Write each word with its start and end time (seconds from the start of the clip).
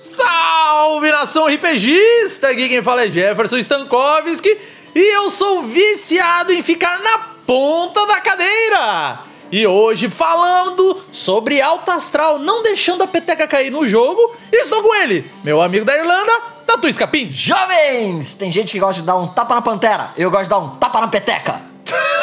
Salve 0.00 1.12
nação 1.12 1.44
RPGista! 1.44 2.48
Aqui 2.48 2.70
quem 2.70 2.82
fala 2.82 3.04
é 3.04 3.10
Jefferson 3.10 3.58
Stankovski 3.58 4.56
e 4.94 5.14
eu 5.14 5.28
sou 5.28 5.62
viciado 5.62 6.54
em 6.54 6.62
ficar 6.62 7.00
na 7.00 7.18
ponta 7.46 8.06
da 8.06 8.18
cadeira. 8.18 9.18
E 9.52 9.66
hoje 9.66 10.08
falando 10.08 11.02
sobre 11.12 11.60
alta 11.60 11.92
astral, 11.92 12.38
não 12.38 12.62
deixando 12.62 13.02
a 13.02 13.06
peteca 13.06 13.46
cair 13.46 13.70
no 13.70 13.86
jogo, 13.86 14.34
estou 14.50 14.82
com 14.82 14.94
ele, 14.94 15.30
meu 15.44 15.60
amigo 15.60 15.84
da 15.84 15.94
Irlanda, 15.94 16.32
Tatu 16.66 16.88
Escapim. 16.88 17.30
Jovens! 17.30 18.32
Tem 18.32 18.50
gente 18.50 18.72
que 18.72 18.78
gosta 18.78 19.02
de 19.02 19.06
dar 19.06 19.18
um 19.18 19.28
tapa 19.28 19.54
na 19.54 19.60
pantera, 19.60 20.12
eu 20.16 20.30
gosto 20.30 20.44
de 20.44 20.48
dar 20.48 20.58
um 20.60 20.70
tapa 20.76 20.98
na 20.98 21.08
peteca. 21.08 21.60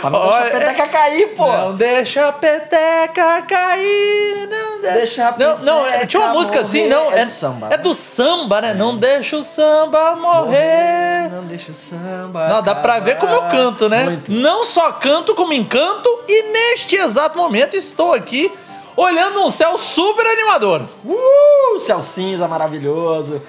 pra 0.00 0.10
não 0.10 0.18
Olha, 0.18 0.42
deixar 0.50 0.56
a 0.56 0.60
peteca 0.60 0.88
cair, 0.88 1.26
pô. 1.34 1.46
Não 1.46 1.76
deixa 1.76 2.28
a 2.28 2.32
peteca 2.32 3.42
cair, 3.42 4.48
não 4.50 4.80
deixa. 4.80 4.96
Deixa 4.96 5.28
a 5.28 5.38
não, 5.38 5.58
não, 5.58 5.80
é- 5.86 5.90
peteca 5.92 6.06
tinha 6.06 6.22
uma 6.22 6.32
música 6.34 6.60
assim, 6.60 6.88
morrer. 6.88 6.94
não? 6.94 7.12
É 7.12 7.24
do 7.24 7.30
samba, 7.30 7.66
É 7.66 7.70
né? 7.70 7.76
do 7.78 7.94
samba, 7.94 8.60
né? 8.60 8.74
Não 8.74 8.96
deixa 8.96 9.36
o 9.36 9.44
samba 9.44 10.16
morrer. 10.16 11.30
Não 11.32 11.44
deixa 11.44 11.70
o 11.70 11.74
samba. 11.74 12.48
Não, 12.48 12.62
dá 12.62 12.74
pra 12.74 12.98
ver 13.00 13.18
como 13.18 13.32
eu 13.32 13.42
canto, 13.44 13.88
né? 13.88 14.04
Muito. 14.04 14.32
Não 14.32 14.64
só 14.64 14.92
canto, 14.92 15.34
como 15.34 15.52
encanto, 15.52 16.08
e 16.28 16.42
neste 16.52 16.96
exato 16.96 17.36
momento 17.38 17.76
estou 17.76 18.12
aqui 18.12 18.52
olhando 18.96 19.40
um 19.44 19.50
céu 19.50 19.76
super 19.78 20.24
animador. 20.26 20.82
Uh, 21.04 21.80
céu 21.80 22.00
cinza 22.00 22.46
maravilhoso. 22.46 23.42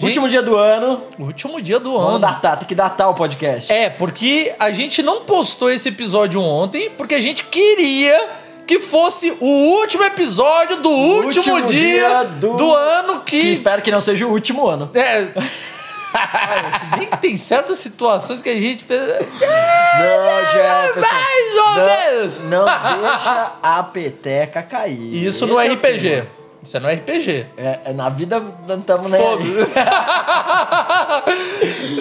Gente- 0.00 0.08
Último 0.08 0.28
dia 0.28 0.42
do 0.42 0.56
ano. 0.56 1.02
Último 1.18 1.60
dia 1.60 1.78
do 1.78 1.92
Vamos 1.92 2.08
ano. 2.10 2.18
datar, 2.20 2.58
tem 2.58 2.66
que 2.66 2.74
datar 2.74 3.10
o 3.10 3.14
podcast. 3.14 3.70
É, 3.70 3.90
porque 3.90 4.54
a 4.58 4.70
gente 4.70 5.02
não 5.02 5.20
postou 5.22 5.70
esse 5.70 5.88
episódio 5.90 6.40
ontem, 6.40 6.88
porque 6.90 7.14
a 7.14 7.20
gente 7.20 7.44
queria 7.44 8.28
que 8.66 8.80
fosse 8.80 9.30
o 9.40 9.44
último 9.46 10.02
episódio 10.04 10.76
do 10.78 10.88
último, 10.90 11.26
último 11.54 11.62
dia, 11.62 12.08
dia 12.08 12.24
do... 12.24 12.56
do- 12.56 12.74
ano 12.74 13.20
Que 13.20 13.40
que. 13.42 13.52
espero 13.52 13.82
que 13.82 13.90
não 13.90 14.00
seja 14.00 14.24
o 14.26 14.30
último 14.30 14.66
ano. 14.68 14.90
É. 14.94 15.26
Cara, 16.12 16.78
se 16.78 16.86
bem 16.96 17.06
que 17.06 17.16
tem 17.18 17.36
certas 17.36 17.78
situações 17.78 18.42
que 18.42 18.48
a 18.48 18.58
gente 18.58 18.84
pensa. 18.84 19.18
Não, 19.20 20.52
Jefferson. 20.52 21.00
Mais 21.00 21.54
ou 21.54 21.74
não, 21.76 21.86
menos. 21.86 22.38
Não 22.44 22.64
deixa 23.00 23.52
a 23.62 23.82
peteca 23.84 24.60
cair. 24.62 25.14
Isso 25.26 25.44
Esse 25.44 25.52
no 25.52 25.60
é 25.60 25.68
RPG. 25.68 26.00
tema. 26.10 26.39
Isso 26.62 26.76
é 26.76 26.80
no 26.80 26.88
RPG. 26.88 27.46
É, 27.56 27.80
é, 27.86 27.92
na 27.92 28.08
vida 28.10 28.42
não 28.66 28.78
estamos 28.78 29.10
nem 29.10 29.20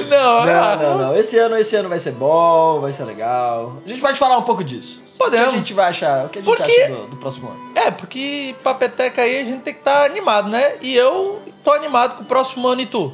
não, 0.09 0.45
Não, 0.45 0.49
ah, 0.61 0.75
não, 0.81 0.97
não. 0.97 1.15
Esse 1.15 1.37
ano, 1.37 1.57
esse 1.57 1.75
ano 1.75 1.87
vai 1.89 1.99
ser 1.99 2.11
bom, 2.11 2.81
vai 2.81 2.91
ser 2.93 3.03
legal. 3.05 3.73
A 3.85 3.89
gente 3.89 4.01
pode 4.01 4.19
falar 4.19 4.37
um 4.37 4.43
pouco 4.43 4.63
disso. 4.63 5.01
Podemos. 5.17 5.47
O 5.47 5.49
que 5.51 5.55
a 5.55 5.59
gente 5.59 5.73
vai 5.73 5.89
achar? 5.89 6.25
O 6.25 6.29
que 6.29 6.39
a 6.39 6.41
gente 6.41 6.55
Porque- 6.55 6.71
acha 6.81 6.91
do, 6.91 7.07
do 7.07 7.17
próximo 7.17 7.49
ano? 7.49 7.71
É, 7.75 7.91
porque 7.91 8.55
pra 8.63 8.73
peteca 8.73 9.21
aí 9.21 9.41
a 9.41 9.45
gente 9.45 9.61
tem 9.61 9.73
que 9.73 9.79
estar 9.79 10.05
animado, 10.05 10.49
né? 10.49 10.73
E 10.81 10.95
eu 10.95 11.41
tô 11.63 11.71
animado 11.71 12.15
com 12.15 12.23
o 12.23 12.25
próximo 12.25 12.67
ano 12.67 12.81
e 12.81 12.85
tu. 12.85 13.11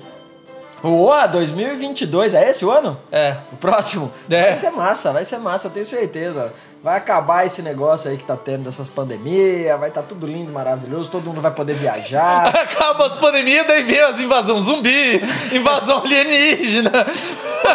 Boa, 0.82 1.26
2022, 1.26 2.36
é 2.36 2.50
esse 2.50 2.64
o 2.64 2.70
ano? 2.72 2.98
É. 3.12 3.38
O 3.52 3.56
próximo? 3.58 4.12
É. 4.30 4.44
Vai 4.44 4.54
ser 4.54 4.70
massa, 4.70 5.12
vai 5.12 5.26
ser 5.26 5.38
massa, 5.40 5.68
eu 5.68 5.72
tenho 5.72 5.86
certeza. 5.86 6.54
Vai 6.86 6.98
acabar 6.98 7.48
esse 7.48 7.64
negócio 7.64 8.12
aí 8.12 8.16
que 8.16 8.26
tá 8.26 8.38
tendo 8.38 8.66
dessas 8.66 8.88
pandemias, 8.88 9.80
vai 9.80 9.90
estar 9.90 10.04
tá 10.04 10.08
tudo 10.08 10.28
lindo, 10.28 10.52
maravilhoso, 10.52 11.10
todo 11.10 11.26
mundo 11.26 11.42
vai 11.42 11.50
poder 11.50 11.74
viajar. 11.74 12.46
Acaba 12.56 13.08
as 13.08 13.16
pandemias, 13.16 13.66
daí 13.66 13.82
vem 13.82 14.02
as 14.02 14.20
invasão 14.20 14.60
zumbi, 14.60 15.20
invasão 15.52 16.04
alienígena, 16.04 16.92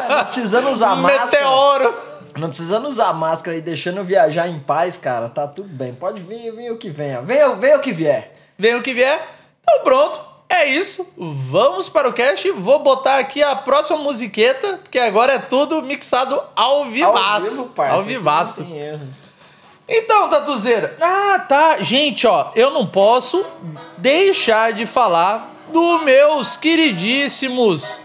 não 0.09 0.25
precisando 0.27 0.71
usar 0.71 0.95
máscara. 0.95 1.25
meteoro. 1.25 1.95
Não 2.39 2.49
precisando 2.51 2.87
usar 2.87 3.13
máscara 3.13 3.57
e 3.57 3.61
deixando 3.61 4.05
viajar 4.05 4.47
em 4.47 4.61
paz, 4.61 4.97
cara, 4.97 5.29
tá 5.29 5.45
tudo 5.45 5.69
bem. 5.69 5.93
Pode 5.93 6.23
vir, 6.23 6.53
vir 6.53 6.71
o 6.71 6.77
que 6.77 6.89
venha. 6.89 7.21
Venha, 7.21 7.49
venha 7.57 7.79
o 7.79 7.81
que 7.81 7.93
vier. 7.93 8.33
Vem 8.57 8.77
o 8.77 8.83
que 8.83 8.95
vier. 8.95 9.27
Então 9.61 9.83
pronto. 9.83 10.30
É 10.51 10.67
isso. 10.67 11.07
Vamos 11.17 11.89
para 11.89 12.09
o 12.09 12.13
cast. 12.13 12.51
Vou 12.51 12.81
botar 12.81 13.19
aqui 13.19 13.41
a 13.41 13.55
próxima 13.55 13.97
musiqueta, 13.99 14.81
porque 14.83 14.99
agora 14.99 15.35
é 15.35 15.39
tudo 15.39 15.81
mixado 15.81 16.43
ao 16.57 16.87
vivaço. 16.87 17.47
Ao 17.47 17.67
vivo. 17.67 17.83
Ao 17.83 18.03
vivaço. 18.03 18.67
Então, 19.89 20.29
Tatuzeira. 20.29 20.97
Ah, 21.01 21.39
tá. 21.49 21.77
Gente, 21.83 22.27
ó, 22.27 22.51
eu 22.57 22.73
não 22.73 22.85
posso 22.85 23.47
deixar 23.97 24.73
de 24.73 24.87
falar 24.87 25.55
dos 25.73 26.03
meus 26.03 26.57
queridíssimos 26.57 28.01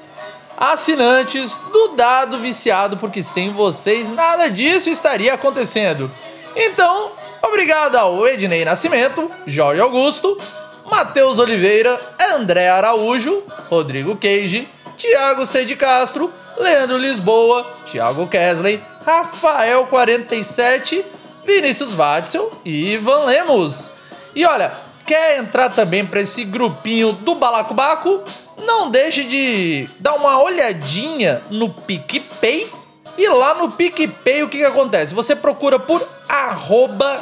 assinantes 0.55 1.57
do 1.71 1.89
Dado 1.89 2.37
Viciado, 2.37 2.95
porque 2.97 3.23
sem 3.23 3.51
vocês 3.51 4.11
nada 4.11 4.49
disso 4.49 4.89
estaria 4.89 5.33
acontecendo. 5.33 6.11
Então, 6.55 7.11
obrigado 7.41 7.95
ao 7.95 8.25
Ednei 8.27 8.63
Nascimento, 8.63 9.29
Jorge 9.45 9.81
Augusto, 9.81 10.37
Matheus 10.85 11.39
Oliveira, 11.39 11.97
André 12.35 12.69
Araújo, 12.69 13.43
Rodrigo 13.69 14.15
Queige, 14.15 14.67
Thiago 14.97 15.45
C. 15.45 15.65
de 15.65 15.75
Castro, 15.75 16.31
Leandro 16.57 16.97
Lisboa, 16.97 17.71
Thiago 17.85 18.27
Kesley, 18.27 18.81
Rafael 19.05 19.85
47, 19.87 21.03
Vinícius 21.45 21.93
Watzel 21.93 22.51
e 22.63 22.93
Ivan 22.93 23.25
Lemos. 23.25 23.91
E 24.33 24.45
olha, 24.45 24.73
quer 25.05 25.37
entrar 25.37 25.69
também 25.69 26.05
para 26.05 26.21
esse 26.21 26.43
grupinho 26.43 27.11
do 27.11 27.35
Balacobaco? 27.35 28.23
Não 28.63 28.89
deixe 28.89 29.23
de 29.23 29.85
dar 29.99 30.15
uma 30.15 30.41
olhadinha 30.41 31.41
no 31.49 31.69
PicPay. 31.69 32.69
E 33.17 33.29
lá 33.29 33.53
no 33.53 33.71
PicPay 33.71 34.43
o 34.43 34.49
que, 34.49 34.57
que 34.57 34.65
acontece? 34.65 35.13
Você 35.13 35.35
procura 35.35 35.79
por 35.79 36.05
arroba 36.27 37.19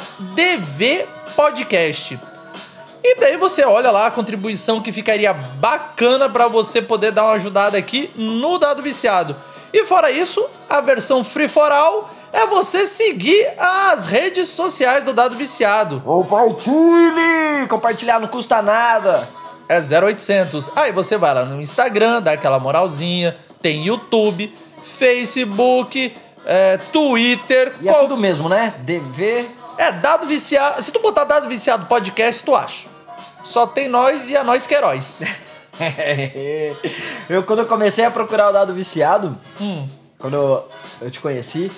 Podcast. 1.36 2.18
E 3.06 3.16
daí 3.20 3.36
você 3.36 3.62
olha 3.64 3.90
lá 3.90 4.06
a 4.06 4.10
contribuição 4.10 4.80
que 4.80 4.90
ficaria 4.92 5.32
bacana 5.34 6.26
para 6.28 6.48
você 6.48 6.80
poder 6.80 7.12
dar 7.12 7.24
uma 7.24 7.32
ajudada 7.34 7.76
aqui 7.76 8.10
no 8.16 8.58
Dado 8.58 8.82
Viciado. 8.82 9.36
E 9.72 9.84
fora 9.84 10.10
isso, 10.10 10.44
a 10.70 10.80
versão 10.80 11.22
free 11.22 11.48
for 11.48 11.70
all 11.70 12.08
é 12.32 12.46
você 12.46 12.86
seguir 12.86 13.46
as 13.58 14.06
redes 14.06 14.48
sociais 14.48 15.04
do 15.04 15.12
Dado 15.12 15.36
Viciado. 15.36 16.00
Compartilhe! 16.04 17.66
Compartilhar 17.68 18.18
não 18.20 18.28
custa 18.28 18.62
nada. 18.62 19.28
É 19.68 19.78
0800. 19.80 20.70
Aí 20.74 20.90
você 20.92 21.16
vai 21.16 21.34
lá 21.34 21.44
no 21.44 21.60
Instagram, 21.60 22.22
dá 22.22 22.32
aquela 22.32 22.58
moralzinha, 22.58 23.36
tem 23.60 23.84
YouTube, 23.86 24.54
Facebook, 24.82 26.16
é, 26.46 26.76
Twitter, 26.92 27.74
E 27.80 27.88
é 27.88 27.92
qual- 27.92 28.02
tudo 28.04 28.16
mesmo, 28.16 28.48
né? 28.48 28.74
DV. 28.78 29.46
é 29.76 29.92
Dado 29.92 30.26
Viciado. 30.26 30.82
Se 30.82 30.90
tu 30.92 31.00
botar 31.00 31.24
Dado 31.24 31.48
Viciado 31.48 31.86
Podcast, 31.86 32.42
tu 32.44 32.54
acha. 32.54 32.93
Só 33.44 33.66
tem 33.66 33.88
nós 33.88 34.28
e 34.28 34.36
a 34.36 34.42
nós 34.42 34.66
que 34.66 34.74
heróis. 34.74 35.20
eu, 37.28 37.42
quando 37.42 37.60
eu 37.60 37.66
comecei 37.66 38.04
a 38.04 38.10
procurar 38.10 38.48
o 38.50 38.52
dado 38.52 38.72
viciado, 38.74 39.36
Hum. 39.60 39.86
quando 40.18 40.34
eu, 40.34 40.68
eu 41.02 41.10
te 41.10 41.20
conheci, 41.20 41.70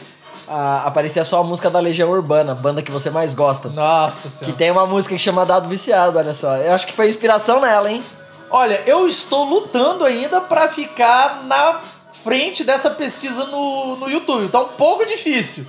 ah, 0.49 0.83
aparecia 0.87 1.25
só 1.25 1.41
a 1.41 1.45
música 1.45 1.69
da 1.69 1.81
Legião 1.81 2.11
Urbana, 2.11 2.55
banda 2.55 2.83
que 2.83 2.91
você 2.91 3.11
mais 3.11 3.35
gosta. 3.35 3.69
Nossa 3.69 4.29
Que 4.29 4.35
senhora. 4.35 4.57
tem 4.57 4.71
uma 4.71 4.87
música 4.87 5.15
que 5.15 5.21
chama 5.21 5.45
Dado 5.45 5.69
Viciado, 5.69 6.19
olha 6.19 6.33
só. 6.33 6.57
Eu 6.57 6.73
acho 6.73 6.87
que 6.87 6.93
foi 6.93 7.09
inspiração 7.09 7.61
nela, 7.61 7.91
hein? 7.91 8.03
Olha, 8.51 8.81
eu 8.87 9.09
estou 9.09 9.45
lutando 9.45 10.05
ainda 10.05 10.41
pra 10.41 10.69
ficar 10.69 11.43
na 11.45 11.81
frente 12.23 12.63
dessa 12.65 12.91
pesquisa 12.91 13.45
no, 13.45 13.97
no 13.97 14.09
YouTube. 14.09 14.49
Tá 14.49 14.61
um 14.61 14.69
pouco 14.69 15.05
difícil. 15.05 15.67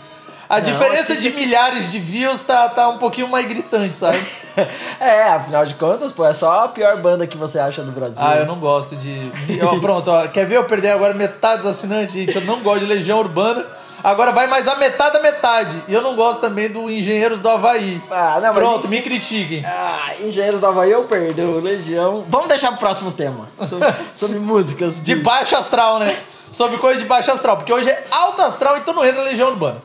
A 0.49 0.59
diferença 0.59 1.15
de 1.15 1.29
milhares 1.29 1.91
de 1.91 1.99
views 1.99 2.43
tá, 2.43 2.69
tá 2.69 2.87
um 2.87 2.97
pouquinho 2.97 3.27
mais 3.27 3.45
gritante, 3.47 3.95
sabe? 3.95 4.19
é, 4.99 5.23
afinal 5.23 5.65
de 5.65 5.73
contas, 5.75 6.11
pô, 6.11 6.25
é 6.25 6.33
só 6.33 6.63
a 6.63 6.69
pior 6.69 6.97
banda 6.97 7.27
que 7.27 7.37
você 7.37 7.59
acha 7.59 7.83
do 7.83 7.91
Brasil. 7.91 8.17
Ah, 8.17 8.37
eu 8.37 8.45
não 8.45 8.55
gosto 8.55 8.95
de. 8.95 9.31
Ó, 9.61 9.79
pronto, 9.79 10.09
ó, 10.09 10.27
quer 10.27 10.45
ver 10.45 10.55
eu 10.55 10.63
perder 10.63 10.91
agora 10.91 11.13
metade 11.13 11.63
dos 11.63 11.71
assinantes, 11.71 12.13
gente? 12.13 12.35
Eu 12.35 12.41
não 12.41 12.61
gosto 12.61 12.79
de 12.79 12.85
Legião 12.85 13.19
Urbana. 13.19 13.65
Agora 14.03 14.31
vai 14.31 14.47
mais 14.47 14.67
a 14.67 14.75
metade 14.75 15.13
da 15.13 15.21
metade. 15.21 15.83
E 15.87 15.93
eu 15.93 16.01
não 16.01 16.15
gosto 16.15 16.39
também 16.39 16.69
do 16.69 16.89
Engenheiros 16.89 17.41
do 17.41 17.49
Havaí. 17.49 18.01
Ah, 18.09 18.35
não, 18.35 18.53
mas 18.53 18.63
Pronto, 18.63 18.87
me 18.87 19.01
critiquem. 19.01 19.65
Ah, 19.65 20.13
Engenheiros 20.21 20.61
da 20.61 20.67
Havaí 20.67 20.91
eu 20.91 21.03
perdoo, 21.05 21.59
Legião. 21.59 22.23
Vamos 22.27 22.47
deixar 22.47 22.69
pro 22.69 22.79
próximo 22.79 23.11
tema. 23.11 23.49
Sobre, 23.67 23.93
sobre 24.15 24.39
músicas. 24.39 25.01
De 25.01 25.15
baixo 25.15 25.55
astral, 25.55 25.99
né? 25.99 26.15
Sobre 26.51 26.77
coisa 26.77 27.01
de 27.01 27.05
baixo 27.05 27.31
astral. 27.31 27.57
Porque 27.57 27.73
hoje 27.73 27.89
é 27.89 28.05
alto 28.09 28.41
astral, 28.43 28.77
então 28.77 28.93
não 28.93 29.03
entra 29.03 29.23
Legião 29.23 29.49
Urbana. 29.49 29.81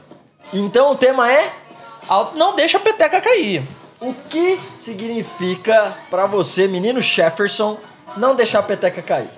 Então 0.53 0.91
o 0.93 0.97
tema 0.97 1.31
é 1.33 1.53
Não 2.35 2.55
deixa 2.55 2.79
a 2.79 2.81
peteca 2.81 3.21
cair. 3.21 3.63
o 4.01 4.13
que 4.15 4.59
significa 4.75 5.97
pra 6.11 6.27
você, 6.27 6.67
menino 6.67 7.01
Jefferson, 7.01 7.79
não 8.17 8.35
deixar 8.35 8.59
a 8.59 8.63
peteca 8.63 9.01
cair. 9.03 9.29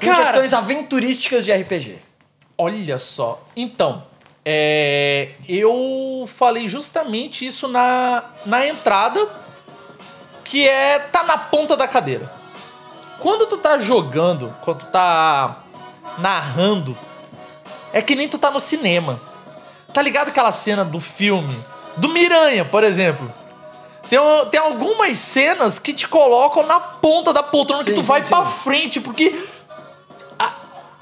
Em 0.00 0.06
Cara- 0.06 0.22
questões 0.24 0.52
aventurísticas 0.52 1.44
de 1.44 1.52
RPG. 1.52 1.98
Olha 2.58 2.98
só. 2.98 3.42
Então, 3.54 4.04
é, 4.44 5.30
eu 5.48 6.28
falei 6.36 6.68
justamente 6.68 7.46
isso 7.46 7.68
na, 7.68 8.24
na 8.46 8.66
entrada, 8.66 9.28
que 10.44 10.68
é 10.68 10.98
tá 10.98 11.22
na 11.22 11.38
ponta 11.38 11.76
da 11.76 11.86
cadeira. 11.86 12.28
Quando 13.20 13.46
tu 13.46 13.56
tá 13.58 13.78
jogando, 13.80 14.52
quando 14.62 14.80
tu 14.80 14.86
tá 14.86 15.62
narrando, 16.18 16.98
é 17.92 18.02
que 18.02 18.16
nem 18.16 18.28
tu 18.28 18.38
tá 18.38 18.50
no 18.50 18.58
cinema. 18.58 19.20
Tá 19.92 20.00
ligado 20.02 20.28
aquela 20.28 20.52
cena 20.52 20.84
do 20.84 21.00
filme? 21.00 21.54
Do 21.96 22.08
Miranha, 22.08 22.64
por 22.64 22.82
exemplo. 22.84 23.32
Tem, 24.08 24.18
tem 24.50 24.60
algumas 24.60 25.18
cenas 25.18 25.78
que 25.78 25.92
te 25.92 26.06
colocam 26.08 26.66
na 26.66 26.80
ponta 26.80 27.32
da 27.32 27.42
poltrona, 27.42 27.84
que 27.84 27.90
Sim, 27.90 27.96
tu 27.96 28.02
sim, 28.02 28.06
vai 28.06 28.22
sim. 28.22 28.28
pra 28.28 28.44
frente, 28.46 29.00
porque 29.00 29.44
a- 30.38 30.52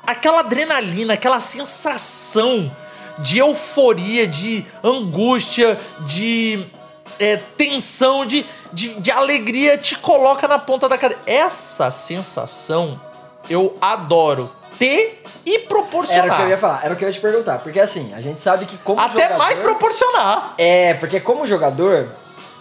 aquela 0.06 0.40
adrenalina, 0.40 1.14
aquela 1.14 1.40
sensação 1.40 2.74
de 3.18 3.38
euforia, 3.38 4.26
de 4.26 4.64
angústia, 4.82 5.78
de 6.06 6.66
é, 7.18 7.36
tensão, 7.36 8.24
de, 8.24 8.46
de, 8.72 8.94
de 9.00 9.10
alegria 9.10 9.76
te 9.76 9.96
coloca 9.96 10.46
na 10.48 10.58
ponta 10.58 10.88
da 10.88 10.96
cadeira. 10.96 11.22
Essa 11.26 11.90
sensação 11.90 13.00
eu 13.48 13.76
adoro 13.80 14.50
ter 14.80 15.22
e 15.44 15.58
proporcionar. 15.60 16.24
Era 16.24 16.32
o 16.32 16.36
que 16.36 16.42
eu 16.42 16.48
ia 16.48 16.58
falar, 16.58 16.80
era 16.82 16.94
o 16.94 16.96
que 16.96 17.04
eu 17.04 17.08
ia 17.08 17.12
te 17.14 17.20
perguntar. 17.20 17.58
Porque 17.58 17.78
assim, 17.78 18.12
a 18.14 18.20
gente 18.22 18.40
sabe 18.40 18.64
que 18.64 18.78
como 18.78 18.98
Até 18.98 19.12
jogador... 19.12 19.36
mais 19.38 19.58
proporcionar. 19.58 20.54
É, 20.56 20.94
porque 20.94 21.20
como 21.20 21.46
jogador, 21.46 22.08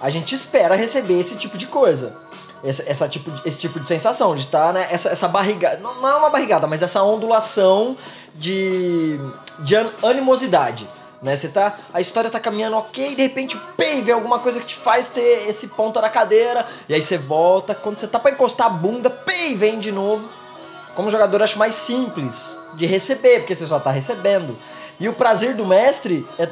a 0.01 0.09
gente 0.09 0.35
espera 0.35 0.75
receber 0.75 1.17
esse 1.17 1.35
tipo 1.37 1.57
de 1.57 1.65
coisa. 1.65 2.15
Essa, 2.61 2.83
essa 2.85 3.07
tipo 3.07 3.31
esse 3.45 3.57
tipo 3.57 3.79
de 3.79 3.87
sensação, 3.87 4.35
de 4.35 4.41
estar, 4.41 4.73
né? 4.73 4.85
Essa, 4.91 5.07
essa 5.09 5.29
barrigada. 5.29 5.79
Não, 5.81 5.95
não 6.01 6.09
é 6.09 6.15
uma 6.15 6.29
barrigada, 6.29 6.67
mas 6.67 6.81
essa 6.81 7.01
ondulação 7.01 7.95
de, 8.35 9.17
de 9.59 9.75
an- 9.77 9.93
animosidade. 10.03 10.85
Né? 11.21 11.37
Você 11.37 11.47
tá. 11.47 11.77
A 11.93 12.01
história 12.01 12.29
tá 12.29 12.37
caminhando 12.39 12.75
ok, 12.75 13.15
de 13.15 13.21
repente, 13.21 13.57
pei, 13.77 14.01
vem 14.01 14.13
alguma 14.13 14.39
coisa 14.39 14.59
que 14.59 14.65
te 14.65 14.75
faz 14.75 15.07
ter 15.07 15.47
esse 15.47 15.67
ponto 15.67 16.01
na 16.01 16.09
cadeira. 16.09 16.65
E 16.89 16.93
aí 16.93 17.01
você 17.01 17.17
volta. 17.17 17.73
Quando 17.73 17.97
você 17.97 18.07
tá 18.07 18.19
pra 18.19 18.31
encostar 18.31 18.67
a 18.67 18.69
bunda, 18.69 19.09
pei, 19.09 19.55
vem 19.55 19.79
de 19.79 19.91
novo. 19.91 20.27
Como 20.99 21.09
jogador, 21.09 21.41
acho 21.41 21.57
mais 21.57 21.75
simples 21.75 22.57
de 22.73 22.85
receber, 22.85 23.39
porque 23.39 23.55
você 23.55 23.65
só 23.65 23.79
tá 23.79 23.89
recebendo. 23.89 24.57
E 24.99 25.07
o 25.07 25.13
prazer 25.13 25.53
do 25.55 25.65
mestre 25.65 26.27
é 26.37 26.45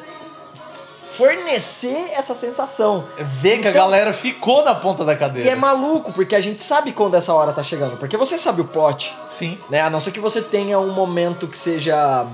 fornecer 1.17 2.11
essa 2.13 2.33
sensação. 2.33 3.03
Ver 3.17 3.59
que 3.59 3.67
a 3.67 3.71
Então- 3.71 3.73
galera 3.73 4.13
ficou 4.13 4.63
na 4.63 4.73
ponta 4.73 5.03
da 5.03 5.17
cadeira. 5.17 5.49
E 5.49 5.51
é 5.51 5.55
maluco, 5.55 6.13
porque 6.13 6.33
a 6.33 6.39
gente 6.39 6.63
sabe 6.63 6.93
quando 6.93 7.15
essa 7.15 7.33
hora 7.33 7.51
tá 7.51 7.61
chegando. 7.61 7.97
Porque 7.97 8.15
você 8.15 8.37
sabe 8.37 8.61
o 8.61 8.63
plot, 8.63 9.13
Sim. 9.27 9.57
né? 9.69 9.81
A 9.81 9.89
não 9.89 9.99
ser 9.99 10.11
que 10.11 10.19
você 10.21 10.41
tenha 10.41 10.79
um 10.79 10.93
momento 10.93 11.45
que 11.49 11.57
seja. 11.57 12.25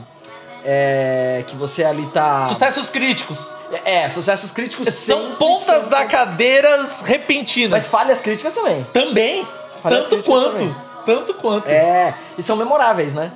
É, 0.63 1.43
que 1.47 1.55
você 1.55 1.83
ali 1.83 2.05
tá. 2.13 2.45
Sucessos 2.47 2.91
críticos. 2.91 3.55
É, 3.83 4.07
sucessos 4.07 4.51
críticos 4.51 4.87
São 4.93 5.31
pontas 5.35 5.81
são- 5.81 5.89
da 5.89 6.05
cadeiras 6.05 7.01
repentinas. 7.01 7.71
Mas 7.71 7.87
falhas 7.87 8.21
críticas 8.21 8.53
também. 8.53 8.83
Também. 8.93 9.47
Falhas 9.81 10.07
tanto 10.07 10.21
quanto. 10.23 10.51
também. 10.51 10.92
Tanto 11.05 11.33
quanto. 11.35 11.67
É, 11.67 12.13
e 12.37 12.43
são 12.43 12.55
memoráveis, 12.55 13.13
né? 13.13 13.31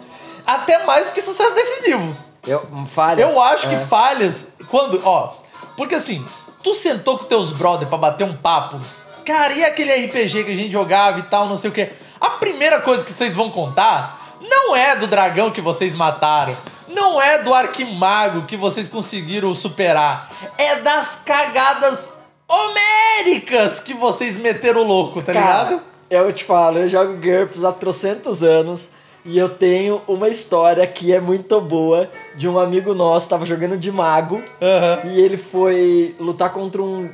Até 0.46 0.86
mais 0.86 1.08
do 1.08 1.14
que 1.14 1.22
sucesso 1.22 1.54
decisivo. 1.54 2.16
Eu, 2.46 2.66
falhas. 2.94 3.30
Eu 3.30 3.42
acho 3.42 3.68
é. 3.68 3.70
que 3.70 3.86
falhas. 3.86 4.58
Quando. 4.70 5.02
Ó. 5.04 5.32
Porque 5.76 5.96
assim, 5.96 6.26
tu 6.64 6.74
sentou 6.74 7.18
com 7.18 7.26
teus 7.26 7.52
brother 7.52 7.88
pra 7.88 7.98
bater 7.98 8.24
um 8.24 8.36
papo. 8.36 8.80
Cara, 9.26 9.54
e 9.54 9.64
aquele 9.66 9.94
RPG 10.06 10.46
que 10.46 10.52
a 10.52 10.56
gente 10.56 10.72
jogava 10.72 11.20
e 11.20 11.24
tal, 11.24 11.48
não 11.48 11.58
sei 11.58 11.70
o 11.70 11.74
quê. 11.74 11.92
A 12.20 12.32
primeira 12.32 12.80
coisa 12.80 13.04
que 13.04 13.12
vocês 13.12 13.36
vão 13.36 13.52
contar 13.52 14.18
não 14.40 14.76
é 14.76 14.96
do 14.96 15.08
dragão 15.08 15.52
que 15.52 15.62
vocês 15.62 15.94
mataram. 15.94 16.56
Não 16.88 17.22
é 17.22 17.38
do 17.38 17.54
arquimago 17.54 18.44
que 18.44 18.56
vocês 18.56 18.88
conseguiram 18.88 19.54
superar. 19.54 20.32
É 20.58 20.78
das 20.78 21.22
cagadas 21.26 22.14
homéricas 22.48 23.80
que 23.80 23.94
vocês 23.94 24.38
meteram 24.38 24.82
o 24.82 24.84
louco, 24.86 25.22
tá 25.22 25.34
Cara, 25.34 25.46
ligado? 25.46 25.84
Eu 26.10 26.32
te 26.32 26.44
falo, 26.44 26.80
eu 26.80 26.88
jogo 26.88 27.18
GURPS 27.18 27.64
há 27.64 27.72
trocentos 27.72 28.42
anos 28.42 28.90
e 29.26 29.38
eu 29.38 29.50
tenho 29.50 30.02
uma 30.08 30.30
história 30.30 30.88
que 30.88 31.14
é 31.14 31.20
muito 31.20 31.60
boa 31.60 32.10
de 32.36 32.48
um 32.48 32.58
amigo 32.58 32.94
nosso, 32.94 33.28
tava 33.28 33.46
jogando 33.46 33.78
de 33.78 33.92
mago 33.92 34.42
Aham. 34.62 35.02
e 35.04 35.20
ele 35.20 35.36
foi 35.36 36.16
lutar 36.18 36.54
contra 36.54 36.82
um. 36.82 37.10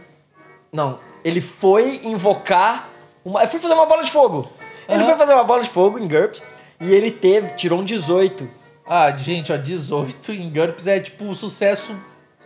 Não, 0.71 0.99
ele 1.23 1.41
foi 1.41 2.01
invocar. 2.03 2.89
Uma... 3.25 3.41
Ele 3.41 3.49
foi 3.49 3.59
fazer 3.59 3.73
uma 3.73 3.87
bola 3.87 4.03
de 4.03 4.11
fogo. 4.11 4.47
Ele 4.87 5.03
foi 5.03 5.15
fazer 5.15 5.33
uma 5.33 5.43
bola 5.43 5.63
de 5.63 5.69
fogo 5.69 5.97
em 5.97 6.07
GURPS 6.07 6.43
e 6.79 6.93
ele 6.93 7.09
teve, 7.09 7.55
tirou 7.55 7.79
um 7.79 7.83
18. 7.83 8.47
Ah, 8.85 9.09
gente, 9.11 9.51
ó, 9.51 9.57
18 9.57 10.33
em 10.33 10.51
GURPS 10.51 10.85
é 10.85 10.99
tipo 10.99 11.23
um 11.23 11.33
sucesso 11.33 11.95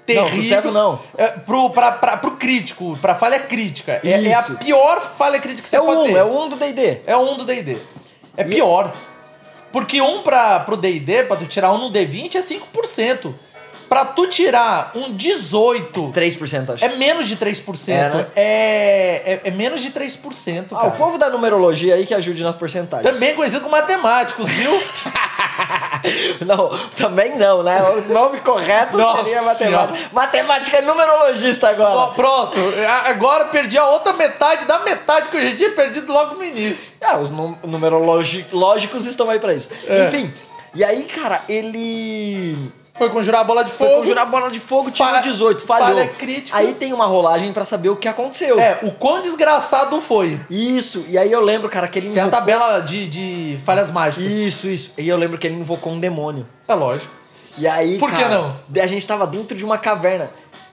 terrível. 0.07 0.71
Não, 0.71 0.92
não. 0.94 1.00
É, 1.18 1.27
pro, 1.27 1.69
pra, 1.69 1.92
pra, 1.92 2.18
pro 2.18 2.31
crítico, 2.31 2.98
pra 3.01 3.13
falha 3.15 3.39
crítica. 3.39 4.00
É, 4.04 4.25
é 4.27 4.33
a 4.33 4.42
pior 4.44 5.01
falha 5.18 5.38
crítica 5.39 5.63
que 5.63 5.69
você 5.69 5.75
É 5.77 5.80
pode 5.81 6.01
1, 6.01 6.04
ter. 6.06 6.15
é 6.15 6.24
o 6.24 6.44
1 6.45 6.50
do 6.50 6.56
DD. 6.56 6.98
É 7.06 7.15
o 7.15 7.31
1 7.33 7.38
do 7.38 7.45
D&D. 7.45 7.77
É 8.36 8.42
E- 8.42 8.45
pior. 8.45 8.92
Porque 9.71 10.01
um 10.01 10.21
pra, 10.24 10.62
pro 10.62 10.77
D&D, 10.77 11.24
pra 11.24 11.36
tu 11.36 11.45
tirar 11.45 11.71
um 11.74 11.77
no 11.77 11.92
D20 11.92 12.36
é 12.36 12.39
5%. 12.39 13.33
Pra 13.89 14.04
tu 14.04 14.27
tirar 14.27 14.92
um 14.95 15.13
18 15.13 16.12
3%, 16.13 16.74
acho. 16.74 16.83
é 16.83 16.89
menos 16.98 17.25
de 17.27 17.38
3%. 17.38 17.88
É, 17.89 18.10
né? 18.10 18.27
é, 18.36 19.33
é, 19.33 19.42
é 19.45 19.51
menos 19.51 19.81
de 19.81 19.92
3%, 19.92 20.65
Ah, 20.71 20.75
cara. 20.75 20.88
o 20.88 20.92
povo 20.92 21.18
da 21.18 21.30
numerologia 21.30 21.95
aí 21.95 22.06
que 22.06 22.13
ajude 22.13 22.44
nas 22.44 22.56
porcentagens. 22.56 23.10
Também 23.10 23.33
conhecido 23.33 23.62
como 23.62 23.71
matemáticos, 23.71 24.50
viu? 24.51 24.71
Não, 26.45 26.69
também 26.95 27.38
não, 27.38 27.63
né? 27.63 27.81
O 27.83 28.13
nome 28.13 28.39
correto 28.39 28.98
Nossa 28.98 29.24
seria 29.25 29.42
matemática. 29.42 30.09
Matemática 30.13 30.77
é 30.77 30.81
numerologista 30.81 31.69
agora. 31.69 32.12
pronto, 32.13 32.57
agora 33.06 33.45
perdi 33.45 33.77
a 33.77 33.86
outra 33.88 34.13
metade 34.13 34.65
da 34.65 34.80
metade 34.80 35.30
que 35.30 35.38
eu 35.38 35.48
já 35.50 35.56
tinha 35.56 35.71
perdido 35.71 36.12
logo 36.13 36.36
no 36.36 36.44
início. 36.44 36.94
Ah, 37.01 37.18
os 37.18 37.30
num- 37.30 37.57
numerológicos 37.63 39.06
estão 39.06 39.30
aí 39.30 39.39
pra 39.39 39.54
isso. 39.54 39.69
É. 39.88 40.07
Enfim, 40.07 40.33
e 40.74 40.83
aí, 40.83 41.04
cara, 41.04 41.42
ele 41.50 42.56
Foi 42.98 43.10
conjurar 43.10 43.42
a 43.42 43.44
bola 43.44 43.64
de 43.64 43.72
foi 43.72 43.88
fogo. 43.88 44.00
conjurar 44.00 44.24
a 44.24 44.30
bola 44.30 44.50
de 44.50 44.60
fogo, 44.60 44.92
tirou 44.92 45.12
Fa- 45.14 45.20
18, 45.22 45.64
falhou. 45.66 45.88
falha 45.90 46.08
crítica. 46.08 46.58
Aí 46.58 46.74
tem 46.74 46.94
uma 46.94 47.06
rolagem 47.06 47.54
pra 47.54 47.64
saber 47.66 47.90
o 47.90 47.96
que 47.96 48.08
aconteceu. 48.08 48.60
É, 48.60 48.80
o 48.84 48.92
quão 48.92 49.22
desgraçado 49.22 50.00
foi. 50.02 50.40
Isso, 50.50 51.06
e 51.08 51.18
aí 51.18 51.32
eu 51.32 51.42
lembro, 51.42 51.70
cara, 51.70 51.88
que 51.88 52.00
ele 52.00 52.10
Tem 52.10 52.20
a 52.20 52.26
invocou... 52.28 52.40
tabela 52.40 52.80
de, 52.82 53.08
de 53.08 53.60
falhas 53.66 53.92
mágicas. 53.92 54.26
Isso, 54.32 54.68
isso. 54.68 54.92
E 54.98 55.08
eu 55.08 55.18
lembro 55.18 55.38
que 55.38 55.46
ele 55.46 55.56
invocou 55.56 55.94
um 55.94 56.00
demônio. 56.00 56.48
É 56.68 56.74
lógico. 56.74 57.12
E 57.58 57.68
aí, 57.68 57.98
Por 57.98 58.10
que 58.12 58.18
cara, 58.18 58.30
não? 58.36 58.60
A 58.82 58.88
gente 58.88 59.06
tava 59.06 59.26
dentro 59.26 59.56
de 59.58 59.64
uma 59.66 59.78
caverna. 59.78 60.30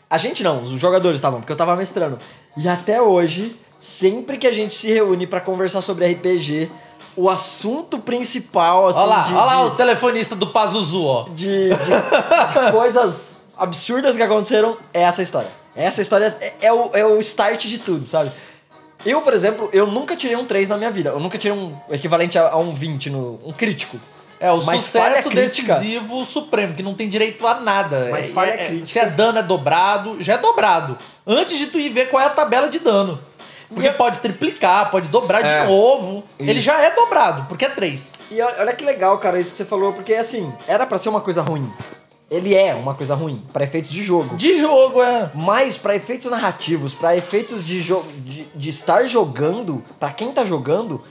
A 0.09 0.19
gente 0.19 0.43
não, 0.43 0.62
os 0.62 0.79
jogadores 0.79 1.17
estavam, 1.19 1.41
porque 1.41 1.53
eu 1.53 1.56
tava 1.56 1.75
mestrando. 1.75 2.19
E 2.56 2.69
até 2.69 3.00
hoje, 3.03 3.56
sempre 3.79 4.37
que 4.38 4.47
a 4.47 4.53
gente 4.53 4.75
se 4.75 4.93
reúne 4.93 5.26
pra 5.26 5.41
conversar 5.41 5.81
sobre 5.81 6.06
RPG, 6.06 6.71
o 7.16 7.28
assunto 7.30 7.98
principal, 7.98 8.88
assim, 8.88 8.98
Olha 9.00 9.06
lá, 9.08 9.22
de, 9.22 9.34
olha 9.34 9.44
lá 9.44 9.54
de- 9.56 9.62
o 9.66 9.70
telefonista 9.76 10.34
do 10.36 10.48
Pazuzu, 10.48 11.04
ó. 11.04 11.24
de, 11.30 11.68
de- 11.70 11.75
coisas 12.73 13.44
absurdas 13.56 14.16
que 14.16 14.23
aconteceram 14.23 14.76
é 14.92 15.02
essa 15.02 15.23
história. 15.23 15.49
Essa 15.76 16.00
história 16.02 16.26
é, 16.40 16.54
é 16.62 16.73
o, 16.73 16.90
é 16.94 17.04
o 17.04 17.18
start 17.20 17.66
de 17.66 17.78
tudo, 17.78 18.04
sabe? 18.04 18.30
Eu, 19.04 19.20
por 19.20 19.32
exemplo, 19.34 19.68
eu 19.73 19.87
nunca 19.87 20.16
tirei 20.16 20.37
um 20.37 20.44
3 20.46 20.68
na 20.68 20.76
minha 20.76 20.90
vida. 20.90 21.11
Eu 21.11 21.20
nunca 21.20 21.37
tirei 21.37 21.56
um 21.56 21.76
equivalente 21.90 22.38
a, 22.38 22.49
a 22.50 22.56
um 22.56 22.73
20, 22.73 23.11
no, 23.11 23.40
um 23.44 23.52
crítico. 23.52 23.99
É 24.40 24.50
o 24.50 24.62
Mas 24.64 24.82
sucesso 24.82 25.28
crítica. 25.30 25.75
decisivo 25.75 26.25
supremo, 26.25 26.75
que 26.75 26.82
não 26.82 26.94
tem 26.94 27.08
direito 27.08 27.46
a 27.46 27.54
nada. 27.61 28.08
Mas 28.11 28.28
falha 28.30 28.50
é- 28.50 28.54
é- 28.62 28.66
crítica. 28.66 28.87
Se 28.87 28.99
é 28.99 29.06
dano, 29.06 29.38
é 29.38 29.42
dobrado, 29.42 30.16
já 30.23 30.34
é 30.34 30.38
dobrado. 30.38 30.96
Antes 31.26 31.58
de 31.58 31.66
tu 31.66 31.78
ir 31.78 31.90
ver 31.90 32.06
qual 32.11 32.23
é 32.23 32.26
a 32.26 32.30
tabela 32.30 32.68
de 32.68 32.78
dano. 32.78 33.18
Porque 33.68 33.88
eu- 33.88 33.94
pode 33.94 34.21
triplicar, 34.21 34.90
pode 34.90 35.09
dobrar 35.09 35.44
É. 35.44 35.62
de 35.64 35.68
novo. 35.71 36.25
Isso. 36.38 36.50
Ele 36.50 36.61
já 36.61 36.80
é 36.80 36.90
dobrado, 36.90 37.47
porque 37.49 37.64
é 37.64 37.68
3. 37.71 38.12
E 38.30 38.40
olha, 38.40 38.73
que 38.73 38.85
legal, 38.85 39.18
cara, 39.18 39.38
isso 39.40 39.50
que 39.52 39.56
você 39.56 39.64
falou, 39.64 39.92
porque 39.92 40.14
assim, 40.14 40.52
era 40.68 40.87
pra 40.87 40.99
ser 40.99 41.09
uma 41.09 41.21
coisa 41.21 41.42
ruim. 41.42 41.71
Ele 42.30 42.54
é 42.54 42.75
uma 42.75 42.94
coisa 42.94 43.14
ruim, 43.14 43.42
pra 43.52 43.64
efeitos 43.64 43.90
de 43.90 44.02
jogo. 44.02 44.37
De 44.37 44.59
jogo, 44.59 45.02
é. 45.02 45.30
Mas 45.35 45.76
pra 45.76 45.94
efeitos 45.94 46.30
narrativos, 46.30 46.94
pra 46.94 47.14
efeitos 47.16 47.64
de, 47.64 47.83
jo 47.83 48.02
de, 48.18 48.44
de 48.54 48.71
estar 48.71 49.04
jogando, 49.04 49.85
pra 50.00 50.11
quem 50.11 50.33
tá 50.33 50.44
jogando, 50.44 51.04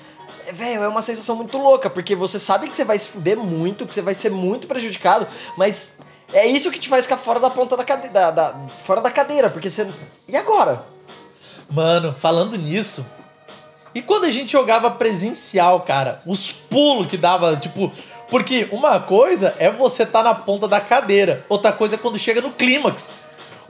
é, 0.47 0.51
velho, 0.51 0.83
é 0.83 0.87
uma 0.87 1.01
sensação 1.03 1.35
muito 1.35 1.57
louca, 1.57 1.89
porque 1.89 2.15
você 2.15 2.39
sabe 2.39 2.67
que 2.67 2.75
você 2.75 2.83
vai 2.83 2.97
se 2.97 3.07
fuder 3.07 3.37
muito, 3.37 3.85
que 3.85 3.93
você 3.93 4.01
vai 4.01 4.13
ser 4.15 4.31
muito 4.31 4.67
prejudicado, 4.67 5.27
mas 5.55 5.97
é 6.33 6.45
isso 6.47 6.71
que 6.71 6.79
te 6.79 6.89
faz 6.89 7.05
ficar 7.05 7.17
fora 7.17 7.39
da 7.39 7.49
ponta 7.49 7.77
da 7.77 7.83
cadeira, 7.83 8.11
da, 8.11 8.31
da- 8.31 8.53
fora 8.83 8.99
da 8.99 9.11
cadeira, 9.11 9.49
porque 9.49 9.69
você... 9.69 9.87
E 10.27 10.35
agora? 10.35 10.83
Mano, 11.69 12.13
falando 12.19 12.57
nisso. 12.57 13.05
E 13.95 14.01
quando 14.01 14.25
a 14.25 14.31
gente 14.31 14.51
jogava 14.51 14.89
presencial, 14.91 15.81
cara, 15.81 16.19
os 16.25 16.51
pulos 16.51 17.07
que 17.07 17.17
dava, 17.17 17.55
tipo. 17.55 17.91
Porque 18.29 18.67
uma 18.71 18.99
coisa 18.99 19.53
é 19.59 19.69
você 19.69 20.05
tá 20.05 20.23
na 20.23 20.33
ponta 20.33 20.67
da 20.67 20.81
cadeira, 20.81 21.45
outra 21.47 21.71
coisa 21.71 21.95
é 21.95 21.97
quando 21.97 22.17
chega 22.17 22.41
no 22.41 22.49
clímax. 22.51 23.11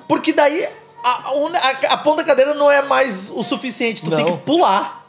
Porque 0.08 0.32
daí 0.32 0.66
a, 1.04 1.10
a, 1.10 1.94
a 1.94 1.98
ponta 1.98 2.18
da 2.18 2.24
cadeira 2.24 2.54
não 2.54 2.72
é 2.72 2.82
mais 2.82 3.30
o 3.30 3.44
suficiente, 3.44 4.02
tu 4.04 4.10
tem 4.16 4.24
Não. 4.24 4.38
que 4.38 4.44
pular. 4.44 5.04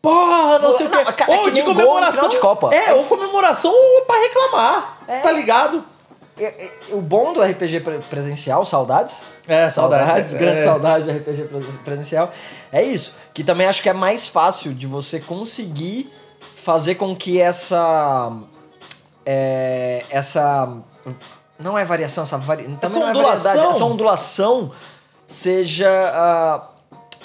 Porra, 0.00 0.60
não 0.60 0.70
Pula- 0.70 0.72
sei 0.74 0.86
o 0.86 0.90
quê. 0.90 0.96
é 1.26 1.36
ou 1.36 1.44
que 1.44 1.50
de 1.50 1.62
gol 1.62 1.74
comemoração. 1.74 2.12
final 2.12 2.28
de 2.28 2.38
Copa. 2.38 2.72
É, 2.72 2.94
ou 2.94 3.04
comemoração 3.04 3.72
ou 3.74 4.02
pra 4.02 4.20
reclamar. 4.20 4.98
É. 5.08 5.18
Tá 5.20 5.32
ligado? 5.32 5.84
É, 6.38 6.44
é, 6.44 6.70
O 6.92 7.00
bom 7.00 7.32
do 7.32 7.42
RPG 7.42 7.80
pre- 7.80 7.98
presencial, 8.10 8.64
saudades, 8.64 9.22
É, 9.48 9.70
Saudades, 9.70 10.34
grande 10.34 10.58
É. 10.58 10.64
saudade 10.64 11.04
do 11.04 11.10
RPG 11.10 11.44
pres- 11.44 11.66
presencial. 11.84 12.32
É 12.70 12.82
isso. 12.82 13.14
Que 13.32 13.42
também 13.42 13.66
acho 13.66 13.82
que 13.82 13.88
é 13.88 13.92
mais 13.94 14.28
fácil 14.28 14.74
de 14.74 14.86
você 14.86 15.18
conseguir 15.20 16.10
fazer 16.62 16.96
com 16.96 17.14
que 17.16 17.40
essa. 17.40 18.32
é, 19.24 20.04
essa. 20.10 20.76
Não 21.58 21.76
é 21.78 21.84
variação, 21.84 22.24
essa 22.24 22.36
vari, 22.36 22.68
Essa 22.82 22.98
é 22.98 23.04
ondulação. 23.04 23.44
variedade, 23.52 23.74
essa 23.76 23.84
ondulação 23.84 24.72
seja. 25.26 25.88
ah, 26.12 26.68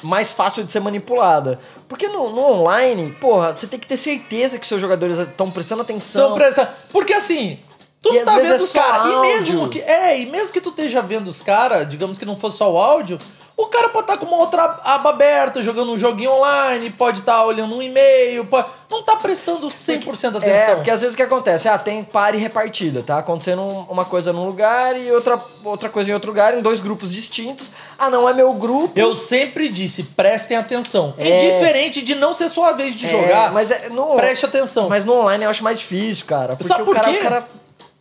mais 0.04 0.32
fácil 0.32 0.64
de 0.64 0.72
ser 0.72 0.80
manipulada. 0.80 1.60
Porque 1.88 2.08
no, 2.08 2.32
no 2.32 2.42
online, 2.54 3.12
porra, 3.22 3.54
você 3.54 3.68
tem 3.68 3.78
que 3.80 3.86
ter 3.86 3.98
certeza 3.98 4.58
que 4.58 4.66
seus 4.66 4.82
jogadores 4.82 5.20
estão 5.20 5.52
prestando 5.52 5.82
atenção. 5.84 6.24
Então 6.28 6.36
presta. 6.38 6.74
Porque 6.92 7.14
assim, 7.14 7.60
tu 8.02 8.10
às 8.18 8.26
tá 8.26 8.36
vezes 8.36 8.50
vendo 8.50 8.60
é 8.62 8.64
os 8.64 8.70
só 8.70 8.80
caras. 8.82 9.08
E 9.14 9.16
mesmo 9.22 9.70
que. 9.70 9.80
É, 9.82 10.20
e 10.20 10.26
mesmo 10.26 10.52
que 10.54 10.62
tu 10.62 10.70
esteja 10.70 11.02
vendo 11.02 11.28
os 11.30 11.42
caras, 11.42 11.88
digamos 11.90 12.18
que 12.18 12.26
não 12.26 12.36
fosse 12.38 12.58
só 12.58 12.72
o 12.72 12.78
áudio, 12.78 13.18
o 13.58 13.68
cara 13.68 13.90
pode 13.90 14.06
estar 14.06 14.18
com 14.18 14.26
uma 14.26 14.38
outra 14.38 14.80
aba 14.84 15.12
aberta, 15.12 15.62
jogando 15.62 15.92
um 15.92 15.98
joguinho 15.98 16.32
online, 16.32 16.90
pode 16.90 17.20
estar 17.20 17.44
olhando 17.46 17.76
um 17.76 17.82
e-mail, 17.82 18.44
pode... 18.46 18.66
não 18.90 19.04
tá 19.04 19.16
prestando 19.18 19.68
100% 19.68 20.38
atenção. 20.38 20.42
É, 20.48 20.76
porque 20.76 20.90
às 20.90 21.02
vezes 21.02 21.14
o 21.14 21.18
que 21.18 21.22
acontece? 21.22 21.70
Ah, 21.70 21.78
tem 21.78 22.04
pare 22.04 22.40
repartida, 22.40 23.04
tá 23.04 23.20
acontecendo 23.20 23.62
um- 23.62 23.82
uma 23.84 24.04
coisa 24.04 24.34
num 24.34 24.48
lugar 24.48 25.00
e 25.00 25.12
outra, 25.12 25.40
outra 25.64 25.90
coisa 25.90 26.10
em 26.10 26.14
outro 26.16 26.32
lugar, 26.32 26.58
em 26.58 26.62
dois 26.62 26.80
grupos 26.80 27.12
distintos. 27.12 27.70
Ah, 28.00 28.10
não 28.10 28.28
é 28.28 28.34
meu 28.34 28.52
grupo. 28.54 28.98
Eu 29.00 29.16
sempre 29.16 29.70
disse, 29.70 30.02
prestem 30.04 30.58
atenção. 30.58 31.14
É. 31.20 31.30
Indiferente 31.30 32.02
de 32.02 32.16
não 32.16 32.34
ser 32.34 32.50
sua 32.50 32.72
vez 32.72 32.96
de 32.96 33.06
É, 33.06 33.10
jogar, 33.12 33.52
mas 33.52 33.70
é, 33.70 33.90
no, 33.90 34.16
preste 34.16 34.44
atenção. 34.44 34.90
Mas 34.90 35.06
no 35.06 35.14
online 35.20 35.44
eu 35.44 35.52
acho 35.52 35.64
mais 35.64 35.78
difícil, 35.78 36.26
cara. 36.26 36.56
Porque 36.56 36.68
Sabe 36.68 36.82
o 36.82 36.86
por 36.86 36.96
cara, 36.96 37.12
quê? 37.12 37.18
o 37.20 37.22
cara 37.22 37.48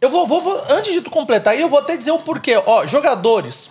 Eu 0.01 0.09
vou, 0.11 0.27
vou- 0.27 0.41
vou- 0.41 0.63
antes 0.71 0.93
de 0.93 1.01
tu 1.01 1.11
completar 1.11 1.53
aí, 1.55 1.61
eu 1.61 1.69
vou 1.69 1.79
até 1.79 1.97
dizer 1.97 2.11
o 2.11 2.19
porquê. 2.19 2.61
Ó, 2.65 2.87
jogadores, 2.87 3.69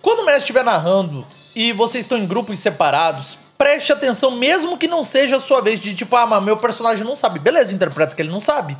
quando 0.00 0.20
o 0.20 0.24
mestre 0.24 0.42
estiver 0.44 0.64
narrando 0.64 1.26
e 1.54 1.72
vocês 1.72 2.04
estão 2.04 2.16
em 2.18 2.26
grupos 2.26 2.58
separados, 2.58 3.36
preste 3.58 3.92
atenção, 3.92 4.30
mesmo 4.30 4.78
que 4.78 4.88
não 4.88 5.04
seja 5.04 5.36
a 5.36 5.40
sua 5.40 5.60
vez 5.60 5.78
de 5.78 5.94
tipo, 5.94 6.16
ah, 6.16 6.26
mas 6.26 6.42
meu 6.42 6.56
personagem 6.56 7.04
não 7.04 7.14
sabe. 7.14 7.38
Beleza, 7.38 7.72
interpreta 7.74 8.14
que 8.14 8.22
ele 8.22 8.30
não 8.30 8.40
sabe. 8.40 8.76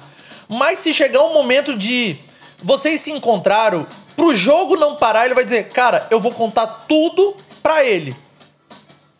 Mas 0.49 0.79
se 0.81 0.93
chegar 0.95 1.23
um 1.23 1.35
momento 1.35 1.77
de 1.77 2.17
vocês 2.63 3.01
se 3.01 3.11
encontraram, 3.13 3.87
pro 4.17 4.35
jogo 4.35 4.75
não 4.77 4.97
parar, 4.97 5.25
ele 5.27 5.35
vai 5.35 5.45
dizer, 5.45 5.69
cara, 5.69 6.07
eu 6.11 6.21
vou 6.21 6.33
contar 6.33 6.67
tudo 6.89 7.37
pra 7.63 7.85
ele. 7.85 8.17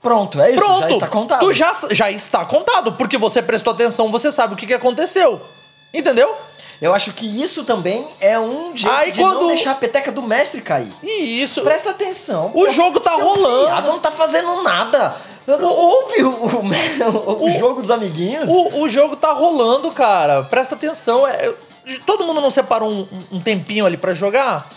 Pronto, 0.01 0.41
é 0.41 0.51
isso. 0.51 0.59
Pronto, 0.59 0.81
Já 0.89 0.91
está 0.91 1.07
contado. 1.07 1.41
tu 1.41 1.53
já, 1.53 1.73
já 1.93 2.11
está 2.11 2.45
contado, 2.45 2.95
porque 2.95 3.17
você 3.17 3.41
prestou 3.41 3.73
atenção, 3.73 4.11
você 4.11 4.33
sabe 4.33 4.55
o 4.55 4.57
que, 4.57 4.67
que 4.67 4.75
aconteceu. 4.75 5.41
Entendeu? 5.95 6.35
Eu 6.83 6.93
acho 6.93 7.13
que 7.13 7.25
isso 7.41 7.63
também 7.65 8.07
é 8.21 8.39
um 8.39 8.77
jeito 8.77 8.95
Aí 8.95 9.13
de 9.13 9.21
quando- 9.21 9.41
não 9.43 9.47
deixar 9.47 9.71
a 9.71 9.75
peteca 9.77 10.11
do 10.11 10.21
mestre 10.21 10.61
cair. 10.61 10.93
E 11.03 11.41
isso. 11.41 11.63
Presta 11.63 11.91
atenção. 11.91 12.51
O 12.55 12.69
jogo 12.71 12.99
tá 12.99 13.13
rolando. 13.13 13.67
viado 13.67 13.87
não 13.87 14.01
tá 14.01 14.11
fazendo 14.11 14.63
nada. 14.63 15.15
Ouve 15.47 16.23
o, 16.25 16.31
o- 16.31 17.45
o 17.47 17.51
jogo 17.59 17.81
dos 17.83 17.91
amiguinhos. 17.91 18.49
O, 18.51 18.89
jogo 18.89 19.17
tá 19.17 19.33
rolando, 19.33 19.91
cara. 19.93 20.43
Presta 20.43 20.75
atenção. 20.75 21.27
É, 21.27 21.53
todo 22.05 22.25
mundo 22.27 22.41
não 22.41 22.51
separou 22.51 22.91
um, 22.91 23.07
um 23.31 23.41
tempinho 23.41 23.87
ali 23.87 23.97
pra 23.97 24.13
jogar? 24.15 24.69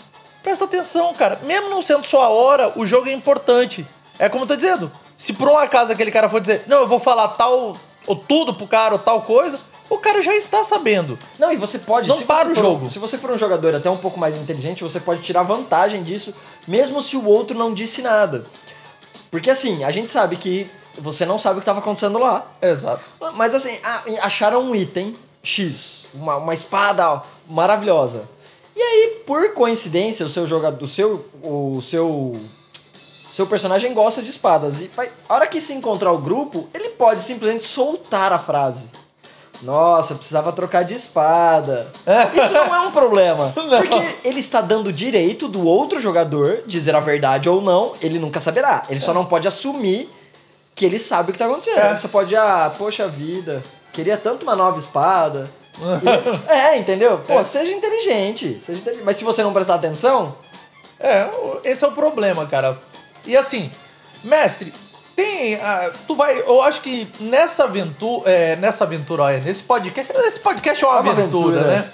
Presta 0.42 0.64
atenção, 0.64 1.12
cara. 1.12 1.40
Mesmo 1.42 1.68
não 1.70 1.82
sendo 1.82 2.06
sua 2.06 2.28
hora, 2.28 2.72
o 2.76 2.86
jogo 2.86 3.08
é 3.08 3.12
importante. 3.12 3.84
É 4.18 4.28
como 4.28 4.44
eu 4.44 4.48
tô 4.48 4.56
dizendo. 4.56 4.90
Se 5.16 5.32
por 5.32 5.48
um 5.48 5.58
acaso 5.58 5.90
aquele 5.92 6.10
cara 6.12 6.28
for 6.28 6.40
dizer, 6.40 6.62
não, 6.68 6.78
eu 6.78 6.86
vou 6.86 7.00
falar 7.00 7.28
tal, 7.28 7.76
ou 8.06 8.16
tudo 8.16 8.54
pro 8.54 8.66
cara, 8.66 8.94
ou 8.94 8.98
tal 8.98 9.22
coisa, 9.22 9.58
o 9.88 9.98
cara 9.98 10.22
já 10.22 10.34
está 10.34 10.64
sabendo. 10.64 11.18
Não, 11.38 11.52
e 11.52 11.56
você 11.56 11.78
pode. 11.78 12.08
Não 12.08 12.20
para 12.22 12.50
o 12.50 12.54
jogo. 12.54 12.90
Se 12.90 12.98
você 12.98 13.16
for 13.16 13.30
um 13.30 13.38
jogador 13.38 13.74
até 13.74 13.88
um 13.88 13.96
pouco 13.96 14.18
mais 14.18 14.36
inteligente, 14.36 14.82
você 14.82 14.98
pode 14.98 15.22
tirar 15.22 15.42
vantagem 15.42 16.02
disso, 16.02 16.34
mesmo 16.66 17.00
se 17.00 17.16
o 17.16 17.24
outro 17.24 17.56
não 17.56 17.72
disse 17.72 18.02
nada. 18.02 18.46
Porque 19.30 19.50
assim, 19.50 19.84
a 19.84 19.90
gente 19.90 20.10
sabe 20.10 20.36
que 20.36 20.70
você 20.98 21.24
não 21.26 21.38
sabe 21.38 21.54
o 21.54 21.60
que 21.60 21.62
estava 21.62 21.80
acontecendo 21.80 22.18
lá. 22.18 22.46
Exato. 22.60 23.02
Mas 23.34 23.54
assim, 23.54 23.78
acharam 24.22 24.62
um 24.62 24.74
item 24.74 25.14
X, 25.42 26.04
uma, 26.14 26.36
uma 26.36 26.54
espada 26.54 27.22
maravilhosa. 27.48 28.28
E 28.74 28.82
aí, 28.82 29.22
por 29.26 29.54
coincidência, 29.54 30.26
o 30.26 30.28
seu 30.28 30.46
jogador, 30.46 30.84
o 30.84 30.88
seu, 30.88 31.24
o 31.42 31.80
seu, 31.80 32.38
seu 33.32 33.46
personagem 33.46 33.94
gosta 33.94 34.22
de 34.22 34.28
espadas. 34.28 34.82
E 34.82 34.90
a 35.28 35.34
hora 35.34 35.46
que 35.46 35.60
se 35.60 35.72
encontrar 35.72 36.12
o 36.12 36.18
grupo, 36.18 36.68
ele 36.74 36.90
pode 36.90 37.22
simplesmente 37.22 37.64
soltar 37.64 38.32
a 38.32 38.38
frase. 38.38 38.90
Nossa, 39.62 40.12
eu 40.12 40.16
precisava 40.18 40.52
trocar 40.52 40.84
de 40.84 40.94
espada. 40.94 41.86
Isso 42.34 42.52
não 42.52 42.74
é 42.74 42.80
um 42.80 42.90
problema. 42.90 43.52
Não. 43.56 43.78
Porque 43.82 44.16
ele 44.24 44.40
está 44.40 44.60
dando 44.60 44.92
direito 44.92 45.48
do 45.48 45.66
outro 45.66 46.00
jogador 46.00 46.62
dizer 46.66 46.94
a 46.94 47.00
verdade 47.00 47.48
ou 47.48 47.60
não, 47.60 47.92
ele 48.02 48.18
nunca 48.18 48.38
saberá. 48.40 48.82
Ele 48.88 49.00
só 49.00 49.12
não 49.14 49.24
pode 49.24 49.48
assumir 49.48 50.10
que 50.74 50.84
ele 50.84 50.98
sabe 50.98 51.30
o 51.30 51.32
que 51.32 51.36
está 51.42 51.46
acontecendo. 51.46 51.78
É. 51.78 51.96
Você 51.96 52.06
pode, 52.08 52.36
ah, 52.36 52.70
poxa 52.76 53.08
vida, 53.08 53.62
queria 53.92 54.16
tanto 54.16 54.42
uma 54.42 54.54
nova 54.54 54.78
espada. 54.78 55.48
E- 55.78 56.48
é, 56.52 56.76
entendeu? 56.78 57.18
Pô, 57.26 57.42
seja 57.44 57.72
inteligente, 57.72 58.60
seja 58.60 58.80
inteligente. 58.80 59.04
Mas 59.06 59.16
se 59.16 59.24
você 59.24 59.42
não 59.42 59.52
prestar 59.52 59.74
atenção, 59.76 60.34
É, 60.98 61.28
esse 61.64 61.84
é 61.84 61.86
o 61.88 61.92
problema, 61.92 62.46
cara. 62.46 62.78
E 63.26 63.36
assim, 63.36 63.70
mestre, 64.24 64.72
tem. 65.16 65.54
ah, 65.56 65.90
tu 66.06 66.14
vai. 66.14 66.38
Eu 66.38 66.62
acho 66.62 66.80
que 66.82 67.08
nessa 67.18 67.64
aventura. 67.64 68.30
É, 68.30 68.54
nessa 68.56 68.84
aventura, 68.84 69.22
olha, 69.24 69.40
nesse 69.40 69.62
podcast. 69.62 70.12
Esse 70.18 70.38
podcast 70.38 70.84
é 70.84 70.86
uma, 70.86 70.98
É 70.98 71.00
uma 71.00 71.12
aventura, 71.12 71.60
aventura. 71.60 71.80
né? 71.82 71.90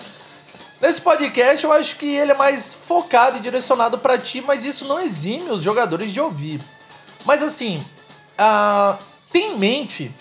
Nesse 0.80 1.00
podcast, 1.00 1.64
eu 1.64 1.72
acho 1.72 1.94
que 1.96 2.06
ele 2.06 2.32
é 2.32 2.34
mais 2.34 2.74
focado 2.74 3.36
e 3.36 3.40
direcionado 3.40 3.98
pra 3.98 4.18
ti, 4.18 4.40
mas 4.40 4.64
isso 4.64 4.84
não 4.86 4.98
exime 5.00 5.48
os 5.50 5.62
jogadores 5.62 6.12
de 6.12 6.20
ouvir. 6.20 6.60
Mas 7.24 7.40
assim, 7.40 7.80
ah, 8.36 8.98
tem 9.30 9.52
em 9.52 9.58
mente. 9.58 10.12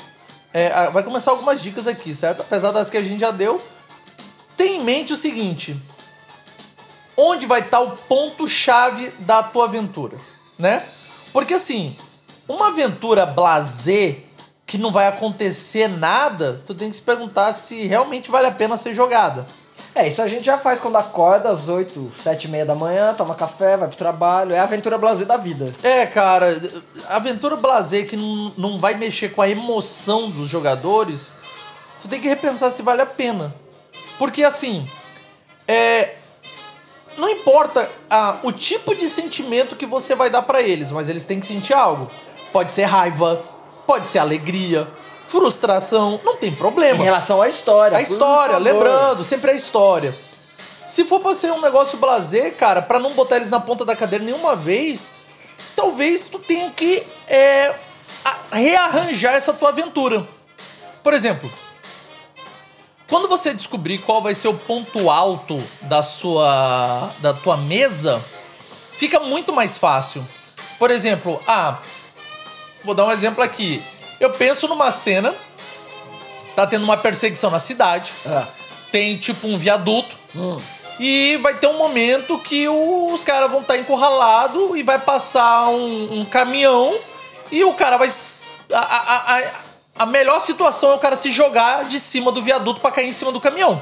é, 0.54 0.72
ah, 0.72 0.90
vai 0.92 1.02
começar 1.02 1.32
algumas 1.32 1.60
dicas 1.62 1.88
aqui, 1.88 2.14
certo? 2.14 2.42
Apesar 2.42 2.72
das 2.72 2.92
que 2.92 2.98
a 2.98 3.04
gente 3.04 3.20
já 3.20 3.32
deu. 3.32 3.60
Tem 4.56 4.80
em 4.80 4.84
mente 4.84 5.12
o 5.12 5.18
seguinte: 5.18 5.76
onde 7.18 7.48
vai 7.48 7.62
estar 7.62 7.80
o 7.80 7.98
ponto-chave 7.98 9.10
da 9.20 9.42
tua 9.42 9.66
aventura, 9.66 10.18
né? 10.60 10.86
Porque 11.34 11.56
assim, 11.56 11.98
uma 12.52 12.68
aventura 12.68 13.26
blazer 13.26 14.24
que 14.66 14.78
não 14.78 14.92
vai 14.92 15.06
acontecer 15.08 15.90
nada, 15.90 16.62
tu 16.66 16.74
tem 16.74 16.90
que 16.90 16.96
se 16.96 17.02
perguntar 17.02 17.52
se 17.52 17.86
realmente 17.88 18.32
vale 18.32 18.48
a 18.48 18.52
pena 18.52 18.78
ser 18.78 18.94
jogada. 18.94 19.46
é, 19.94 20.08
isso 20.08 20.22
a 20.22 20.28
gente 20.30 20.46
já 20.46 20.58
faz 20.58 20.80
quando 20.80 20.96
acorda 20.96 21.50
às 21.50 21.68
8, 21.68 22.14
7 22.24 22.46
e 22.46 22.48
meia 22.50 22.66
da 22.66 22.74
manhã, 22.74 23.14
toma 23.14 23.36
café, 23.36 23.76
vai 23.76 23.90
pro 23.90 23.98
trabalho. 23.98 24.54
É 24.54 24.60
a 24.60 24.64
aventura 24.64 24.98
blazer 24.98 25.28
da 25.28 25.36
vida. 25.36 25.74
É, 25.84 26.06
cara, 26.06 26.48
aventura 27.10 27.58
blazer 27.58 28.08
que 28.08 28.16
não, 28.16 28.54
não 28.58 28.80
vai 28.80 28.94
mexer 28.94 29.34
com 29.34 29.42
a 29.42 29.50
emoção 29.50 30.30
dos 30.30 30.48
jogadores, 30.50 31.36
tu 32.02 32.08
tem 32.08 32.22
que 32.22 32.30
repensar 32.30 32.72
se 32.72 32.82
vale 32.82 33.02
a 33.02 33.06
pena. 33.06 33.54
Porque 34.18 34.42
assim, 34.44 34.88
é. 35.68 36.16
Não 37.18 37.28
importa 37.28 37.90
o 38.42 38.54
tipo 38.54 38.96
de 38.96 39.10
sentimento 39.10 39.76
que 39.76 39.86
você 39.86 40.16
vai 40.16 40.30
dar 40.30 40.44
pra 40.44 40.62
eles, 40.62 40.92
mas 40.92 41.10
eles 41.10 41.26
têm 41.26 41.42
que 41.42 41.46
sentir 41.46 41.74
algo. 41.74 42.10
Pode 42.52 42.72
ser 42.72 42.84
raiva, 42.84 43.44
pode 43.88 44.08
ser 44.08 44.20
alegria, 44.20 44.88
frustração, 45.28 46.20
não 46.24 46.36
tem 46.36 46.50
Em 46.50 46.56
problema. 46.56 47.04
relação 47.04 47.42
à 47.42 47.48
história. 47.48 47.98
A 47.98 48.02
história, 48.02 48.58
lembrando, 48.58 49.24
sempre 49.24 49.52
a 49.52 49.54
história. 49.54 50.14
Se 50.88 51.06
for 51.06 51.22
pra 51.22 51.34
ser 51.34 51.52
um 51.52 51.62
negócio 51.62 51.98
blazer, 51.98 52.54
cara, 52.56 52.82
pra 52.82 53.00
não 53.00 53.12
botar 53.12 53.38
eles 53.38 53.50
na 53.50 53.60
ponta 53.62 53.86
da 53.86 53.96
cadeira 53.96 54.26
nenhuma 54.26 54.58
vez, 54.58 55.10
talvez 55.76 56.28
tu 56.28 56.38
tenha 56.40 56.70
que 56.72 57.02
é, 57.30 57.74
rearranjar 58.52 59.36
essa 59.36 59.54
tua 59.54 59.70
aventura. 59.70 60.28
Por 61.02 61.14
exemplo, 61.14 61.50
quando 63.10 63.30
você 63.30 63.54
descobrir 63.54 64.00
qual 64.00 64.22
vai 64.22 64.36
ser 64.36 64.50
o 64.50 64.54
ponto 64.54 65.10
alto 65.10 65.58
da 65.84 66.02
sua 66.02 67.12
da 67.20 67.34
tua 67.34 67.56
mesa, 67.56 68.22
fica 68.98 69.20
muito 69.20 69.54
mais 69.54 69.78
fácil. 69.78 70.26
Por 70.78 70.92
exemplo, 70.92 71.42
ah, 71.48 71.80
vou 72.84 72.94
dar 72.94 73.06
um 73.06 73.12
exemplo 73.12 73.44
aqui. 73.44 73.84
Eu 74.20 74.32
penso 74.32 74.68
numa 74.68 74.92
cena, 74.92 75.34
tá 76.56 76.66
tendo 76.68 76.84
uma 76.84 76.98
perseguição 76.98 77.50
na 77.50 77.60
cidade, 77.60 78.12
Ah, 78.26 78.48
tem 78.92 79.18
tipo 79.18 79.48
um 79.48 79.58
viaduto 79.58 80.16
hum. 80.36 80.58
e 81.00 81.38
vai 81.38 81.56
ter 81.56 81.68
um 81.68 81.78
momento 81.78 82.38
que 82.40 82.68
os 82.68 83.24
caras 83.24 83.50
vão 83.50 83.62
estar 83.62 83.78
encurralados 83.78 84.76
e 84.76 84.84
vai 84.84 85.00
passar 85.00 85.70
um, 85.70 86.20
um 86.20 86.26
caminhão 86.26 86.96
e 87.52 87.64
o 87.64 87.74
cara 87.74 87.98
vai. 87.98 88.10
A, 88.72 88.80
a, 88.80 89.38
a, 89.38 89.44
a 90.00 90.06
melhor 90.06 90.40
situação 90.40 90.92
é 90.92 90.96
o 90.96 91.00
cara 91.00 91.16
se 91.16 91.32
jogar 91.32 91.86
de 91.86 92.00
cima 92.00 92.32
do 92.32 92.42
viaduto 92.42 92.80
pra 92.80 92.92
cair 92.92 93.08
em 93.08 93.12
cima 93.14 93.32
do 93.32 93.42
caminhão. 93.42 93.82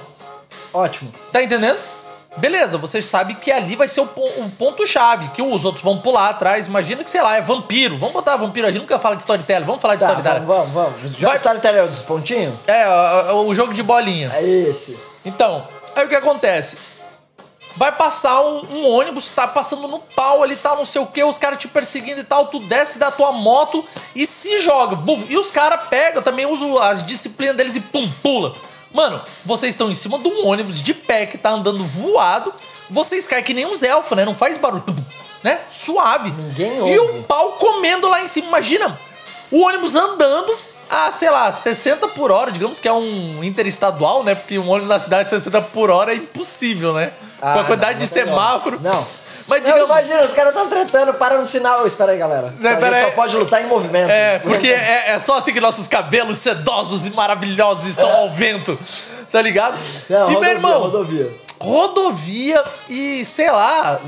Ótimo. 0.73 1.11
Tá 1.31 1.41
entendendo? 1.43 1.79
Beleza, 2.37 2.77
vocês 2.77 3.05
sabem 3.05 3.35
que 3.35 3.51
ali 3.51 3.75
vai 3.75 3.87
ser 3.87 4.01
o, 4.01 4.03
o 4.05 4.49
ponto-chave, 4.57 5.29
que 5.29 5.41
os 5.41 5.65
outros 5.65 5.83
vão 5.83 5.97
pular 5.99 6.29
atrás. 6.29 6.67
Imagina 6.67 7.03
que, 7.03 7.09
sei 7.09 7.21
lá, 7.21 7.35
é 7.37 7.41
vampiro. 7.41 7.97
Vamos 7.97 8.13
botar 8.13 8.35
vampiro, 8.37 8.67
a 8.67 8.71
gente 8.71 8.81
nunca 8.81 8.99
fala 8.99 9.15
de 9.15 9.23
storytelling, 9.23 9.65
vamos 9.65 9.81
falar 9.81 9.95
de 9.95 10.01
Tá, 10.01 10.09
storytelling. 10.09 10.45
vamos, 10.45 10.69
vamos, 10.71 11.01
vamos. 11.01 11.17
Já 11.17 11.27
Vai- 11.29 11.37
storyteller 11.37 11.87
dos 11.87 12.01
pontinhos? 12.03 12.55
É, 12.67 12.87
o, 13.33 13.47
o 13.47 13.55
jogo 13.55 13.73
de 13.73 13.81
bolinha. 13.83 14.31
É 14.33 14.43
esse. 14.43 14.97
Então, 15.25 15.67
aí 15.95 16.05
o 16.05 16.09
que 16.09 16.15
acontece? 16.15 16.77
Vai 17.75 17.91
passar 17.91 18.41
um, 18.41 18.61
um 18.71 18.87
ônibus, 18.89 19.29
tá 19.29 19.47
passando 19.47 19.87
no 19.87 19.99
pau 19.99 20.43
ali, 20.43 20.55
tal, 20.55 20.75
não 20.77 20.85
sei 20.85 21.01
o 21.01 21.05
que, 21.05 21.23
os 21.23 21.37
caras 21.37 21.59
te 21.59 21.67
perseguindo 21.67 22.19
e 22.19 22.23
tal, 22.23 22.47
tu 22.47 22.59
desce 22.59 22.97
da 22.99 23.09
tua 23.11 23.31
moto 23.31 23.85
e 24.15 24.25
se 24.25 24.61
joga. 24.61 24.95
Buf, 24.95 25.25
E 25.29 25.37
os 25.37 25.49
caras 25.51 25.81
pegam, 25.89 26.21
também 26.21 26.45
usam 26.45 26.77
as 26.77 27.05
disciplinas 27.05 27.55
deles 27.55 27.75
e 27.75 27.79
pum, 27.79 28.09
pula. 28.23 28.55
Mano, 28.93 29.21
vocês 29.45 29.73
estão 29.73 29.89
em 29.91 29.93
cima 29.93 30.17
de 30.19 30.27
um 30.27 30.47
ônibus 30.47 30.81
de 30.81 30.93
pé 30.93 31.25
que 31.25 31.37
tá 31.37 31.51
andando 31.51 31.83
voado, 31.85 32.53
vocês 32.89 33.27
caem 33.27 33.43
que 33.43 33.53
nem 33.53 33.65
uns 33.65 33.83
elfos, 33.83 34.17
né? 34.17 34.25
Não 34.25 34.35
faz 34.35 34.57
barulho. 34.57 34.83
Né? 35.43 35.61
Suave. 35.69 36.31
Ninguém 36.31 36.75
E 36.91 36.99
ouve. 36.99 37.19
o 37.19 37.23
pau 37.23 37.53
comendo 37.53 38.09
lá 38.09 38.21
em 38.23 38.27
cima. 38.27 38.47
Imagina, 38.47 38.99
o 39.51 39.61
ônibus 39.61 39.95
andando 39.95 40.53
a, 40.89 41.11
sei 41.11 41.29
lá, 41.29 41.51
60 41.51 42.07
por 42.09 42.31
hora, 42.31 42.51
digamos 42.51 42.79
que 42.79 42.87
é 42.87 42.91
um 42.93 43.43
interestadual, 43.43 44.23
né? 44.23 44.33
Porque 44.35 44.57
um 44.59 44.67
ônibus 44.67 44.89
na 44.89 44.99
cidade 44.99 45.29
60 45.29 45.61
por 45.61 45.89
hora 45.91 46.11
é 46.11 46.15
impossível, 46.15 46.93
né? 46.93 47.13
Com 47.39 47.47
Ah, 47.47 47.61
a 47.61 47.63
quantidade 47.63 47.99
não, 47.99 48.05
de 48.07 48.15
não 48.15 48.23
como. 48.25 48.35
semáforo. 48.35 48.79
Não. 48.81 49.07
Mas 49.49 49.63
Não, 49.63 49.65
digamos, 49.65 49.85
imagina, 49.85 50.21
os 50.21 50.33
caras 50.33 50.53
estão 50.53 50.69
tretando, 50.69 51.13
para 51.15 51.39
no 51.39 51.45
sinal. 51.45 51.85
Espera 51.87 52.11
aí, 52.11 52.19
galera. 52.19 52.53
Não, 52.59 52.69
a 52.69 52.73
gente 52.75 52.93
aí. 52.93 53.05
só 53.05 53.11
pode 53.11 53.35
lutar 53.35 53.63
em 53.63 53.67
movimento. 53.67 54.11
É, 54.11 54.37
porque 54.39 54.67
é, 54.67 55.05
é 55.09 55.19
só 55.19 55.39
assim 55.39 55.51
que 55.51 55.59
nossos 55.59 55.87
cabelos 55.87 56.37
sedosos 56.37 57.05
e 57.07 57.09
maravilhosos 57.09 57.85
estão 57.85 58.09
ao 58.09 58.29
vento. 58.31 58.77
Tá 59.31 59.41
ligado? 59.41 59.77
Não, 60.09 60.31
e 60.31 60.33
rodovia, 60.33 60.39
meu 60.39 60.49
irmão, 60.49 60.81
rodovia. 60.81 61.35
rodovia 61.59 62.63
e 62.87 63.25
sei 63.25 63.49
lá, 63.51 63.99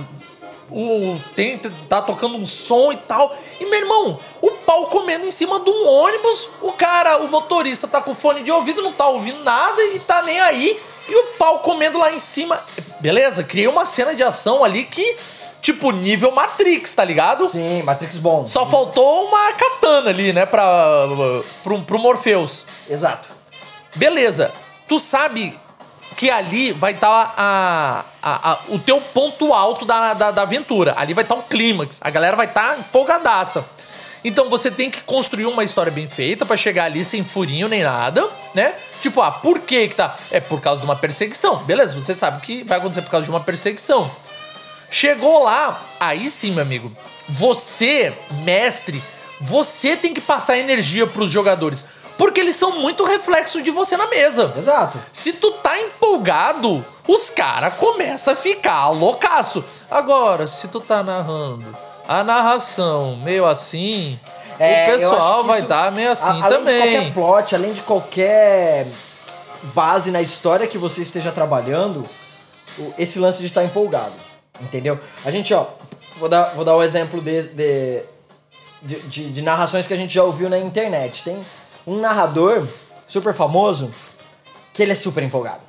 o 0.71 1.19
tem 1.35 1.57
tá 1.57 2.01
tocando 2.01 2.37
um 2.37 2.45
som 2.45 2.91
e 2.91 2.97
tal. 2.97 3.35
E 3.59 3.65
meu 3.65 3.79
irmão, 3.79 4.19
o 4.41 4.51
pau 4.51 4.85
comendo 4.87 5.25
em 5.25 5.31
cima 5.31 5.59
de 5.59 5.69
um 5.69 5.87
ônibus, 5.87 6.49
o 6.61 6.71
cara, 6.71 7.17
o 7.17 7.27
motorista 7.27 7.87
tá 7.87 8.01
com 8.01 8.15
fone 8.15 8.43
de 8.43 8.51
ouvido, 8.51 8.81
não 8.81 8.93
tá 8.93 9.07
ouvindo 9.07 9.43
nada 9.43 9.83
e 9.83 9.99
tá 9.99 10.21
nem 10.21 10.39
aí. 10.39 10.79
E 11.07 11.15
o 11.15 11.25
pau 11.37 11.59
comendo 11.59 11.97
lá 11.97 12.11
em 12.13 12.19
cima. 12.19 12.61
Beleza, 12.99 13.43
criei 13.43 13.67
uma 13.67 13.85
cena 13.85 14.13
de 14.15 14.23
ação 14.23 14.63
ali 14.63 14.83
que 14.85 15.15
tipo 15.61 15.91
nível 15.91 16.31
Matrix, 16.31 16.95
tá 16.95 17.03
ligado? 17.03 17.49
Sim, 17.49 17.83
Matrix 17.83 18.17
bom. 18.17 18.45
Só 18.45 18.65
faltou 18.65 19.25
uma 19.27 19.53
katana 19.53 20.09
ali, 20.09 20.33
né, 20.33 20.45
pra, 20.45 20.63
pro, 21.63 21.81
pro 21.83 21.99
Morpheus. 21.99 22.65
Exato. 22.89 23.29
Beleza, 23.95 24.51
tu 24.87 24.99
sabe 24.99 25.57
que 26.17 26.29
ali 26.29 26.71
vai 26.71 26.93
estar 26.93 27.33
a, 27.37 28.05
a- 28.21 28.51
a- 28.51 28.59
o 28.69 28.77
teu 28.79 28.99
ponto 29.01 29.53
alto 29.53 29.85
da, 29.85 30.13
da, 30.13 30.31
da 30.31 30.41
aventura. 30.43 30.93
Ali 30.97 31.13
vai 31.13 31.23
estar 31.23 31.35
um 31.35 31.41
clímax. 31.41 31.99
A 32.03 32.09
galera 32.09 32.35
vai 32.35 32.45
estar 32.47 32.77
empolgadaça. 32.79 33.65
Então 34.23 34.49
você 34.49 34.69
tem 34.69 34.91
que 34.91 35.01
construir 35.01 35.45
uma 35.45 35.63
história 35.63 35.91
bem 35.91 36.07
feita 36.07 36.45
pra 36.45 36.55
chegar 36.55 36.85
ali 36.85 37.03
sem 37.03 37.23
furinho 37.23 37.67
nem 37.67 37.83
nada, 37.83 38.29
né? 38.53 38.75
Tipo, 39.01 39.21
ah, 39.21 39.31
por 39.31 39.59
que 39.59 39.87
que 39.87 39.95
tá? 39.95 40.15
É 40.29 40.39
por 40.39 40.61
causa 40.61 40.79
de 40.79 40.85
uma 40.85 40.95
perseguição. 40.95 41.57
Beleza, 41.63 41.99
você 41.99 42.13
sabe 42.13 42.41
que 42.41 42.63
vai 42.63 42.77
acontecer 42.77 43.01
por 43.01 43.09
causa 43.09 43.25
de 43.25 43.31
uma 43.31 43.39
perseguição. 43.39 44.11
Chegou 44.91 45.43
lá, 45.43 45.81
aí 45.99 46.29
sim, 46.29 46.51
meu 46.51 46.61
amigo. 46.61 46.91
Você, 47.29 48.13
mestre, 48.43 49.01
você 49.39 49.95
tem 49.95 50.13
que 50.13 50.21
passar 50.21 50.57
energia 50.57 51.07
pros 51.07 51.31
jogadores. 51.31 51.85
Porque 52.17 52.39
eles 52.39 52.55
são 52.55 52.79
muito 52.79 53.03
reflexo 53.03 53.63
de 53.63 53.71
você 53.71 53.97
na 53.97 54.05
mesa. 54.05 54.53
Exato. 54.55 54.99
Se 55.11 55.33
tu 55.33 55.53
tá 55.53 55.79
empolgado, 55.79 56.85
os 57.07 57.31
caras 57.31 57.73
começam 57.75 58.33
a 58.33 58.37
ficar 58.37 58.89
loucaço. 58.89 59.63
Agora, 59.89 60.47
se 60.47 60.67
tu 60.67 60.79
tá 60.79 61.01
narrando 61.01 61.90
a 62.19 62.23
narração 62.23 63.15
meio 63.17 63.45
assim, 63.45 64.19
É, 64.59 64.87
o 64.87 64.91
pessoal 64.91 65.43
vai 65.43 65.57
isso- 65.59 65.65
estar 65.65 65.91
meio 65.91 66.11
assim 66.11 66.27
A- 66.27 66.29
além 66.31 66.41
de 66.43 66.49
também. 66.49 66.91
qualquer 66.91 67.13
plot, 67.13 67.55
além 67.55 67.73
de 67.73 67.81
qualquer 67.81 68.87
base 69.73 70.11
na 70.11 70.21
história 70.21 70.67
que 70.67 70.77
você 70.77 71.01
esteja 71.01 71.31
trabalhando, 71.31 72.03
esse 72.97 73.19
lance 73.19 73.39
de 73.39 73.45
estar 73.45 73.63
empolgado. 73.63 74.13
Entendeu? 74.59 74.99
A 75.25 75.31
gente, 75.31 75.53
ó, 75.53 75.65
vou 76.19 76.29
dar, 76.29 76.43
vou 76.55 76.63
dar 76.65 76.75
um 76.77 76.83
exemplo 76.83 77.19
de, 77.21 77.43
de, 77.43 78.01
de, 78.81 78.95
de- 79.01 79.29
de 79.31 79.41
narrações 79.41 79.87
que 79.87 79.93
a 79.93 79.97
gente 79.97 80.13
já 80.13 80.23
ouviu 80.23 80.49
na 80.49 80.57
internet. 80.59 81.23
Tem 81.23 81.41
um 81.87 81.97
narrador 81.99 82.67
super 83.07 83.33
famoso 83.33 83.89
que 84.73 84.83
ele 84.83 84.91
é 84.91 84.95
super 84.95 85.23
empolgado. 85.23 85.61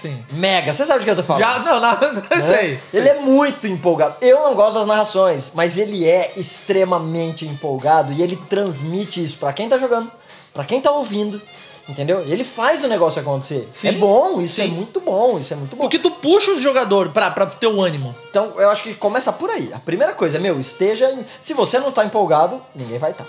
Sim. 0.00 0.24
Mega, 0.32 0.72
você 0.72 0.84
sabe 0.84 1.00
de 1.00 1.04
que 1.06 1.10
eu 1.10 1.16
tô 1.16 1.22
falando? 1.22 1.42
Já, 1.42 1.58
não, 1.60 1.80
não, 1.80 2.00
não 2.12 2.36
né? 2.36 2.40
sei. 2.40 2.78
Ele 2.94 3.08
é 3.08 3.14
muito 3.20 3.66
empolgado. 3.66 4.16
Eu 4.20 4.42
não 4.44 4.54
gosto 4.54 4.78
das 4.78 4.86
narrações, 4.86 5.50
mas 5.54 5.76
ele 5.76 6.06
é 6.08 6.32
extremamente 6.36 7.46
empolgado 7.46 8.12
e 8.12 8.22
ele 8.22 8.36
transmite 8.48 9.22
isso 9.24 9.36
pra 9.38 9.52
quem 9.52 9.68
tá 9.68 9.76
jogando, 9.78 10.10
pra 10.54 10.64
quem 10.64 10.80
tá 10.80 10.90
ouvindo, 10.92 11.40
entendeu? 11.88 12.20
Ele 12.26 12.44
faz 12.44 12.84
o 12.84 12.88
negócio 12.88 13.20
acontecer. 13.20 13.68
Sim. 13.72 13.88
É 13.88 13.92
bom, 13.92 14.40
isso 14.40 14.60
é 14.60 14.64
Sim. 14.64 14.70
muito 14.70 15.00
bom, 15.00 15.38
isso 15.38 15.52
é 15.52 15.56
muito 15.56 15.74
bom. 15.74 15.82
Porque 15.82 15.98
tu 15.98 16.10
puxa 16.10 16.52
os 16.52 16.60
jogadores 16.60 17.12
pra, 17.12 17.30
pra 17.30 17.46
teu 17.46 17.80
ânimo. 17.80 18.14
Então, 18.30 18.52
eu 18.56 18.70
acho 18.70 18.82
que 18.84 18.94
começa 18.94 19.32
por 19.32 19.50
aí. 19.50 19.70
A 19.72 19.78
primeira 19.78 20.12
coisa 20.14 20.36
é, 20.36 20.40
meu, 20.40 20.60
esteja. 20.60 21.10
em- 21.10 21.24
Se 21.40 21.54
você 21.54 21.78
não 21.78 21.90
tá 21.90 22.04
empolgado, 22.04 22.62
ninguém 22.74 22.98
vai 22.98 23.10
estar. 23.12 23.26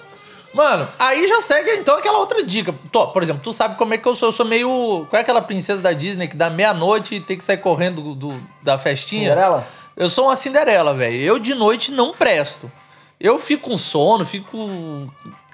Mano, 0.54 0.88
aí 0.98 1.28
já 1.28 1.42
segue 1.42 1.72
então 1.76 1.98
aquela 1.98 2.18
outra 2.18 2.44
dica. 2.44 2.74
Tô, 2.92 3.08
por 3.10 3.22
exemplo, 3.22 3.42
tu 3.44 3.54
sabe 3.54 3.76
como 3.76 3.94
é 3.94 3.98
que 3.98 4.08
eu 4.08 4.16
sou? 4.16 4.30
Eu 4.30 4.34
sou 4.34 4.46
meio. 4.46 5.06
Qual 5.10 5.18
é 5.18 5.22
aquela 5.22 5.42
princesa 5.42 5.82
da 5.82 5.94
Disney 5.94 6.28
que 6.28 6.36
dá 6.36 6.50
meia-noite 6.50 7.16
e 7.16 7.20
tem 7.20 7.38
que 7.38 7.44
sair 7.44 7.58
correndo 7.58 8.02
do, 8.02 8.16
do- 8.16 8.44
da 8.64 8.78
festinha? 8.78 9.30
Cinderela? 9.30 9.68
Eu 9.96 10.10
sou 10.10 10.26
uma 10.26 10.36
Cinderela, 10.36 10.94
velho. 10.94 11.20
Eu 11.22 11.38
de 11.40 11.54
noite 11.54 11.92
não 11.92 12.12
presto. 12.14 12.72
Eu 13.20 13.38
fico 13.38 13.70
com 13.70 13.78
sono, 13.78 14.26
fico 14.26 14.58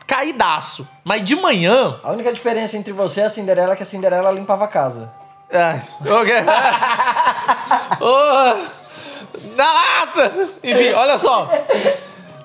caidaço. 0.08 0.88
Mas 1.04 1.24
de 1.24 1.36
manhã. 1.36 2.00
A 2.04 2.12
única 2.12 2.32
diferença 2.32 2.78
entre 2.78 2.94
você 2.94 3.22
e 3.22 3.24
a 3.24 3.30
Cinderela 3.30 3.74
é 3.74 3.76
que 3.76 3.84
a 3.84 3.86
Cinderela 3.86 4.32
limpava 4.32 4.66
a 4.66 4.68
casa. 4.68 5.12
Ai, 5.52 5.82
ok. 6.02 6.34
Ô, 8.02 9.56
na 9.56 9.72
lata! 9.74 10.32
Enfim, 10.64 10.94
olha 10.94 11.18
só. 11.18 11.50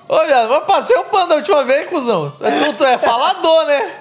Ô, 0.07 0.25
viado, 0.25 0.49
mas 0.49 0.63
passei 0.65 0.97
o 0.97 1.03
pano 1.05 1.29
da 1.29 1.35
última 1.35 1.63
vez, 1.63 1.87
cuzão. 1.89 2.31
Tu, 2.31 2.73
tu 2.73 2.83
é 2.83 2.97
falador, 2.97 3.65
né? 3.65 3.91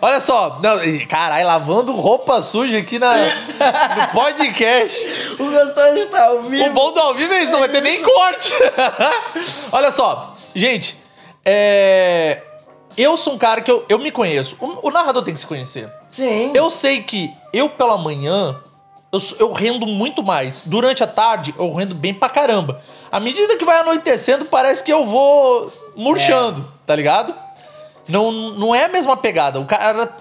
Olha 0.00 0.20
só, 0.20 0.60
não, 0.62 0.78
caralho, 1.08 1.46
lavando 1.46 1.92
roupa 1.92 2.40
suja 2.40 2.78
aqui 2.78 2.98
na, 2.98 3.14
no 3.16 4.12
podcast. 4.12 5.34
O 5.38 5.50
gostoso 5.50 6.06
tá 6.06 6.26
ao 6.26 6.42
vivo. 6.42 6.66
O 6.66 6.72
bom 6.72 6.92
do 6.92 7.00
ao 7.00 7.14
vivo 7.14 7.34
é 7.34 7.42
isso, 7.42 7.50
não 7.50 7.58
vai 7.58 7.68
ter 7.68 7.82
nem 7.82 8.00
corte. 8.02 8.52
Olha 9.72 9.90
só, 9.90 10.34
gente, 10.54 10.96
é, 11.44 12.42
eu 12.96 13.16
sou 13.16 13.34
um 13.34 13.38
cara 13.38 13.60
que 13.60 13.70
eu, 13.70 13.84
eu 13.88 13.98
me 13.98 14.12
conheço. 14.12 14.56
O, 14.60 14.88
o 14.88 14.90
narrador 14.90 15.24
tem 15.24 15.34
que 15.34 15.40
se 15.40 15.46
conhecer. 15.46 15.92
Sim. 16.10 16.52
Eu 16.54 16.70
sei 16.70 17.02
que 17.02 17.32
eu 17.52 17.68
pela 17.68 17.98
manhã 17.98 18.56
eu, 19.12 19.20
eu 19.38 19.52
rendo 19.52 19.86
muito 19.86 20.22
mais. 20.22 20.62
Durante 20.64 21.02
a 21.02 21.06
tarde 21.06 21.54
eu 21.58 21.72
rendo 21.74 21.94
bem 21.94 22.14
pra 22.14 22.28
caramba. 22.28 22.78
À 23.10 23.18
medida 23.20 23.56
que 23.56 23.64
vai 23.64 23.78
anoitecendo, 23.78 24.44
parece 24.44 24.82
que 24.82 24.92
eu 24.92 25.04
vou 25.04 25.72
murchando, 25.96 26.66
tá 26.86 26.94
ligado? 26.94 27.34
Não, 28.06 28.30
não 28.32 28.74
é 28.74 28.84
a 28.84 28.88
mesma 28.88 29.16
pegada. 29.16 29.60
O 29.60 29.64
cara. 29.64 30.12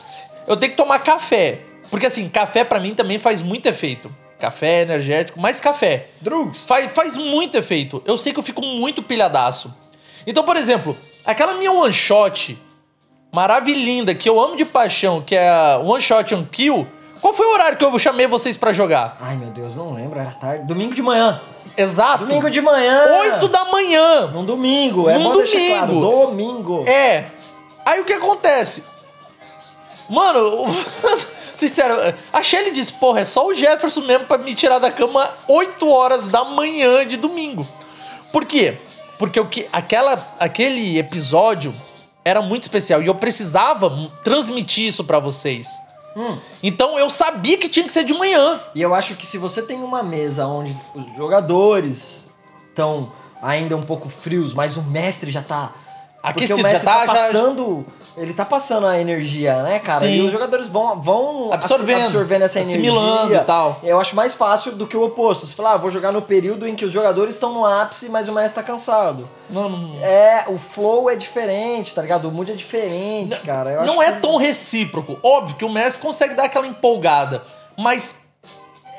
Eu 0.46 0.56
tenho 0.56 0.72
que 0.72 0.78
tomar 0.78 1.00
café. 1.00 1.60
Porque 1.90 2.06
assim, 2.06 2.28
café 2.30 2.64
pra 2.64 2.80
mim 2.80 2.94
também 2.94 3.18
faz 3.18 3.42
muito 3.42 3.66
efeito. 3.66 4.14
Café 4.40 4.82
energético, 4.82 5.40
mais 5.40 5.60
café. 5.60 6.08
Drugs. 6.22 6.62
Faz, 6.62 6.92
faz 6.94 7.18
muito 7.18 7.58
efeito. 7.58 8.04
Eu 8.06 8.18
sei 8.18 8.34
que 8.34 8.40
eu 8.40 8.44
fico 8.44 8.62
muito 8.62 9.02
pilhadaço. 9.02 9.74
Então, 10.26 10.44
por 10.44 10.56
exemplo, 10.56 10.96
aquela 11.26 11.54
minha 11.54 11.72
one 11.72 11.94
shot 11.94 12.58
maravilhinda 13.34 14.14
que 14.14 14.30
eu 14.30 14.40
amo 14.40 14.56
de 14.56 14.66
paixão, 14.66 15.22
que 15.22 15.36
é 15.36 15.50
a 15.50 15.80
one 15.80 16.02
shot 16.02 16.36
on 16.36 16.46
kill. 16.46 16.86
Qual 17.22 17.34
foi 17.34 17.48
o 17.48 17.54
horário 17.54 17.78
que 17.78 17.84
eu 17.84 17.98
chamei 17.98 18.28
vocês 18.28 18.56
pra 18.56 18.72
jogar? 18.72 19.18
Ai, 19.20 19.36
meu 19.36 19.50
Deus, 19.50 19.76
não 19.76 19.94
lembro, 19.94 20.20
era 20.20 20.32
tarde. 20.32 20.66
Domingo 20.66 20.94
de 20.94 21.02
manhã. 21.02 21.42
Exato. 21.78 22.26
Domingo 22.26 22.50
de 22.50 22.60
manhã. 22.60 23.06
8 23.20 23.48
da 23.48 23.66
manhã. 23.66 24.28
Num 24.28 24.44
domingo, 24.44 25.10
é 25.10 25.18
Num 25.20 25.38
deixar 25.38 25.78
claro. 25.78 26.00
domingo. 26.00 26.28
Domingo. 26.28 26.90
É. 26.90 27.26
Aí 27.86 28.02
o 28.02 28.06
que 28.06 28.14
acontece? 28.14 28.84
Mano, 30.10 30.66
sincero, 31.56 31.96
a 32.34 32.42
Shelly 32.42 32.72
diz, 32.72 32.90
porra, 32.90 33.22
é 33.22 33.26
só 33.26 33.46
o 33.46 33.54
Jefferson 33.54 34.02
mesmo 34.02 34.26
pra 34.26 34.38
me 34.38 34.56
tirar 34.56 34.80
da 34.80 34.90
cama 34.92 35.30
8 35.48 35.90
horas 35.90 36.30
da 36.30 36.44
manhã 36.44 37.06
de 37.06 37.18
domingo. 37.18 37.68
Por 38.32 38.46
quê? 38.46 38.78
Porque 39.18 39.40
o 39.40 39.46
que, 39.46 39.68
aquela, 39.72 40.36
aquele 40.40 40.98
episódio 40.98 41.74
era 42.24 42.42
muito 42.42 42.64
especial 42.64 43.02
e 43.02 43.08
eu 43.08 43.16
precisava 43.16 43.90
transmitir 44.24 44.88
isso 44.88 45.04
pra 45.04 45.20
vocês. 45.20 45.68
Hum. 46.18 46.40
Então 46.64 46.98
eu 46.98 47.12
sabia 47.12 47.60
que 47.60 47.70
tinha 47.70 47.86
que 47.86 47.92
ser 47.92 48.04
de 48.04 48.14
manhã. 48.14 48.60
E 48.74 48.82
eu 48.82 48.96
acho 48.96 49.16
que 49.16 49.26
se 49.26 49.38
você 49.38 49.62
tem 49.62 49.78
uma 49.78 50.02
mesa 50.02 50.48
onde 50.48 50.76
os 50.96 51.16
jogadores 51.16 52.26
estão 52.70 53.12
ainda 53.40 53.78
um 53.78 53.84
pouco 53.84 54.10
frios, 54.10 54.52
mas 54.52 54.78
o 54.78 54.82
mestre 54.82 55.30
já 55.30 55.44
tá. 55.44 55.74
Porque 56.34 56.46
Aquecido, 56.46 56.60
o 56.60 56.64
mestre 56.64 56.86
já 56.86 56.94
tá- 56.94 57.06
já- 57.08 57.14
passando. 57.14 57.86
Ele 58.16 58.34
tá 58.34 58.44
passando 58.44 58.88
a 58.88 59.00
energia, 59.00 59.62
né, 59.62 59.78
cara? 59.78 60.00
Sim. 60.06 60.14
E 60.16 60.22
os 60.22 60.32
jogadores 60.32 60.68
vão, 60.68 61.00
vão 61.00 61.54
Absorvendo, 61.54 62.06
absorvendo 62.06 62.42
essa 62.46 62.60
assimilando 62.60 63.18
energia. 63.26 63.42
e 63.44 63.46
tal. 63.46 63.80
Eu 63.84 64.00
acho 64.00 64.16
mais 64.16 64.34
fácil 64.34 64.72
do 64.72 64.88
que 64.88 64.98
o 64.98 65.04
oposto. 65.06 65.46
Você 65.46 65.54
fala, 65.54 65.74
ah, 65.74 65.78
vou 65.78 65.92
jogar 65.92 66.12
no 66.12 66.22
período 66.24 66.68
em 66.68 66.76
que 66.76 66.84
os 66.84 66.92
jogadores 66.92 67.36
estão 67.36 67.54
no 67.54 67.64
ápice, 67.64 68.10
mas 68.10 68.28
o 68.28 68.32
mestre 68.34 68.56
tá 68.56 68.64
cansado. 68.64 69.30
Não, 69.50 69.70
não- 69.70 70.04
É, 70.04 70.46
o 70.48 70.58
flow 70.58 71.10
é 71.12 71.16
diferente, 71.16 71.94
tá 71.94 72.02
ligado? 72.02 72.28
O 72.28 72.32
mood 72.32 72.52
é 72.52 72.56
diferente, 72.56 73.38
cara. 73.42 73.70
Eu 73.70 73.86
não 73.86 74.02
é 74.02 74.12
que- 74.14 74.20
tão 74.20 74.36
recíproco. 74.38 75.16
Óbvio 75.22 75.56
que 75.56 75.64
o 75.66 75.70
Messi 75.70 76.00
consegue 76.00 76.34
dar 76.34 76.46
aquela 76.46 76.66
empolgada, 76.66 77.44
mas 77.78 78.16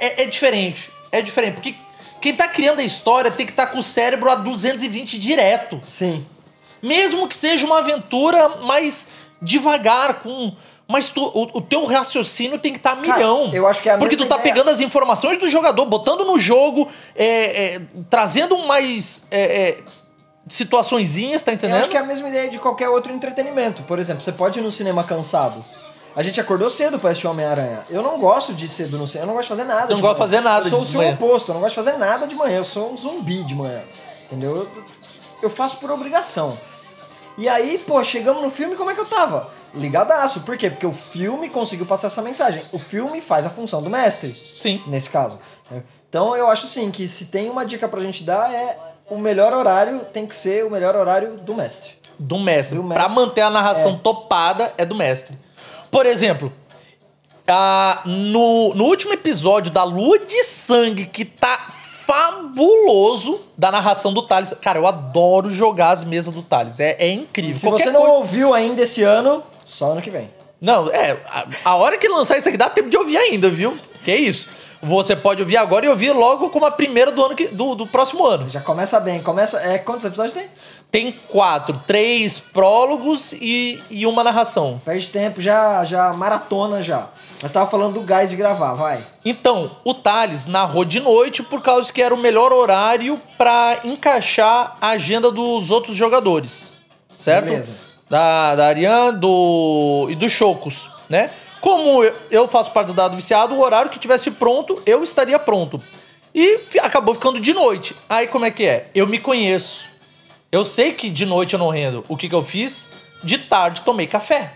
é, 0.01 0.23
é 0.23 0.27
diferente. 0.27 0.93
É 1.11 1.21
diferente, 1.21 1.55
porque 1.55 1.75
quem 2.21 2.35
tá 2.37 2.47
criando 2.47 2.79
a 2.79 2.85
história 2.85 3.31
tem 3.33 3.45
que 3.47 3.53
estar 3.53 3.67
com 3.67 3.79
o 3.79 3.83
cérebro 3.83 4.31
a 4.31 4.37
220 4.37 5.19
direto. 5.19 5.81
Sim. 5.87 6.25
Mesmo 6.83 7.27
que 7.29 7.35
seja 7.37 7.65
uma 7.67 7.79
aventura 7.79 8.49
mais 8.63 9.09
devagar, 9.43 10.15
com. 10.23 10.53
Mas 10.91 11.09
tu- 11.09 11.23
o, 11.35 11.59
o 11.59 11.61
teu 11.61 11.85
raciocínio 11.85 12.59
tem 12.59 12.73
que 12.73 12.79
estar 12.79 12.97
Cara, 12.97 13.03
milhão. 13.19 13.51
eu 13.53 13.67
acho 13.67 13.83
que 13.83 13.91
é 13.91 13.93
a 13.93 13.99
Porque 13.99 14.17
tu 14.17 14.25
tá 14.27 14.37
ideia. 14.37 14.55
pegando 14.55 14.71
as 14.71 14.81
informações 14.81 15.39
do 15.39 15.51
jogador, 15.51 15.85
botando 15.85 16.25
no 16.25 16.39
jogo, 16.41 16.89
é, 17.15 17.75
é, 17.75 17.81
trazendo 18.09 18.57
mais. 18.67 19.25
é, 19.31 19.41
é, 19.69 19.79
situaçõezinhas, 20.49 21.45
tá 21.45 21.51
Eu 21.53 21.57
entendendo? 21.57 21.81
acho 21.81 21.89
que 21.91 21.97
é 21.97 22.01
a 22.01 22.05
mesma 22.05 22.27
ideia 22.29 22.49
de 22.49 22.59
qualquer 22.59 22.89
outro 22.89 23.13
entretenimento. 23.13 23.83
Por 23.83 23.99
exemplo, 23.99 24.23
você 24.25 24.33
pode 24.33 24.59
ir 24.59 24.63
no 24.63 24.73
cinema 24.73 25.05
cansado. 25.05 25.63
A 26.17 26.23
gente 26.23 26.41
acordou 26.41 26.71
cedo 26.71 26.99
pra 26.99 27.11
assistir 27.11 27.27
Homem-Aranha. 27.29 27.83
Eu 27.91 28.03
não 28.03 28.19
gosto 28.19 28.53
de 28.55 28.67
cedo 28.67 28.97
no 28.99 29.07
cinema, 29.07 29.25
eu 29.25 29.27
não 29.29 29.35
gosto 29.35 29.45
de 29.45 29.49
fazer 29.51 29.65
nada. 29.65 29.89
Não 29.91 29.97
de 29.97 30.01
gosto 30.03 30.15
de 30.15 30.19
fazer 30.19 30.41
nada 30.41 30.67
Eu 30.67 30.71
sou 30.71 30.81
o 30.81 30.85
seu 30.87 31.01
manhã. 31.01 31.13
oposto, 31.13 31.51
eu 31.51 31.55
não 31.55 31.61
gosto 31.61 31.79
de 31.79 31.85
fazer 31.85 31.99
nada 31.99 32.27
de 32.27 32.35
manhã. 32.35 32.57
Eu 32.57 32.65
sou 32.65 32.91
um 32.93 32.97
zumbi 32.97 33.45
de 33.45 33.55
manhã. 33.55 33.83
Entendeu? 34.25 34.57
Eu, 34.57 34.69
eu 35.43 35.51
faço 35.51 35.77
por 35.77 35.91
obrigação. 35.91 36.59
E 37.39 37.49
aí, 37.49 37.79
pô, 37.79 38.03
chegamos 38.03 38.43
no 38.43 38.51
filme, 38.51 38.75
como 38.75 38.91
é 38.91 38.95
que 38.95 39.01
eu 39.01 39.07
tava? 39.07 39.49
Ligadaço. 39.73 40.41
Por 40.41 40.57
quê? 40.59 40.69
Porque 40.69 40.87
o 40.87 40.93
filme 40.93 41.49
conseguiu 41.49 41.87
passar 41.87 42.09
essa 42.09 42.21
mensagem. 42.21 42.63
O 42.73 42.79
filme 42.81 43.21
faz 43.21 43.47
a 43.47 43.51
função 43.51 43.81
do 43.81 43.89
mestre 43.89 44.35
Sim. 44.35 44.83
nesse 44.89 45.09
caso. 45.09 45.39
Então 46.09 46.37
eu 46.37 46.49
acho 46.51 46.67
assim 46.67 46.91
que 46.91 47.07
se 47.07 47.27
tem 47.27 47.49
uma 47.49 47.65
dica 47.65 47.87
pra 47.89 48.01
gente 48.01 48.25
dar 48.25 48.53
é 48.53 48.77
o 49.09 49.17
melhor 49.19 49.53
horário 49.53 50.01
tem 50.13 50.27
que 50.27 50.35
ser 50.35 50.65
o 50.65 50.71
melhor 50.71 50.97
horário 50.97 51.37
do 51.37 51.55
mestre. 51.55 51.93
Do 52.19 52.39
mestre. 52.39 52.77
Do 52.77 52.83
mestre. 52.83 53.05
Pra 53.05 53.15
manter 53.15 53.43
a 53.43 53.51
narração 53.51 53.93
É. 53.93 53.99
topada 54.03 54.73
é 54.77 54.85
do 54.85 54.97
mestre. 54.97 55.39
Por 55.91 56.07
exemplo, 56.07 56.53
ah, 57.47 58.03
no, 58.05 58.75
no 58.75 58.85
último 58.85 59.13
episódio 59.13 59.71
da 59.71 59.85
Lua 59.85 60.19
de 60.19 60.43
Sangue, 60.45 61.07
que 61.07 61.25
tá 61.25 61.67
fabuloso 62.09 63.41
da 63.57 63.71
narração 63.71 64.13
do 64.13 64.23
Thales. 64.23 64.55
Cara, 64.63 64.79
eu 64.79 64.87
adoro 64.87 65.51
jogar 65.51 65.91
as 65.91 66.05
mesas 66.05 66.33
do 66.33 66.43
Thales. 66.43 66.81
É, 66.81 66.97
é 66.99 67.11
incrível. 67.13 67.55
Se 67.55 67.67
Qualquer 67.67 67.85
você 67.85 67.91
não 67.91 68.01
coisa- 68.01 68.15
ouviu 68.17 68.55
ainda 68.55 68.83
esse 68.83 69.03
ano, 69.03 69.43
só 69.67 69.93
ano 69.93 70.01
que 70.03 70.11
vem. 70.11 70.31
Não, 70.61 70.89
é. 70.91 71.21
A, 71.29 71.47
a 71.71 71.77
hora 71.77 71.97
que 71.99 72.09
lançar 72.09 72.37
isso 72.39 72.49
aqui 72.49 72.57
dá 72.59 72.69
tempo 72.69 72.91
de 72.91 72.97
ouvir 72.97 73.17
ainda, 73.17 73.49
viu? 73.51 73.79
Que 74.05 74.15
isso. 74.15 74.49
Você 74.83 75.17
pode 75.17 75.43
ouvir 75.43 75.57
agora 75.57 75.87
e 75.87 75.89
ouvir 75.89 76.13
logo 76.13 76.51
como 76.51 76.65
a 76.65 76.71
primeira 76.71 77.11
do 77.11 77.25
ano 77.25 77.35
que, 77.35 77.49
do, 77.49 77.75
do 77.75 77.87
próximo 77.87 78.25
ano. 78.25 78.49
Já 78.49 78.61
começa 78.61 79.01
bem. 79.01 79.21
Começa. 79.23 79.59
É, 79.59 79.79
quantos 79.79 80.05
episódios 80.05 80.33
tem? 80.33 80.49
Tem 80.91 81.13
quatro, 81.29 81.83
três 81.87 82.39
prólogos 82.39 83.33
e, 83.33 83.83
e 83.91 84.07
uma 84.07 84.25
narração. 84.25 84.81
Perde 84.85 85.09
tempo, 85.09 85.43
já, 85.43 85.85
já 85.85 86.13
maratona 86.13 86.81
já. 86.81 87.09
Mas 87.43 87.53
tava 87.53 87.71
falando 87.71 87.95
do 87.95 88.01
gás 88.01 88.31
de 88.31 88.37
gravar, 88.37 88.73
vai. 88.75 89.05
Então, 89.25 89.71
o 89.85 89.93
Thales 89.93 90.47
narrou 90.47 90.85
de 90.85 90.99
noite 90.99 91.43
por 91.43 91.61
causa 91.61 91.93
que 91.93 92.01
era 92.03 92.15
o 92.15 92.19
melhor 92.19 92.53
horário 92.53 93.21
pra 93.37 93.81
encaixar 93.85 94.77
a 94.81 94.91
agenda 94.91 95.31
dos 95.31 95.71
outros 95.71 95.95
jogadores. 95.95 96.73
Certo? 97.17 97.47
Beleza. 97.47 97.73
Da, 98.09 98.57
da 98.57 98.67
Ariane 98.69 99.19
do, 99.19 100.07
e 100.09 100.15
dos 100.15 100.33
Chocos, 100.33 100.89
né? 101.09 101.31
Como 101.61 102.05
eu- 102.31 102.49
faço 102.49 102.71
parte 102.71 102.89
do 102.89 102.95
dado 102.95 103.17
viciado, 103.17 103.55
o 103.55 103.61
horário 103.61 103.91
que 103.91 103.99
tivesse 103.99 104.31
pronto, 104.31 104.81
eu 104.87 105.03
estaria 105.03 105.39
pronto. 105.39 105.83
E 106.35 106.61
acabou 106.81 107.15
ficando 107.15 107.41
de 107.41 107.53
noite. 107.53 107.97
Aí 108.09 108.27
como 108.29 108.45
é 108.45 108.51
que 108.51 108.65
é? 108.65 108.89
Eu 108.95 109.07
me 109.07 109.19
conheço. 109.19 109.85
Eu 110.53 110.65
sei 110.65 110.93
que 110.93 111.11
de 111.11 111.27
noite 111.27 111.55
eu 111.55 111.59
não 111.59 111.69
rendo. 111.69 112.05
O 112.09 112.17
que, 112.17 112.29
que 112.29 112.35
eu 112.35 112.43
fiz? 112.45 112.89
De 113.23 113.39
tarde 113.39 113.81
tomei 113.83 114.07
café. 114.07 114.53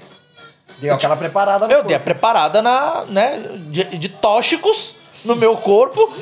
Deu 0.79 0.95
aquela 0.95 1.17
preparada 1.17 1.67
no 1.67 1.73
Eu 1.73 1.83
dei 1.85 1.97
a 1.97 1.99
corpo. 1.99 2.05
preparada 2.05 2.63
na, 2.63 3.05
né, 3.09 3.43
de, 3.69 3.85
de 3.99 4.09
tóxicos 4.09 4.95
no 5.25 5.35
meu 5.37 5.57
corpo 5.57 6.13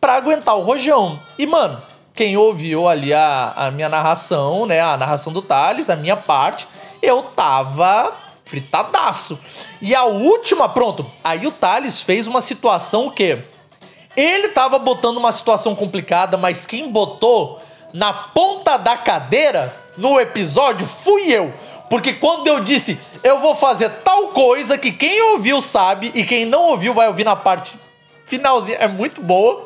pra 0.00 0.14
aguentar 0.14 0.56
o 0.56 0.62
rojão. 0.62 1.18
E, 1.38 1.46
mano, 1.46 1.80
quem 2.14 2.36
ouviu 2.36 2.86
ali 2.88 3.12
a, 3.14 3.52
a 3.56 3.70
minha 3.70 3.88
narração, 3.88 4.66
né, 4.66 4.80
a 4.80 4.96
narração 4.96 5.32
do 5.32 5.40
Thales, 5.42 5.88
a 5.90 5.96
minha 5.96 6.16
parte, 6.16 6.66
eu 7.02 7.22
tava 7.22 8.12
fritadaço. 8.44 9.38
E 9.80 9.94
a 9.94 10.04
última, 10.04 10.68
pronto, 10.68 11.10
aí 11.22 11.46
o 11.46 11.52
Thales 11.52 12.00
fez 12.00 12.26
uma 12.26 12.40
situação 12.40 13.06
o 13.06 13.10
quê? 13.10 13.38
Ele 14.16 14.48
tava 14.48 14.78
botando 14.78 15.16
uma 15.16 15.32
situação 15.32 15.74
complicada, 15.74 16.36
mas 16.36 16.66
quem 16.66 16.90
botou 16.90 17.60
na 17.92 18.12
ponta 18.12 18.76
da 18.76 18.96
cadeira 18.96 19.74
no 19.96 20.20
episódio 20.20 20.86
fui 20.86 21.32
eu. 21.32 21.52
Porque 21.88 22.14
quando 22.14 22.46
eu 22.48 22.60
disse 22.60 22.98
eu 23.22 23.40
vou 23.40 23.54
fazer 23.54 23.88
tal 24.02 24.28
coisa 24.28 24.76
que 24.76 24.92
quem 24.92 25.20
ouviu 25.32 25.60
sabe 25.60 26.10
e 26.14 26.24
quem 26.24 26.44
não 26.44 26.64
ouviu 26.64 26.92
vai 26.92 27.08
ouvir 27.08 27.24
na 27.24 27.36
parte 27.36 27.78
finalzinha, 28.26 28.78
é 28.78 28.88
muito 28.88 29.20
boa. 29.20 29.64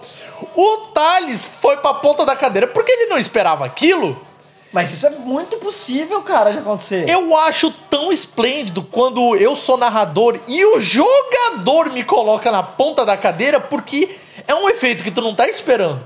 O 0.55 0.77
Thales 0.95 1.45
foi 1.45 1.77
pra 1.79 1.95
ponta 1.95 2.25
da 2.25 2.37
cadeira 2.37 2.67
porque 2.67 2.93
ele 2.93 3.07
não 3.07 3.19
esperava 3.19 3.65
aquilo. 3.65 4.21
Mas 4.73 4.93
isso 4.93 5.07
é 5.07 5.11
muito 5.11 5.57
possível, 5.57 6.21
cara, 6.23 6.51
de 6.51 6.59
acontecer. 6.59 7.09
Eu 7.09 7.37
acho 7.37 7.71
tão 7.91 8.13
esplêndido 8.13 8.83
quando 8.83 9.35
eu 9.37 9.57
sou 9.57 9.79
narrador 9.79 10.39
e 10.47 10.65
o 10.65 10.79
jogador 10.79 11.91
me 11.91 12.05
coloca 12.05 12.53
na 12.53 12.63
ponta 12.63 13.05
da 13.05 13.17
cadeira 13.17 13.59
porque 13.59 14.17
é 14.47 14.55
um 14.55 14.69
efeito 14.69 15.03
que 15.03 15.11
tu 15.11 15.23
não 15.23 15.35
tá 15.35 15.49
esperando. 15.49 16.05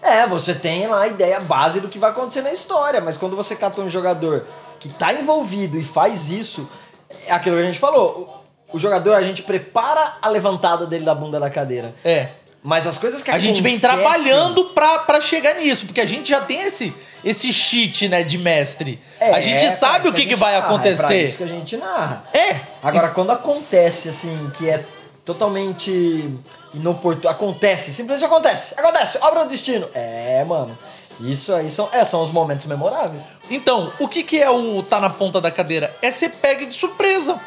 É, 0.00 0.26
você 0.26 0.54
tem 0.54 0.86
lá 0.86 1.00
a 1.00 1.08
ideia 1.08 1.40
base 1.40 1.80
do 1.80 1.88
que 1.88 1.98
vai 1.98 2.10
acontecer 2.10 2.42
na 2.42 2.52
história, 2.52 3.00
mas 3.00 3.16
quando 3.16 3.34
você 3.34 3.56
cata 3.56 3.80
um 3.80 3.88
jogador 3.88 4.46
que 4.78 4.88
tá 4.88 5.12
envolvido 5.12 5.78
e 5.78 5.82
faz 5.82 6.28
isso, 6.28 6.70
é 7.26 7.32
aquilo 7.32 7.56
que 7.56 7.62
a 7.62 7.66
gente 7.66 7.78
falou. 7.78 8.44
O, 8.70 8.76
o 8.76 8.78
jogador, 8.78 9.14
a 9.14 9.22
gente 9.22 9.42
prepara 9.42 10.14
a 10.20 10.28
levantada 10.28 10.86
dele 10.86 11.04
da 11.04 11.14
bunda 11.14 11.40
da 11.40 11.48
cadeira. 11.48 11.94
É. 12.04 12.28
Mas 12.66 12.86
as 12.86 12.96
coisas 12.96 13.22
que 13.22 13.30
A 13.30 13.38
gente 13.38 13.60
vem 13.60 13.78
trabalhando 13.78 14.64
pra, 14.70 15.00
pra 15.00 15.20
chegar 15.20 15.56
nisso, 15.56 15.84
porque 15.84 16.00
a 16.00 16.06
gente 16.06 16.30
já 16.30 16.40
tem 16.40 16.62
esse, 16.62 16.94
esse 17.22 17.52
cheat, 17.52 18.08
né, 18.08 18.22
de 18.22 18.38
mestre. 18.38 18.98
É, 19.20 19.34
a 19.34 19.40
gente 19.42 19.60
pra 19.66 19.70
sabe 19.76 20.08
o 20.08 20.12
que, 20.14 20.22
que 20.22 20.30
gente 20.30 20.38
vai 20.40 20.54
narra, 20.54 20.64
É 20.64 20.66
acontecer. 20.66 21.28
isso 21.28 21.36
que 21.36 21.44
a 21.44 21.48
gente 21.48 21.76
narra. 21.76 22.24
É. 22.32 22.60
Agora, 22.82 23.10
quando 23.10 23.32
acontece, 23.32 24.08
assim, 24.08 24.50
que 24.56 24.70
é 24.70 24.82
totalmente 25.26 26.30
inoportuno. 26.72 27.28
Acontece, 27.28 27.92
simplesmente 27.92 28.24
acontece. 28.24 28.72
Acontece, 28.78 29.18
obra 29.20 29.44
do 29.44 29.50
destino. 29.50 29.86
É, 29.92 30.42
mano. 30.44 30.76
Isso 31.20 31.52
aí 31.54 31.70
são, 31.70 31.88
é, 31.92 32.02
são 32.02 32.22
os 32.22 32.30
momentos 32.30 32.64
memoráveis. 32.64 33.24
Então, 33.50 33.92
o 34.00 34.08
que, 34.08 34.22
que 34.22 34.40
é 34.40 34.48
o 34.50 34.82
tá 34.82 34.98
na 34.98 35.10
ponta 35.10 35.38
da 35.38 35.50
cadeira? 35.50 35.94
É 36.00 36.10
ser 36.10 36.30
pega 36.30 36.64
de 36.66 36.74
surpresa. 36.74 37.38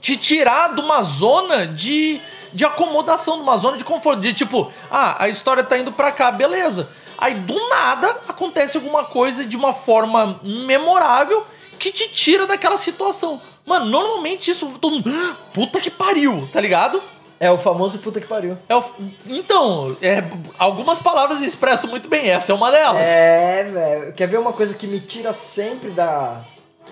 Te 0.00 0.16
tirar 0.16 0.74
de 0.74 0.80
uma 0.80 1.02
zona 1.02 1.66
de, 1.66 2.20
de 2.54 2.64
acomodação, 2.64 3.36
de 3.36 3.42
uma 3.42 3.58
zona 3.58 3.76
de 3.76 3.84
conforto. 3.84 4.20
De 4.20 4.32
tipo, 4.32 4.70
ah, 4.90 5.16
a 5.24 5.28
história 5.28 5.62
tá 5.64 5.76
indo 5.76 5.92
pra 5.92 6.10
cá, 6.12 6.30
beleza. 6.30 6.88
Aí 7.18 7.34
do 7.34 7.68
nada 7.68 8.16
acontece 8.28 8.76
alguma 8.76 9.04
coisa 9.04 9.44
de 9.44 9.56
uma 9.56 9.72
forma 9.72 10.40
memorável 10.42 11.44
que 11.78 11.90
te 11.92 12.08
tira 12.08 12.46
daquela 12.46 12.76
situação. 12.76 13.40
Mano, 13.66 13.86
normalmente 13.86 14.50
isso 14.50 14.66
todo 14.80 14.94
mundo. 14.96 15.10
"Ah, 15.12 15.36
Puta 15.52 15.80
que 15.80 15.90
pariu, 15.90 16.48
tá 16.52 16.60
ligado? 16.60 17.02
É 17.40 17.50
o 17.50 17.58
famoso 17.58 17.98
puta 17.98 18.20
que 18.20 18.26
pariu. 18.26 18.56
É 18.68 18.76
o- 18.76 18.84
então, 19.26 19.96
é, 20.00 20.22
algumas 20.58 20.98
palavras 20.98 21.40
expressam 21.40 21.90
muito 21.90 22.08
bem, 22.08 22.30
essa 22.30 22.52
é 22.52 22.54
uma 22.54 22.70
delas. 22.70 23.06
É, 23.08 23.64
velho. 23.64 24.12
Quer 24.14 24.28
ver 24.28 24.38
uma 24.38 24.52
coisa 24.52 24.72
que 24.74 24.86
me 24.86 25.00
tira 25.00 25.32
sempre 25.32 25.90
da. 25.90 26.40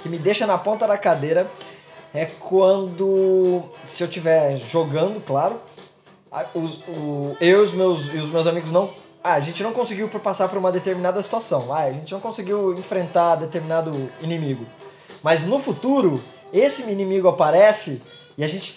que 0.03 0.09
me 0.09 0.19
deixa 0.19 0.47
na 0.47 0.59
ponta 0.59 0.87
da 0.87 0.99
cadeira? 0.99 1.49
É 2.15 2.27
quando. 2.27 3.63
Se 3.87 4.03
eu 4.03 4.07
estiver 4.09 4.59
jogando, 4.71 5.21
claro. 5.25 5.61
os- 6.55 6.79
o- 6.89 7.37
eu 7.41 7.61
e 7.61 7.63
os, 7.63 7.73
meus, 7.73 8.07
e 8.13 8.17
os 8.19 8.31
meus 8.31 8.47
amigos 8.47 8.71
não. 8.71 8.91
Ah, 9.23 9.35
a 9.35 9.41
gente 9.41 9.63
não 9.63 9.73
conseguiu 9.73 10.09
passar 10.09 10.49
por 10.49 10.59
uma 10.59 10.73
determinada 10.73 11.21
situação. 11.23 11.73
Ah, 11.73 11.83
a 11.85 11.93
gente 11.93 12.13
não 12.13 12.21
conseguiu 12.21 12.73
enfrentar 12.75 13.37
determinado 13.37 14.11
inimigo. 14.21 14.67
Mas 15.23 15.45
no 15.45 15.59
futuro, 15.59 16.21
esse 16.53 16.83
inimigo 16.91 17.29
aparece 17.29 18.03
e 18.37 18.43
a 18.45 18.49
gente. 18.49 18.73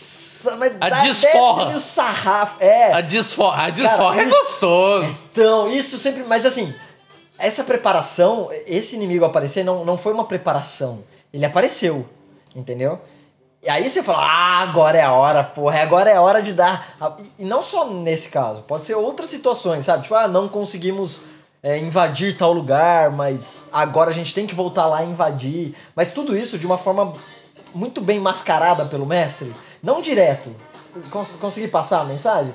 A 0.79 0.89
desforra. 1.01 1.75
o 1.75 1.79
sarrafo. 1.79 2.63
É. 2.63 2.91
A 2.93 3.01
desforra, 3.01 3.63
a 3.63 3.69
desforra 3.69 4.21
é 4.21 4.25
isso- 4.27 4.37
gostoso. 4.37 5.17
Então, 5.31 5.71
isso 5.71 5.97
sempre. 5.97 6.23
Mas 6.23 6.45
assim, 6.45 6.73
essa 7.39 7.63
preparação, 7.63 8.49
esse 8.67 8.95
inimigo 8.95 9.25
aparecer 9.25 9.63
não, 9.63 9.83
não 9.83 9.97
foi 9.97 10.13
uma 10.13 10.25
preparação. 10.25 11.03
Ele 11.33 11.45
apareceu. 11.45 12.05
Entendeu? 12.55 13.01
E 13.65 13.69
aí 13.69 13.89
você 13.89 14.04
fala, 14.04 14.19
ah, 14.19 14.60
agora 14.62 14.95
é 14.97 15.01
a 15.01 15.12
hora, 15.12 15.43
porra, 15.43 15.82
agora 15.82 16.10
é 16.10 16.15
a 16.15 16.21
hora 16.21 16.41
de 16.41 16.54
dar. 16.54 16.95
a- 17.01 17.13
E 17.39 17.43
não 17.43 17.63
só 17.63 17.88
nesse 17.89 18.30
caso, 18.30 18.62
pode 18.62 18.86
ser 18.86 18.93
outras 18.93 19.28
situações, 19.30 19.86
sabe? 19.86 20.04
Tipo, 20.04 20.13
ah, 20.15 20.28
não 20.28 20.47
conseguimos 20.47 21.19
é, 21.63 21.80
invadir 21.80 22.38
tal 22.38 22.54
lugar, 22.54 23.10
mas 23.10 23.65
agora 23.73 24.12
a 24.12 24.13
gente 24.13 24.36
tem 24.36 24.45
que 24.45 24.54
voltar 24.54 24.86
lá 24.86 25.04
e 25.04 25.10
invadir. 25.10 25.75
Mas 25.95 26.12
tudo 26.12 26.38
isso 26.38 26.60
de 26.60 26.65
uma 26.67 26.78
forma 26.78 27.13
muito 27.73 28.01
bem 28.01 28.19
mascarada 28.19 28.86
pelo 28.86 29.04
mestre, 29.06 29.51
não 29.82 29.99
direto. 29.99 30.56
Cons 31.10 31.30
consegui 31.41 31.67
passar 31.67 32.01
a 32.01 32.04
mensagem? 32.06 32.54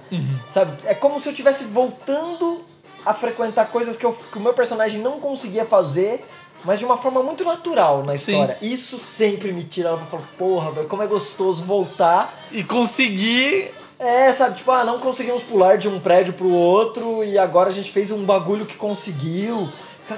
Sabe? 0.48 0.78
É 0.86 0.94
como 0.94 1.20
se 1.20 1.26
eu 1.28 1.32
estivesse 1.32 1.64
voltando 1.64 2.64
a 3.04 3.12
frequentar 3.12 3.66
coisas 3.72 3.96
que, 3.96 4.06
eu, 4.06 4.12
que 4.12 4.38
o 4.38 4.40
meu 4.40 4.54
personagem 4.54 5.00
não 5.00 5.18
conseguia 5.18 5.64
fazer, 5.64 6.24
mas 6.64 6.78
de 6.78 6.84
uma 6.84 6.96
forma 6.96 7.22
muito 7.22 7.44
natural 7.44 8.02
na 8.04 8.16
Sim. 8.16 8.32
história. 8.32 8.58
Isso 8.60 8.98
sempre 8.98 9.52
me 9.52 9.64
tira, 9.64 9.90
eu 9.90 9.98
falo, 9.98 10.22
porra, 10.38 10.70
velho, 10.70 10.88
como 10.88 11.02
é 11.02 11.06
gostoso 11.06 11.62
voltar. 11.62 12.46
E 12.50 12.62
conseguir. 12.62 13.72
É, 13.98 14.32
sabe, 14.32 14.56
tipo, 14.56 14.70
ah, 14.70 14.84
não 14.84 14.98
conseguimos 14.98 15.42
pular 15.42 15.76
de 15.76 15.86
um 15.86 16.00
prédio 16.00 16.32
pro 16.32 16.48
outro 16.48 17.22
e 17.22 17.38
agora 17.38 17.68
a 17.68 17.72
gente 17.72 17.90
fez 17.90 18.10
um 18.10 18.24
bagulho 18.24 18.64
que 18.64 18.76
conseguiu. 18.76 19.70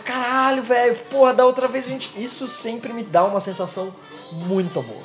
Caralho, 0.05 0.63
velho, 0.63 0.97
porra, 1.11 1.35
da 1.35 1.45
outra 1.45 1.69
vez 1.69 1.87
a 1.87 1.89
gente. 1.89 2.11
Isso 2.17 2.49
sempre 2.49 2.93
me 2.93 3.03
dá 3.03 3.25
uma 3.25 3.41
sensação 3.41 3.93
muito 4.31 4.81
boa. 4.81 5.03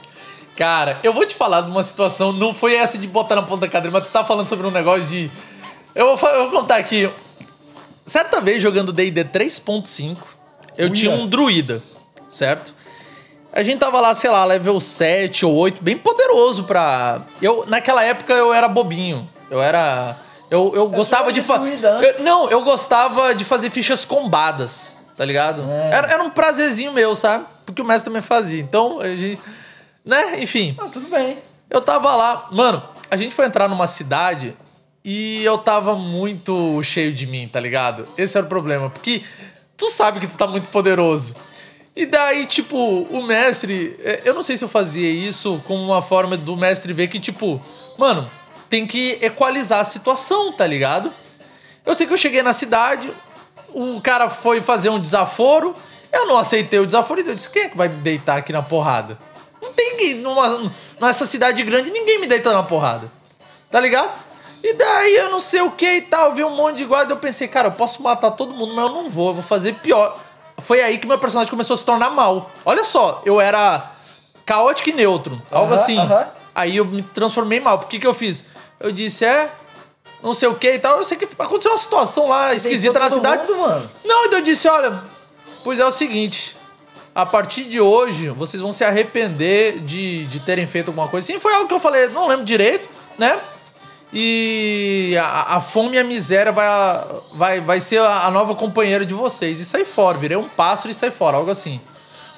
Cara, 0.56 1.00
eu 1.04 1.14
vou 1.14 1.26
te 1.26 1.36
falar 1.36 1.62
de 1.62 1.70
uma 1.70 1.84
situação, 1.84 2.32
não 2.32 2.54
foi 2.54 2.76
essa 2.76 2.98
de 2.98 3.06
botar 3.06 3.36
na 3.36 3.44
ponta 3.44 3.62
da 3.62 3.68
cadeira, 3.68 3.92
mas 3.92 4.08
tu 4.08 4.12
tá 4.12 4.24
falando 4.24 4.48
sobre 4.48 4.66
um 4.66 4.72
negócio 4.72 5.06
de. 5.06 5.30
Eu 5.94 6.16
vou, 6.16 6.30
eu 6.30 6.50
vou 6.50 6.62
contar 6.62 6.78
aqui. 6.78 7.10
Certa 8.06 8.40
vez 8.40 8.64
jogando 8.64 8.94
DD 8.94 9.26
3.5, 9.26 10.18
eu 10.78 10.88
Uia. 10.88 10.96
tinha 10.96 11.12
um 11.12 11.28
druida, 11.28 11.82
certo? 12.30 12.74
A 13.52 13.64
gente 13.64 13.80
tava 13.80 14.00
lá, 14.00 14.14
sei 14.14 14.30
lá, 14.30 14.46
level 14.46 14.80
7 14.80 15.46
ou 15.46 15.56
8, 15.56 15.84
bem 15.84 15.98
poderoso 15.98 16.64
pra. 16.66 17.22
Eu, 17.42 17.66
naquela 17.68 18.04
época 18.04 18.34
eu 18.34 18.54
era 18.54 18.68
bobinho. 18.68 19.28
Eu 19.50 19.62
era. 19.62 20.20
Eu, 20.50 20.74
eu 20.76 20.90
gostava 20.90 21.34
de 21.34 21.42
fazer. 21.42 21.78
né? 21.82 22.14
Não, 22.20 22.50
eu 22.50 22.64
gostava 22.64 23.34
de 23.34 23.44
fazer 23.44 23.70
fichas 23.70 24.06
combadas, 24.06 24.96
tá 25.16 25.26
ligado? 25.26 25.64
É. 25.70 25.90
Era, 25.92 26.08
era 26.14 26.24
um 26.24 26.30
prazerzinho 26.30 26.94
meu, 26.94 27.16
sabe? 27.16 27.46
Porque 27.66 27.82
o 27.82 27.86
mestre 27.86 28.06
também 28.06 28.22
fazia. 28.22 28.62
Então, 28.62 29.00
a 29.00 29.08
gente. 29.16 29.42
Né? 30.06 30.42
Enfim. 30.42 30.76
Ah, 30.80 30.88
tudo 30.92 31.10
bem. 31.10 31.40
Eu 31.70 31.82
tava 31.82 32.16
lá, 32.16 32.48
mano, 32.52 32.82
a 33.12 33.18
gente 33.18 33.36
foi 33.36 33.46
entrar 33.46 33.68
numa 33.68 33.88
cidade 33.88 34.56
e 35.04 35.44
eu 35.44 35.58
tava 35.58 35.96
muito 35.96 36.82
cheio 36.84 37.14
de 37.14 37.26
mim, 37.26 37.50
tá 37.52 37.60
ligado? 37.60 38.08
Esse 38.18 38.38
era 38.38 38.46
o 38.46 38.50
problema, 38.50 38.90
porque 38.90 39.24
tu 39.78 39.90
sabe 39.90 40.20
que 40.20 40.28
tu 40.28 40.36
tá 40.36 40.48
muito 40.48 40.68
poderoso. 40.70 41.36
E 41.96 42.06
daí, 42.06 42.46
tipo, 42.46 42.78
o 42.78 43.24
mestre, 43.24 43.96
é, 44.04 44.22
eu 44.26 44.34
não 44.34 44.44
sei 44.44 44.58
se 44.58 44.64
eu 44.64 44.70
fazia 44.70 45.10
isso 45.10 45.62
como 45.66 45.84
uma 45.84 46.02
forma 46.02 46.36
do 46.36 46.58
mestre 46.58 46.92
ver 46.94 47.08
que, 47.08 47.20
tipo, 47.20 47.62
mano, 47.98 48.30
tem 48.70 48.86
que 48.86 49.18
equalizar 49.22 49.80
a 49.80 49.86
situação, 49.86 50.52
tá 50.52 50.68
ligado? 50.68 51.14
Eu 51.86 51.96
sei 51.96 52.06
que 52.06 52.14
eu 52.14 52.18
cheguei 52.18 52.44
na 52.44 52.54
cidade, 52.54 53.12
o 53.70 54.02
cara 54.02 54.30
foi 54.30 54.62
fazer 54.62 54.90
um 54.90 55.00
desaforo, 55.00 55.74
eu 56.12 56.28
não 56.28 56.38
aceitei 56.38 56.80
o 56.80 56.86
desaforo 56.86 57.22
e 57.22 57.28
eu 57.28 57.36
disse: 57.36 57.50
quem 57.50 57.64
é 57.64 57.70
que 57.70 57.78
vai 57.78 57.88
me 57.88 58.02
deitar 58.02 58.38
aqui 58.38 58.52
na 58.52 58.62
porrada? 58.62 59.18
Não 59.62 59.74
tem 59.74 59.98
que. 59.98 60.14
Numa, 60.16 60.72
nessa 61.00 61.26
cidade 61.26 61.64
grande, 61.64 61.90
ninguém 61.90 62.20
me 62.20 62.28
deita 62.28 62.54
na 62.54 62.64
porrada. 62.64 63.12
Tá 63.70 63.80
ligado? 63.80 64.12
E 64.70 64.74
daí 64.74 65.16
eu 65.16 65.30
não 65.30 65.40
sei 65.40 65.62
o 65.62 65.72
que 65.72 65.90
e 65.90 66.02
tal, 66.02 66.34
vi 66.34 66.44
um 66.44 66.54
monte 66.54 66.78
de 66.78 66.84
guarda. 66.86 67.14
Eu 67.14 67.18
pensei, 67.18 67.48
cara, 67.48 67.70
eu 67.70 67.72
posso 67.72 68.04
matar 68.04 68.32
todo 68.32 68.54
mundo, 68.54 68.74
mas 68.74 68.84
eu 68.86 68.92
não 68.92 69.10
vou, 69.10 69.30
eu 69.30 69.36
vou 69.36 69.44
fazer 69.44 69.76
pior. 69.76 70.20
Foi 70.60 70.82
aí 70.82 70.98
que 70.98 71.08
meu 71.08 71.18
personagem 71.18 71.50
começou 71.50 71.76
a 71.76 71.78
se 71.78 71.86
tornar 71.86 72.10
mal. 72.10 72.52
Olha 72.66 72.84
só, 72.84 73.22
eu 73.24 73.40
era 73.40 73.92
caótico 74.46 74.90
e 74.90 74.94
neutro, 74.94 75.42
algo 75.50 75.74
Aham, 75.74 75.82
assim. 75.82 75.98
aham. 75.98 76.28
Aí 76.54 76.76
eu 76.76 76.84
me 76.84 77.02
transformei 77.02 77.62
mal. 77.62 77.80
Por 77.80 77.88
que, 77.88 77.98
que 77.98 78.06
eu 78.06 78.14
fiz? 78.14 78.44
Eu 78.78 78.92
disse, 78.92 79.24
é, 79.24 79.50
não 80.22 80.34
sei 80.34 80.50
o 80.50 80.56
que 80.56 80.70
e 80.74 80.80
tal. 80.80 80.98
Eu 80.98 81.06
sei 81.06 81.16
que 81.18 81.26
aconteceu 81.40 81.72
uma 81.72 81.78
situação 81.78 82.28
lá 82.28 82.54
esquisita 82.54 83.00
na 83.00 83.10
cidade. 83.10 83.44
mundo, 83.50 83.62
mano. 83.62 83.90
Não, 84.04 84.26
então 84.26 84.40
eu 84.40 84.44
disse, 84.44 84.68
olha, 84.68 85.02
pois 85.64 85.80
é 85.80 85.86
o 85.86 85.92
seguinte, 85.94 86.58
a 87.16 87.26
partir 87.26 87.64
de 87.64 87.80
hoje, 87.80 88.28
vocês 88.30 88.62
vão 88.62 88.74
se 88.74 88.84
arrepender 88.84 89.80
de, 89.80 90.26
de 90.26 90.42
terem 90.42 90.68
feito 90.68 90.90
alguma 90.90 91.08
coisa. 91.08 91.26
Sim, 91.26 91.40
foi 91.40 91.54
algo 91.54 91.70
que 91.70 91.74
eu 91.74 91.80
falei, 91.80 92.08
não 92.10 92.28
lembro 92.28 92.44
direito, 92.44 92.90
né? 93.18 93.40
E 94.12 95.18
a, 95.22 95.58
a 95.58 95.62
fome 95.62 95.98
e 95.98 96.00
a 96.00 96.04
miséria 96.04 96.52
vai, 96.52 96.68
vai, 97.34 97.62
vai 97.62 97.82
ser 97.82 98.00
a, 98.00 98.26
a 98.26 98.32
nova 98.32 98.56
companheira 98.56 99.06
de 99.06 99.14
vocês. 99.14 99.60
E 99.60 99.66
saí 99.66 99.86
fora, 99.86 100.18
virei 100.18 100.38
um 100.38 100.48
pássaro 100.48 100.90
e 100.90 100.94
saí 100.94 101.12
fora, 101.12 101.38
algo 101.38 101.52
assim. 101.52 101.82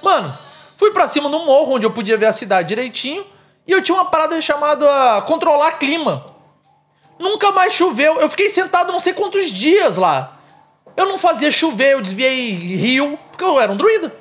Mano, 0.02 0.38
fui 0.78 0.92
pra 0.92 1.08
cima 1.08 1.30
no 1.30 1.46
morro, 1.46 1.76
onde 1.76 1.86
eu 1.86 1.92
podia 1.92 2.18
ver 2.18 2.26
a 2.26 2.32
cidade 2.32 2.70
direitinho, 2.70 3.26
e 3.68 3.72
eu 3.72 3.84
tinha 3.84 3.96
uma 3.96 4.06
parada 4.06 4.42
chamada 4.42 5.22
controlar 5.28 5.74
clima. 5.74 6.26
Nunca 7.20 7.52
mais 7.52 7.74
choveu, 7.74 8.20
eu 8.20 8.30
fiquei 8.30 8.50
sentado 8.50 8.92
não 8.92 9.00
sei 9.00 9.14
quantos 9.14 9.52
dias 9.52 9.98
lá. 9.98 10.38
Eu 10.96 11.06
não 11.06 11.18
fazia 11.18 11.52
chover, 11.52 11.94
eu 11.94 12.02
desviei 12.02 12.52
rio, 12.52 13.18
porque 13.30 13.44
eu 13.44 13.60
era 13.60 13.72
um 13.72 13.78
druida. 13.78 14.14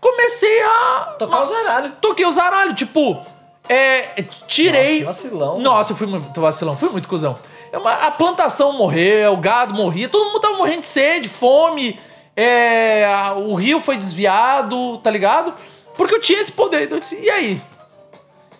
Comecei 0.00 0.62
a. 0.62 1.16
Tocar 1.18 1.42
o 1.42 1.46
zaralho. 1.46 1.92
Toquei 2.00 2.24
o 2.24 2.30
zaralho, 2.30 2.74
tipo. 2.74 3.26
É. 3.68 4.22
Tirei. 4.46 5.02
Nossa, 5.04 5.22
vacilão. 5.22 5.58
Nossa, 5.60 5.92
eu 5.92 5.96
fui 5.96 6.06
muito 6.06 6.40
vacilão, 6.40 6.76
fui 6.76 6.88
muito 6.88 7.08
cuzão. 7.08 7.36
É 7.72 7.76
A 7.76 8.10
plantação 8.10 8.72
morreu, 8.72 9.34
o 9.34 9.36
gado 9.36 9.74
morria, 9.74 10.08
todo 10.08 10.24
mundo 10.26 10.40
tava 10.40 10.56
morrendo 10.56 10.80
de 10.80 10.86
sede, 10.86 11.28
fome. 11.28 11.98
É, 12.36 13.06
o 13.36 13.54
rio 13.54 13.80
foi 13.80 13.96
desviado, 13.96 14.98
tá 14.98 15.10
ligado? 15.10 15.54
Porque 15.94 16.14
eu 16.14 16.20
tinha 16.20 16.38
esse 16.40 16.52
poder. 16.52 16.84
Então 16.84 16.96
eu 16.96 17.00
disse, 17.00 17.18
e 17.20 17.28
aí? 17.28 17.60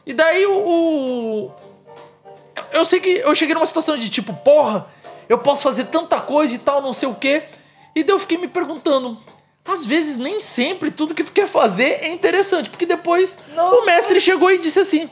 E 0.05 0.13
daí 0.13 0.45
o. 0.47 0.53
o- 0.57 1.51
eu 2.73 2.85
sei 2.85 2.99
que 2.99 3.09
eu 3.09 3.35
cheguei 3.35 3.55
numa 3.55 3.67
situação 3.67 3.97
de 3.97 4.09
tipo, 4.11 4.33
porra, 4.35 4.87
eu 5.29 5.39
posso 5.39 5.63
fazer 5.63 5.85
tanta 5.87 6.21
coisa 6.21 6.55
e 6.55 6.59
tal, 6.59 6.83
não 6.83 6.93
sei 6.93 7.09
o 7.09 7.15
quê. 7.15 7.45
E 7.95 8.03
daí 8.03 8.15
eu 8.15 8.19
fiquei 8.19 8.37
me 8.37 8.49
perguntando, 8.49 9.17
às 9.69 9.85
vezes 9.87 10.17
nem 10.17 10.41
sempre 10.41 10.91
tudo 10.91 11.15
que 11.15 11.23
tu 11.25 11.33
quer 11.33 11.47
fazer 11.47 11.99
é 12.03 12.09
interessante, 12.09 12.71
porque 12.71 12.87
depois 12.87 13.37
Não. 13.55 13.81
o 13.81 13.85
mestre 13.85 14.21
chegou 14.21 14.51
e 14.51 14.59
disse 14.59 14.81
assim: 14.81 15.09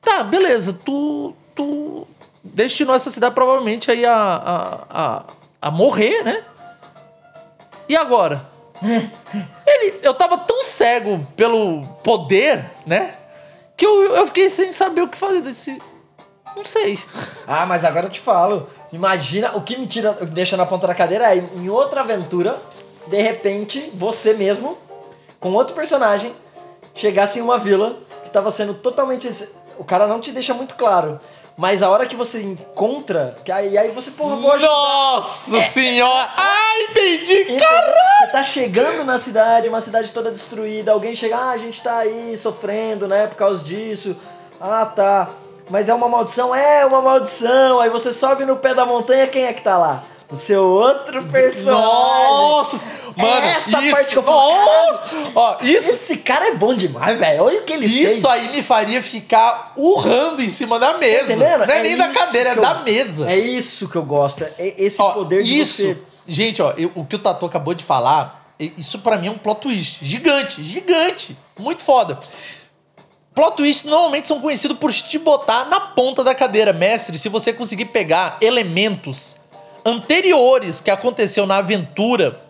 "Tá, 0.00 0.22
beleza, 0.22 0.72
tu 0.84 1.34
tu 1.54 2.06
destinou 2.42 2.94
essa 2.94 3.10
cidade 3.10 3.34
provavelmente 3.34 3.90
aí 3.90 4.06
a 4.06 4.14
a, 4.14 4.86
a, 4.90 5.24
a 5.62 5.70
morrer, 5.70 6.22
né? 6.22 6.44
E 7.88 7.96
agora?" 7.96 8.48
Ele, 9.66 10.00
eu 10.02 10.14
tava 10.14 10.38
tão 10.38 10.64
cego 10.64 11.26
pelo 11.36 11.86
poder, 12.02 12.64
né? 12.86 13.14
Que 13.76 13.86
eu, 13.86 14.14
eu 14.16 14.26
fiquei 14.26 14.48
sem 14.50 14.72
saber 14.72 15.02
o 15.02 15.08
que 15.08 15.16
fazer. 15.18 15.38
Eu 15.38 15.52
disse, 15.52 15.80
não 16.56 16.64
sei. 16.64 16.98
Ah, 17.46 17.66
mas 17.66 17.84
agora 17.84 18.06
eu 18.06 18.10
te 18.10 18.20
falo. 18.20 18.70
Imagina 18.92 19.56
o 19.56 19.60
que 19.62 19.76
me 19.76 19.86
tira, 19.86 20.12
deixa 20.12 20.56
na 20.56 20.64
ponta 20.64 20.86
da 20.86 20.94
cadeira 20.94 21.34
é 21.34 21.38
em 21.38 21.68
outra 21.68 22.00
aventura, 22.00 22.60
de 23.06 23.20
repente, 23.20 23.90
você 23.94 24.34
mesmo, 24.34 24.78
com 25.38 25.52
outro 25.52 25.74
personagem, 25.74 26.34
chegasse 26.94 27.38
em 27.38 27.42
uma 27.42 27.58
vila 27.58 27.96
que 28.24 28.30
tava 28.30 28.50
sendo 28.50 28.74
totalmente. 28.74 29.28
O 29.78 29.84
cara 29.84 30.06
não 30.06 30.20
te 30.20 30.32
deixa 30.32 30.54
muito 30.54 30.74
claro. 30.74 31.20
Mas 31.56 31.82
a 31.82 31.90
hora 31.90 32.06
que 32.06 32.16
você 32.16 32.40
encontra, 32.42 33.36
que 33.44 33.52
aí, 33.52 33.76
aí 33.76 33.90
você, 33.90 34.10
porra, 34.10 34.36
vou 34.36 34.52
ajudar. 34.52 34.72
Nossa 34.72 35.60
senhora! 35.64 36.30
Ah, 36.34 36.80
entendi! 36.88 37.42
Entendeu? 37.42 37.68
Você 38.20 38.26
tá 38.32 38.42
chegando 38.42 39.04
na 39.04 39.18
cidade, 39.18 39.68
uma 39.68 39.82
cidade 39.82 40.10
toda 40.10 40.30
destruída, 40.30 40.92
alguém 40.92 41.14
chega, 41.14 41.36
ah, 41.36 41.50
a 41.50 41.56
gente 41.58 41.82
tá 41.82 41.98
aí 41.98 42.34
sofrendo, 42.36 43.06
né, 43.06 43.26
por 43.26 43.36
causa 43.36 43.62
disso. 43.62 44.16
Ah, 44.58 44.86
tá. 44.86 45.28
Mas 45.68 45.88
é 45.88 45.94
uma 45.94 46.08
maldição? 46.08 46.54
É 46.54 46.86
uma 46.86 47.02
maldição. 47.02 47.78
Aí 47.80 47.90
você 47.90 48.12
sobe 48.12 48.44
no 48.44 48.56
pé 48.56 48.74
da 48.74 48.86
montanha, 48.86 49.26
quem 49.26 49.44
é 49.44 49.52
que 49.52 49.62
tá 49.62 49.76
lá? 49.76 50.02
O 50.30 50.36
seu 50.36 50.62
outro 50.62 51.24
personagem. 51.24 51.64
Nossa! 51.90 52.86
Mano, 53.16 53.46
Essa 53.46 53.80
isso, 53.82 53.90
parte 53.90 54.12
que 54.12 54.16
eu 54.18 54.22
falo! 54.22 55.00
Ó, 55.34 55.56
isso, 55.62 55.90
Esse 55.90 56.16
cara 56.18 56.48
é 56.48 56.54
bom 56.54 56.72
demais, 56.74 57.18
velho. 57.18 57.42
Olha 57.42 57.60
o 57.60 57.64
que 57.64 57.72
ele 57.72 57.88
fez. 57.88 58.18
isso 58.18 58.28
aí 58.28 58.48
me 58.50 58.62
faria 58.62 59.02
ficar 59.02 59.72
urrando 59.76 60.40
em 60.42 60.48
cima 60.48 60.78
da 60.78 60.96
mesa. 60.96 61.32
Entendendo? 61.32 61.66
Não 61.66 61.74
é, 61.74 61.82
nem 61.82 61.96
da 61.96 62.08
isso 62.08 62.18
cadeira, 62.18 62.50
é 62.50 62.56
eu- 62.56 62.60
da 62.62 62.74
mesa. 62.74 63.30
É 63.30 63.36
isso 63.36 63.88
que 63.88 63.96
eu 63.96 64.04
gosto. 64.04 64.44
É 64.44 64.74
esse 64.78 65.02
Ó, 65.02 65.10
poder 65.12 65.42
de 65.42 65.60
isso, 65.60 65.82
você... 65.82 65.98
gente, 66.28 66.62
ó, 66.62 66.72
eu- 66.76 66.92
o 66.94 67.04
que 67.04 67.16
o 67.16 67.18
Tatu 67.18 67.44
acabou 67.46 67.74
de 67.74 67.82
falar, 67.82 68.54
isso 68.58 69.00
pra 69.00 69.18
mim 69.18 69.26
é 69.26 69.30
um 69.32 69.38
plot 69.38 69.60
twist 69.62 69.98
gigante, 70.04 70.62
gigante, 70.62 71.36
muito 71.58 71.82
foda. 71.82 72.18
Plot 73.34 73.56
twists 73.56 73.84
normalmente 73.90 74.28
são 74.28 74.40
conhecidos 74.40 74.76
por 74.78 74.92
te 74.92 75.18
botar 75.18 75.64
na 75.66 75.80
ponta 75.80 76.22
da 76.22 76.34
cadeira, 76.34 76.72
mestre. 76.72 77.16
Se 77.18 77.28
você 77.28 77.52
conseguir 77.52 77.86
pegar 77.86 78.36
elementos 78.40 79.36
anteriores 79.84 80.80
que 80.80 80.90
aconteceu 80.90 81.46
na 81.46 81.56
aventura, 81.58 82.40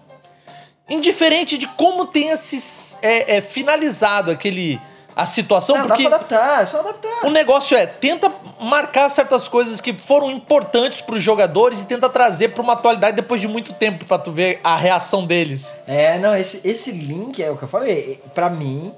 indiferente 0.89 1.57
de 1.57 1.67
como 1.67 2.07
tenha 2.07 2.37
se 2.37 2.97
é, 3.03 3.37
é, 3.37 3.41
finalizado 3.41 4.31
aquele 4.31 4.81
a 5.15 5.27
situação, 5.27 5.77
Não, 5.77 5.87
porque 5.89 6.05
dá 6.05 6.09
pra 6.09 6.17
adaptar, 6.19 6.63
é 6.63 6.67
só 6.67 6.81
adaptar. 6.81 7.27
o 7.27 7.31
negócio 7.31 7.77
é, 7.77 7.85
tenta 7.85 8.33
marcar 8.61 9.09
certas 9.09 9.49
coisas 9.49 9.81
que 9.81 9.93
foram 9.93 10.31
importantes 10.31 11.01
pros 11.01 11.23
jogadores 11.23 11.81
e 11.81 11.85
tenta 11.85 12.09
trazer 12.09 12.51
pra 12.51 12.63
uma 12.63 12.73
atualidade 12.75 13.17
depois 13.17 13.41
de 13.41 13.49
muito 13.49 13.73
tempo 13.73 14.05
pra 14.05 14.19
tu 14.19 14.31
ver 14.33 14.61
a 14.63 14.77
reação 14.77 15.27
deles. 15.27 15.75
É, 15.87 16.17
não, 16.19 16.35
esse, 16.37 16.61
esse 16.65 16.91
link 16.93 17.43
é 17.43 17.51
o 17.51 17.57
que 17.57 17.65
eu 17.65 17.69
falei. 17.69 18.23
Pra 18.35 18.49
mim, 18.49 18.95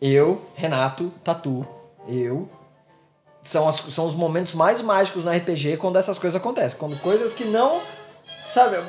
eu, 0.00 0.42
Renato, 0.56 1.12
Tatu, 1.22 1.66
eu. 2.08 2.48
São, 3.44 3.68
as, 3.68 3.76
são 3.76 4.06
os 4.06 4.14
momentos 4.14 4.54
mais 4.54 4.80
mágicos 4.80 5.22
no 5.22 5.30
RPG 5.30 5.76
quando 5.76 5.96
essas 5.96 6.18
coisas 6.18 6.40
acontecem. 6.40 6.78
Quando 6.78 6.98
coisas 6.98 7.32
que 7.32 7.44
não. 7.44 7.82
Sabe? 8.46 8.82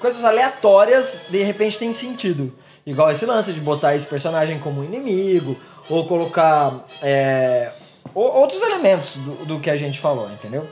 Coisas 0.00 0.24
aleatórias 0.24 1.20
de 1.28 1.42
repente 1.42 1.78
têm 1.78 1.92
sentido. 1.92 2.52
Igual 2.86 3.10
esse 3.10 3.26
lance 3.26 3.52
de 3.52 3.60
botar 3.60 3.94
esse 3.94 4.06
personagem 4.06 4.58
como 4.58 4.84
inimigo, 4.84 5.56
ou 5.88 6.06
colocar. 6.06 6.86
é, 7.02 7.70
outros 8.14 8.62
elementos 8.62 9.16
do, 9.16 9.44
do 9.44 9.60
que 9.60 9.70
a 9.70 9.76
gente 9.76 9.98
falou, 9.98 10.30
entendeu? 10.30 10.66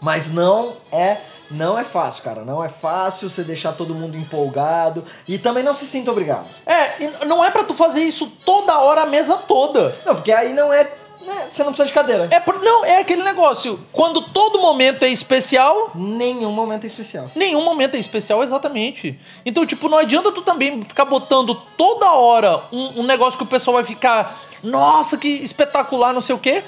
Mas 0.00 0.32
não 0.32 0.76
é 0.90 1.20
não 1.52 1.78
é 1.78 1.84
fácil, 1.84 2.22
cara. 2.22 2.44
Não 2.44 2.64
é 2.64 2.68
fácil 2.68 3.28
você 3.28 3.44
deixar 3.44 3.72
todo 3.72 3.94
mundo 3.94 4.16
empolgado 4.16 5.04
e 5.28 5.38
também 5.38 5.62
não 5.62 5.74
se 5.74 5.86
sinta 5.86 6.10
obrigado. 6.10 6.48
É, 6.66 7.02
e 7.02 7.26
não 7.26 7.44
é 7.44 7.50
pra 7.50 7.62
tu 7.62 7.74
fazer 7.74 8.00
isso 8.00 8.26
toda 8.44 8.78
hora 8.78 9.02
a 9.02 9.06
mesa 9.06 9.36
toda. 9.36 9.94
Não, 10.04 10.14
porque 10.14 10.32
aí 10.32 10.52
não 10.54 10.72
é, 10.72 10.90
né, 11.26 11.48
você 11.50 11.62
não 11.62 11.70
precisa 11.72 11.86
de 11.86 11.92
cadeira. 11.92 12.28
É 12.30 12.40
por, 12.40 12.60
não, 12.60 12.84
é 12.84 12.98
aquele 12.98 13.22
negócio, 13.22 13.78
quando 13.92 14.20
todo 14.20 14.60
momento 14.60 15.04
é 15.04 15.08
especial, 15.08 15.90
Nenhum 15.94 16.52
momento 16.52 16.84
é 16.84 16.86
especial. 16.86 17.30
nenhum 17.34 17.64
momento 17.64 17.94
é 17.94 17.98
especial 17.98 18.42
exatamente. 18.42 19.18
Então, 19.44 19.64
tipo, 19.64 19.88
não 19.88 19.98
adianta 19.98 20.30
tu 20.32 20.42
também 20.42 20.82
ficar 20.82 21.04
botando 21.04 21.54
toda 21.76 22.12
hora 22.12 22.64
um, 22.72 23.00
um 23.00 23.02
negócio 23.02 23.36
que 23.38 23.44
o 23.44 23.46
pessoal 23.46 23.74
vai 23.74 23.84
ficar, 23.84 24.38
nossa, 24.62 25.16
que 25.16 25.28
espetacular, 25.28 26.12
não 26.12 26.20
sei 26.20 26.34
o 26.34 26.38
quê. 26.38 26.62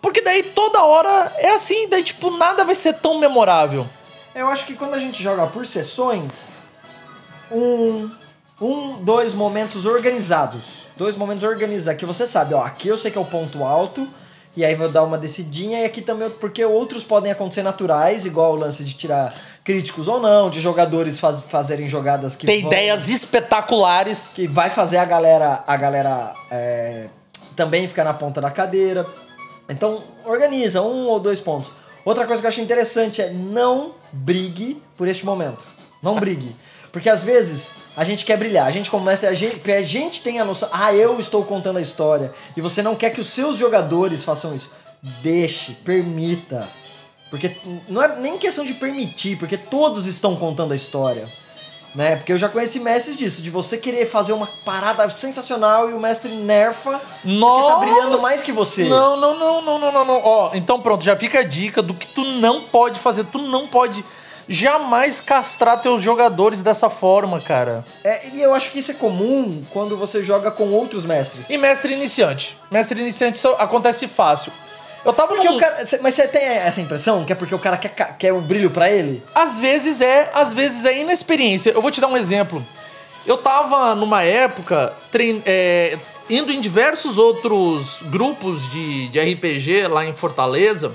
Porque 0.00 0.20
daí 0.22 0.42
toda 0.42 0.82
hora 0.82 1.32
é 1.36 1.50
assim, 1.50 1.88
daí 1.88 2.02
tipo, 2.02 2.30
nada 2.30 2.64
vai 2.64 2.74
ser 2.74 2.94
tão 2.94 3.18
memorável. 3.18 3.86
Eu 4.34 4.48
acho 4.48 4.66
que 4.66 4.74
quando 4.74 4.94
a 4.94 4.98
gente 4.98 5.22
joga 5.22 5.46
por 5.46 5.66
sessões, 5.66 6.58
um, 7.50 8.10
um, 8.60 9.02
dois 9.02 9.34
momentos 9.34 9.84
organizados. 9.86 10.86
Dois 10.96 11.16
momentos 11.16 11.42
organizados. 11.42 11.98
Que 12.00 12.06
você 12.06 12.26
sabe, 12.26 12.54
ó, 12.54 12.62
aqui 12.62 12.88
eu 12.88 12.96
sei 12.98 13.10
que 13.10 13.18
é 13.18 13.20
o 13.20 13.26
ponto 13.26 13.62
alto. 13.64 14.08
E 14.56 14.64
aí 14.64 14.74
vou 14.74 14.88
dar 14.88 15.02
uma 15.02 15.18
descidinha. 15.18 15.80
E 15.80 15.84
aqui 15.84 16.00
também, 16.00 16.30
porque 16.30 16.64
outros 16.64 17.04
podem 17.04 17.30
acontecer 17.30 17.62
naturais, 17.62 18.24
igual 18.24 18.52
o 18.52 18.56
lance 18.56 18.82
de 18.82 18.94
tirar 18.94 19.34
críticos 19.62 20.08
ou 20.08 20.18
não, 20.18 20.48
de 20.48 20.60
jogadores 20.62 21.18
faz- 21.20 21.42
fazerem 21.42 21.88
jogadas 21.88 22.34
que 22.34 22.46
Tem 22.46 22.62
vão- 22.62 22.70
ideias 22.72 23.08
espetaculares. 23.08 24.32
que 24.34 24.46
vai 24.46 24.70
fazer 24.70 24.96
a 24.96 25.04
galera 25.04 25.62
a 25.66 25.76
galera 25.76 26.32
é, 26.50 27.06
também 27.54 27.86
ficar 27.86 28.04
na 28.04 28.14
ponta 28.14 28.40
da 28.40 28.50
cadeira. 28.50 29.06
Então, 29.68 30.04
organiza 30.24 30.80
um 30.80 31.06
ou 31.08 31.18
dois 31.20 31.40
pontos. 31.40 31.70
Outra 32.04 32.24
coisa 32.26 32.40
que 32.40 32.46
eu 32.46 32.48
achei 32.48 32.62
interessante 32.64 33.20
é 33.20 33.30
não 33.32 33.92
brigue 34.12 34.80
por 34.96 35.08
este 35.08 35.26
momento. 35.26 35.66
Não 36.02 36.14
brigue. 36.14 36.54
Porque 36.92 37.10
às 37.10 37.22
vezes 37.22 37.70
a 37.96 38.04
gente 38.04 38.24
quer 38.26 38.36
brilhar, 38.36 38.66
a 38.66 38.70
gente 38.70 38.90
começa, 38.90 39.26
a 39.26 39.32
gente, 39.32 39.70
a 39.70 39.82
gente 39.82 40.22
tem 40.22 40.38
a 40.38 40.44
noção, 40.44 40.68
ah, 40.70 40.94
eu 40.94 41.18
estou 41.18 41.42
contando 41.44 41.78
a 41.78 41.82
história, 41.82 42.32
e 42.54 42.60
você 42.60 42.82
não 42.82 42.94
quer 42.94 43.10
que 43.10 43.20
os 43.20 43.30
seus 43.30 43.56
jogadores 43.56 44.22
façam 44.22 44.54
isso. 44.54 44.70
Deixe, 45.22 45.72
permita. 45.72 46.68
Porque 47.30 47.56
não 47.88 48.02
é 48.02 48.16
nem 48.16 48.38
questão 48.38 48.64
de 48.64 48.74
permitir, 48.74 49.36
porque 49.36 49.56
todos 49.56 50.06
estão 50.06 50.36
contando 50.36 50.72
a 50.72 50.76
história. 50.76 51.26
Né? 51.94 52.16
Porque 52.16 52.30
eu 52.30 52.38
já 52.38 52.48
conheci 52.50 52.78
mestres 52.78 53.16
disso, 53.16 53.40
de 53.40 53.48
você 53.48 53.78
querer 53.78 54.04
fazer 54.04 54.34
uma 54.34 54.46
parada 54.66 55.08
sensacional 55.08 55.88
e 55.88 55.94
o 55.94 56.00
mestre 56.00 56.30
nerfa 56.30 57.00
Nossa! 57.24 57.72
tá 57.72 57.78
brilhando 57.78 58.20
mais 58.20 58.42
que 58.42 58.52
você. 58.52 58.84
Não, 58.84 59.16
não, 59.16 59.38
não, 59.38 59.62
não, 59.62 59.78
não, 59.78 59.92
não, 59.92 60.04
não. 60.04 60.20
Ó, 60.22 60.50
então 60.52 60.78
pronto, 60.78 61.02
já 61.02 61.16
fica 61.16 61.38
a 61.38 61.42
dica 61.42 61.82
do 61.82 61.94
que 61.94 62.06
tu 62.08 62.22
não 62.22 62.64
pode 62.64 63.00
fazer. 63.00 63.24
Tu 63.24 63.38
não 63.38 63.66
pode 63.66 64.04
jamais 64.48 65.20
castrar 65.20 65.80
teus 65.80 66.02
jogadores 66.02 66.62
dessa 66.62 66.88
forma, 66.88 67.40
cara. 67.40 67.84
É, 68.04 68.28
e 68.32 68.40
eu 68.42 68.54
acho 68.54 68.70
que 68.70 68.78
isso 68.78 68.90
é 68.90 68.94
comum 68.94 69.62
quando 69.72 69.96
você 69.96 70.22
joga 70.22 70.50
com 70.50 70.68
outros 70.70 71.04
mestres. 71.04 71.50
E 71.50 71.58
mestre 71.58 71.92
iniciante. 71.92 72.56
Mestre 72.70 73.00
iniciante 73.00 73.40
acontece 73.58 74.06
fácil. 74.06 74.52
Eu 75.04 75.12
tava 75.12 75.34
Porque 75.34 75.48
o 75.48 75.58
cara, 75.58 75.84
mas 76.02 76.14
você 76.14 76.26
tem 76.26 76.42
essa 76.42 76.80
impressão 76.80 77.24
que 77.24 77.32
é 77.32 77.36
porque 77.36 77.54
o 77.54 77.58
cara 77.60 77.76
quer, 77.76 78.16
quer 78.18 78.32
o 78.32 78.40
brilho 78.40 78.70
pra 78.70 78.90
ele? 78.90 79.22
Às 79.34 79.58
vezes 79.58 80.00
é, 80.00 80.30
às 80.34 80.52
vezes 80.52 80.84
é 80.84 80.98
inexperiência. 81.00 81.70
Eu 81.70 81.80
vou 81.80 81.90
te 81.92 82.00
dar 82.00 82.08
um 82.08 82.16
exemplo. 82.16 82.64
Eu 83.24 83.36
tava 83.38 83.94
numa 83.94 84.22
época 84.24 84.92
trein- 85.12 85.42
é, 85.46 85.96
indo 86.28 86.52
em 86.52 86.60
diversos 86.60 87.18
outros 87.18 88.00
grupos 88.02 88.68
de, 88.70 89.08
de 89.08 89.20
RPG 89.20 89.86
lá 89.88 90.04
em 90.04 90.12
Fortaleza. 90.14 90.92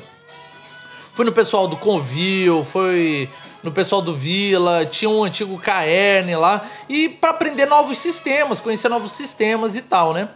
Fui 1.13 1.25
no 1.25 1.31
pessoal 1.31 1.67
do 1.67 1.75
Convil, 1.75 2.65
foi 2.65 3.29
no 3.61 3.71
pessoal 3.71 4.01
do 4.01 4.13
Vila, 4.13 4.85
tinha 4.85 5.09
um 5.09 5.23
antigo 5.23 5.57
Caerne 5.59 6.35
lá. 6.35 6.65
E 6.87 7.09
pra 7.09 7.31
aprender 7.31 7.65
novos 7.65 7.97
sistemas, 7.99 8.59
conhecer 8.59 8.89
novos 8.89 9.11
sistemas 9.11 9.75
e 9.75 9.81
tal, 9.81 10.13
né? 10.13 10.29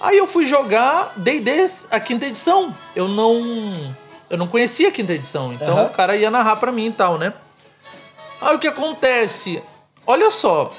Aí 0.00 0.18
eu 0.18 0.26
fui 0.26 0.44
jogar 0.44 1.12
D&D 1.16 1.66
a 1.90 2.00
quinta 2.00 2.26
edição. 2.26 2.76
Eu 2.94 3.08
não 3.08 3.96
eu 4.28 4.36
não 4.36 4.46
conhecia 4.46 4.88
a 4.88 4.92
quinta 4.92 5.12
edição, 5.12 5.52
então 5.52 5.78
Aham. 5.78 5.86
o 5.86 5.90
cara 5.90 6.16
ia 6.16 6.30
narrar 6.30 6.56
pra 6.56 6.72
mim 6.72 6.86
e 6.86 6.92
tal, 6.92 7.16
né? 7.16 7.32
Aí 8.40 8.54
o 8.54 8.58
que 8.58 8.66
acontece? 8.66 9.62
Olha 10.06 10.30
só, 10.30 10.72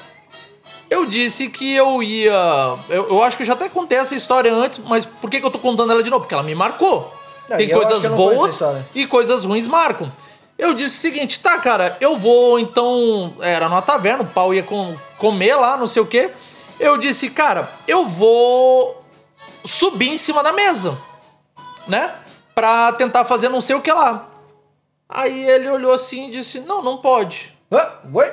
eu 0.90 1.06
disse 1.06 1.48
que 1.48 1.74
eu 1.74 2.02
ia. 2.02 2.76
Eu, 2.88 3.08
eu 3.08 3.22
acho 3.22 3.36
que 3.36 3.42
eu 3.42 3.46
já 3.46 3.54
até 3.54 3.68
contei 3.68 3.98
essa 3.98 4.14
história 4.14 4.52
antes, 4.52 4.78
mas 4.78 5.04
por 5.04 5.30
que, 5.30 5.40
que 5.40 5.46
eu 5.46 5.50
tô 5.50 5.58
contando 5.58 5.90
ela 5.92 6.02
de 6.02 6.10
novo? 6.10 6.22
Porque 6.22 6.34
ela 6.34 6.42
me 6.42 6.54
marcou. 6.54 7.12
Não, 7.48 7.56
Tem 7.56 7.68
coisas 7.70 8.02
boas 8.16 8.58
e 8.94 9.06
coisas 9.06 9.44
ruins 9.44 9.66
marcam. 9.66 10.10
Eu 10.58 10.74
disse 10.74 10.96
o 10.96 11.00
seguinte, 11.00 11.38
tá, 11.40 11.58
cara, 11.58 11.96
eu 12.00 12.16
vou 12.18 12.58
então. 12.58 13.34
Era 13.40 13.68
numa 13.68 13.80
taverna, 13.82 14.24
o 14.24 14.26
pau 14.26 14.52
ia 14.52 14.62
com- 14.62 14.96
comer 15.16 15.54
lá, 15.54 15.76
não 15.76 15.86
sei 15.86 16.02
o 16.02 16.06
quê. 16.06 16.30
Eu 16.80 16.96
disse, 16.98 17.30
cara, 17.30 17.72
eu 17.86 18.06
vou 18.06 19.02
subir 19.64 20.08
em 20.08 20.16
cima 20.18 20.42
da 20.42 20.52
mesa, 20.52 20.98
né? 21.86 22.14
Pra 22.54 22.92
tentar 22.92 23.24
fazer 23.24 23.48
não 23.48 23.60
sei 23.60 23.76
o 23.76 23.80
que 23.80 23.92
lá. 23.92 24.28
Aí 25.08 25.48
ele 25.48 25.68
olhou 25.70 25.92
assim 25.92 26.28
e 26.28 26.32
disse: 26.32 26.60
Não, 26.60 26.82
não 26.82 26.98
pode. 26.98 27.54
Hã? 27.70 27.88
Oi? 28.12 28.32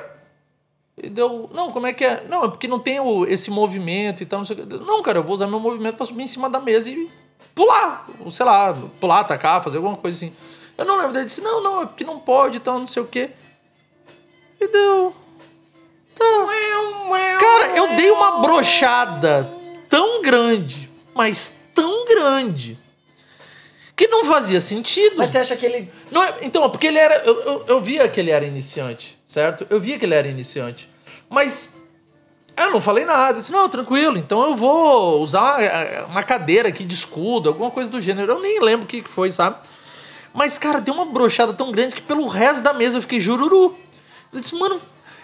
E 0.98 1.08
deu, 1.10 1.48
não, 1.52 1.70
como 1.70 1.86
é 1.86 1.92
que 1.92 2.04
é? 2.04 2.24
Não, 2.28 2.44
é 2.44 2.48
porque 2.48 2.66
não 2.66 2.78
tem 2.80 2.98
o- 2.98 3.24
esse 3.26 3.50
movimento 3.50 4.22
e 4.22 4.26
tal, 4.26 4.40
não 4.40 4.46
sei 4.46 4.56
o 4.56 4.66
que. 4.66 4.76
Não, 4.78 5.02
cara, 5.02 5.18
eu 5.18 5.22
vou 5.22 5.34
usar 5.34 5.46
meu 5.46 5.60
movimento 5.60 5.96
pra 5.96 6.06
subir 6.06 6.22
em 6.22 6.26
cima 6.26 6.48
da 6.50 6.58
mesa 6.58 6.88
e 6.90 7.08
pular. 7.56 8.06
Sei 8.30 8.44
lá, 8.46 8.76
pular, 9.00 9.20
atacar, 9.20 9.64
fazer 9.64 9.78
alguma 9.78 9.96
coisa 9.96 10.16
assim. 10.16 10.36
Eu 10.78 10.84
não 10.84 10.96
lembro. 10.98 11.16
Ele 11.16 11.24
disse, 11.24 11.40
não, 11.40 11.60
não, 11.62 11.82
é 11.82 11.86
porque 11.86 12.04
não 12.04 12.20
pode 12.20 12.58
e 12.58 12.60
tal, 12.60 12.78
não 12.78 12.86
sei 12.86 13.02
o 13.02 13.06
que. 13.06 13.30
E 14.60 14.68
deu. 14.68 15.16
Tá. 16.14 16.24
Cara, 17.40 17.76
eu 17.76 17.96
dei 17.96 18.10
uma 18.10 18.40
brochada 18.40 19.52
tão 19.88 20.22
grande, 20.22 20.90
mas 21.14 21.60
tão 21.74 22.06
grande, 22.06 22.78
que 23.94 24.06
não 24.08 24.24
fazia 24.24 24.60
sentido. 24.60 25.16
Mas 25.16 25.30
você 25.30 25.38
acha 25.38 25.56
que 25.56 25.64
ele. 25.66 25.92
Não 26.10 26.22
é- 26.22 26.38
então, 26.42 26.64
é 26.64 26.68
porque 26.68 26.86
ele 26.86 26.98
era. 26.98 27.16
Eu, 27.24 27.40
eu, 27.42 27.64
eu 27.66 27.80
via 27.80 28.08
que 28.08 28.20
ele 28.20 28.30
era 28.30 28.44
iniciante, 28.44 29.18
certo? 29.26 29.66
Eu 29.68 29.80
via 29.80 29.98
que 29.98 30.04
ele 30.04 30.14
era 30.14 30.28
iniciante. 30.28 30.90
Mas 31.28 31.76
eu 32.56 32.70
não 32.70 32.80
falei 32.80 33.04
nada. 33.04 33.38
Eu 33.38 33.40
disse, 33.40 33.52
não, 33.52 33.68
tranquilo, 33.68 34.16
então 34.18 34.42
eu 34.44 34.56
vou 34.56 35.20
usar 35.22 35.62
eh, 35.62 36.04
uma 36.08 36.22
cadeira 36.22 36.68
aqui 36.68 36.84
de 36.84 36.94
escudo, 36.94 37.48
alguma 37.48 37.70
coisa 37.70 37.90
do 37.90 38.00
gênero. 38.00 38.32
Eu 38.32 38.40
nem 38.40 38.60
lembro 38.60 38.84
o 38.84 38.88
que 38.88 39.02
que 39.02 39.10
foi, 39.10 39.30
sabe? 39.30 39.56
Mas, 40.34 40.58
cara, 40.58 40.80
deu 40.80 40.92
uma 40.94 41.04
brochada 41.06 41.52
tão 41.52 41.70
grande 41.72 41.94
que 41.94 42.02
pelo 42.02 42.26
resto 42.26 42.62
da 42.62 42.72
mesa 42.72 42.98
eu 42.98 43.02
fiquei 43.02 43.18
jururu. 43.20 43.74
Eu 44.32 44.40
disse, 44.40 44.54
mano, 44.54 44.80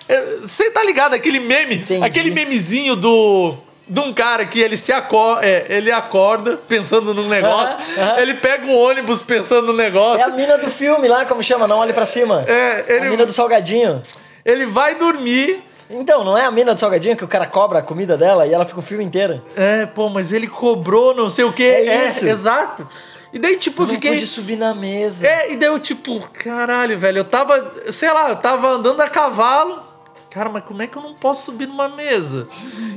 eh, 0.08 0.38
você 0.42 0.70
tá 0.70 0.82
ligado? 0.82 1.14
Aquele 1.14 1.40
meme, 1.40 1.76
Entendi. 1.76 2.04
aquele 2.04 2.30
memezinho 2.30 2.96
do. 2.96 3.54
De 3.88 3.98
um 4.00 4.14
cara 4.14 4.46
que 4.46 4.60
ele 4.60 4.76
se 4.76 4.92
acorda, 4.92 5.44
ele 5.68 5.90
acorda 5.90 6.56
pensando 6.56 7.12
num 7.12 7.28
negócio, 7.28 7.76
ele 8.18 8.34
pega 8.34 8.64
o 8.66 8.72
ônibus 8.78 9.22
pensando 9.24 9.66
no 9.66 9.72
negócio, 9.72 10.20
É 10.20 10.24
a 10.24 10.28
mina 10.30 10.56
do 10.56 10.70
filme 10.70 11.08
lá, 11.08 11.26
como 11.26 11.42
chama? 11.42 11.66
Não 11.66 11.78
olhe 11.78 11.92
pra 11.92 12.06
cima. 12.06 12.44
é, 12.46 12.84
A 12.88 12.92
ele, 12.92 13.10
mina 13.10 13.26
do 13.26 13.32
salgadinho. 13.32 14.00
ele 14.44 14.66
vai 14.66 14.94
dormir. 14.94 15.62
Então, 15.92 16.24
não 16.24 16.36
é 16.36 16.44
a 16.44 16.50
mina 16.50 16.74
do 16.74 16.80
salgadinho 16.80 17.16
que 17.16 17.24
o 17.24 17.28
cara 17.28 17.46
cobra 17.46 17.80
a 17.80 17.82
comida 17.82 18.16
dela 18.16 18.46
e 18.46 18.54
ela 18.54 18.64
fica 18.64 18.80
o 18.80 18.82
filme 18.82 19.04
inteiro? 19.04 19.42
É, 19.56 19.84
pô, 19.86 20.08
mas 20.08 20.32
ele 20.32 20.48
cobrou 20.48 21.14
não 21.14 21.28
sei 21.28 21.44
o 21.44 21.52
que. 21.52 21.62
É 21.62 22.06
isso. 22.06 22.26
exato. 22.26 22.88
E 23.32 23.38
daí, 23.38 23.56
tipo, 23.56 23.82
eu 23.82 23.86
não 23.86 23.94
fiquei. 23.94 24.12
pude 24.12 24.26
subir 24.26 24.56
na 24.56 24.74
mesa. 24.74 25.26
É, 25.26 25.52
e 25.52 25.56
daí 25.56 25.68
eu, 25.68 25.78
tipo, 25.78 26.20
caralho, 26.32 26.98
velho, 26.98 27.18
eu 27.18 27.24
tava, 27.24 27.72
sei 27.90 28.10
lá, 28.12 28.30
eu 28.30 28.36
tava 28.36 28.68
andando 28.68 29.00
a 29.00 29.08
cavalo. 29.08 29.82
Cara, 30.30 30.48
mas 30.48 30.64
como 30.64 30.82
é 30.82 30.86
que 30.86 30.96
eu 30.96 31.02
não 31.02 31.14
posso 31.14 31.44
subir 31.44 31.68
numa 31.68 31.88
mesa? 31.88 32.48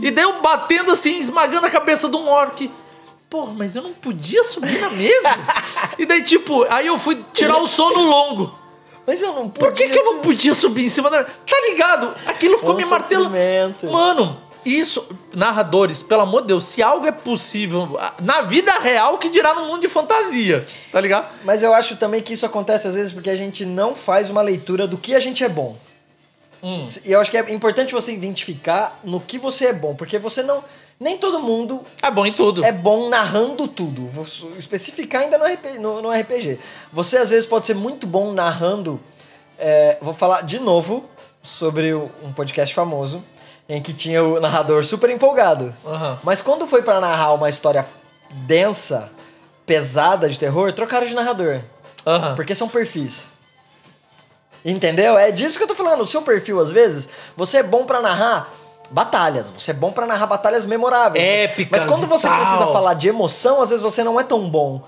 E 0.02 0.10
daí 0.10 0.24
eu 0.24 0.42
batendo 0.42 0.92
assim, 0.92 1.20
esmagando 1.20 1.68
a 1.68 1.70
cabeça 1.70 2.08
de 2.08 2.16
um 2.16 2.30
orc. 2.30 2.72
Porra, 3.30 3.54
mas 3.54 3.76
eu 3.76 3.82
não 3.82 3.94
podia 3.94 4.44
subir 4.46 4.80
na 4.80 4.90
mesa? 4.90 5.38
e 6.00 6.06
daí, 6.06 6.24
tipo, 6.24 6.66
aí 6.70 6.88
eu 6.88 6.98
fui 6.98 7.22
tirar 7.34 7.58
o 7.58 7.68
sono 7.68 8.04
longo. 8.04 8.65
Mas 9.06 9.22
eu 9.22 9.34
não 9.34 9.50
podia 9.50 9.70
Por 9.70 9.74
que, 9.74 9.88
que 9.88 9.98
eu 9.98 10.06
não 10.06 10.20
podia 10.22 10.54
subir 10.56 10.86
em 10.86 10.90
cima 10.90 11.10
da. 11.10 11.24
Tá 11.24 11.62
ligado? 11.70 12.16
Aquilo 12.26 12.58
ficou 12.58 12.74
Um 12.74 12.78
me 12.78 12.86
martelando. 12.86 13.32
Mano, 13.84 14.42
isso, 14.66 15.08
narradores, 15.34 16.02
pelo 16.02 16.24
amor 16.24 16.42
de 16.42 16.48
Deus, 16.48 16.66
se 16.66 16.82
algo 16.82 17.06
é 17.06 17.12
possível 17.12 18.00
na 18.20 18.42
vida 18.42 18.72
real, 18.80 19.20
que 19.20 19.30
dirá 19.30 19.54
no 19.54 19.66
mundo 19.66 19.82
de 19.82 19.90
fantasia, 19.90 20.66
tá 20.92 21.00
ligado? 21.00 21.28
Mas 21.44 21.62
eu 21.62 21.72
acho 21.72 21.96
também 21.98 22.22
que 22.22 22.34
isso 22.34 22.48
acontece 22.48 22.88
às 22.88 22.96
vezes 22.96 23.14
porque 23.14 23.30
a 23.30 23.36
gente 23.36 23.64
não 23.64 23.96
faz 23.96 24.30
uma 24.30 24.42
leitura 24.42 24.88
do 24.88 24.98
que 24.98 25.14
a 25.14 25.20
gente 25.20 25.44
é 25.44 25.50
bom. 25.50 25.78
Hum. 26.64 26.88
E 27.06 27.12
eu 27.12 27.22
acho 27.22 27.30
que 27.30 27.38
é 27.38 27.54
importante 27.54 27.94
você 27.94 28.12
identificar 28.12 29.00
no 29.04 29.22
que 29.22 29.38
você 29.38 29.68
é 29.68 29.74
bom, 29.74 29.94
porque 29.94 30.18
você 30.18 30.42
não. 30.42 30.64
Nem 31.00 31.18
todo 31.18 31.40
mundo 31.42 31.84
É 32.02 32.10
bom 32.10 32.26
em 32.26 32.32
tudo. 32.32 32.64
é 32.64 32.72
bom 32.72 33.10
narrando 33.10 33.68
tudo. 33.68 34.06
Vou 34.08 34.26
especificar 34.58 35.24
ainda 35.24 35.38
no 35.38 35.46
RPG, 35.46 35.78
no, 35.80 36.02
no 36.02 36.10
RPG. 36.12 36.58
Você 36.94 37.18
às 37.18 37.30
vezes 37.32 37.46
pode 37.46 37.66
ser 37.66 37.74
muito 37.76 38.08
bom 38.08 38.32
narrando. 38.32 39.00
é, 39.60 39.98
vou 40.02 40.14
falar 40.14 40.42
de 40.44 40.58
novo 40.60 41.06
sobre 41.42 41.94
um 41.94 42.32
podcast 42.36 42.74
famoso 42.74 43.22
em 43.68 43.82
que 43.82 43.92
tinha 43.94 44.24
o 44.24 44.40
narrador 44.40 44.84
super 44.86 45.10
empolgado. 45.10 45.76
Aham. 45.86 46.20
Mas 46.24 46.40
quando 46.42 46.66
foi 46.68 46.82
pra 46.82 47.00
narrar 47.02 47.34
uma 47.34 47.50
história 47.50 47.86
densa, 48.32 49.12
pesada 49.66 50.30
de 50.30 50.38
terror, 50.40 50.72
trocaram 50.72 51.06
de 51.08 51.14
narrador. 51.14 51.62
Aham. 52.06 52.36
Porque 52.36 52.54
são 52.56 52.70
perfis. 52.70 53.28
Entendeu? 54.64 55.18
É 55.18 55.30
disso 55.32 55.58
que 55.58 55.64
eu 55.64 55.68
tô 55.68 55.76
falando. 55.76 56.02
O 56.02 56.06
seu 56.08 56.22
perfil, 56.22 56.60
às 56.60 56.72
vezes, 56.72 57.08
você 57.36 57.58
é 57.58 57.64
bom 57.64 57.86
pra 57.86 58.02
narrar 58.02 58.52
batalhas. 58.92 59.50
Você 59.50 59.72
é 59.72 59.74
bom 59.74 59.92
pra 59.92 60.06
narrar 60.06 60.28
batalhas 60.28 60.66
memoráveis. 60.66 61.24
Épicas 61.24 61.84
Mas 61.84 61.90
quando 61.90 62.08
você 62.08 62.30
precisa 62.30 62.68
falar 62.68 62.94
de 62.94 63.08
emoção, 63.08 63.62
às 63.62 63.70
vezes 63.70 63.82
você 63.82 64.04
não 64.04 64.20
é 64.20 64.24
tão 64.24 64.50
bom. 64.50 64.82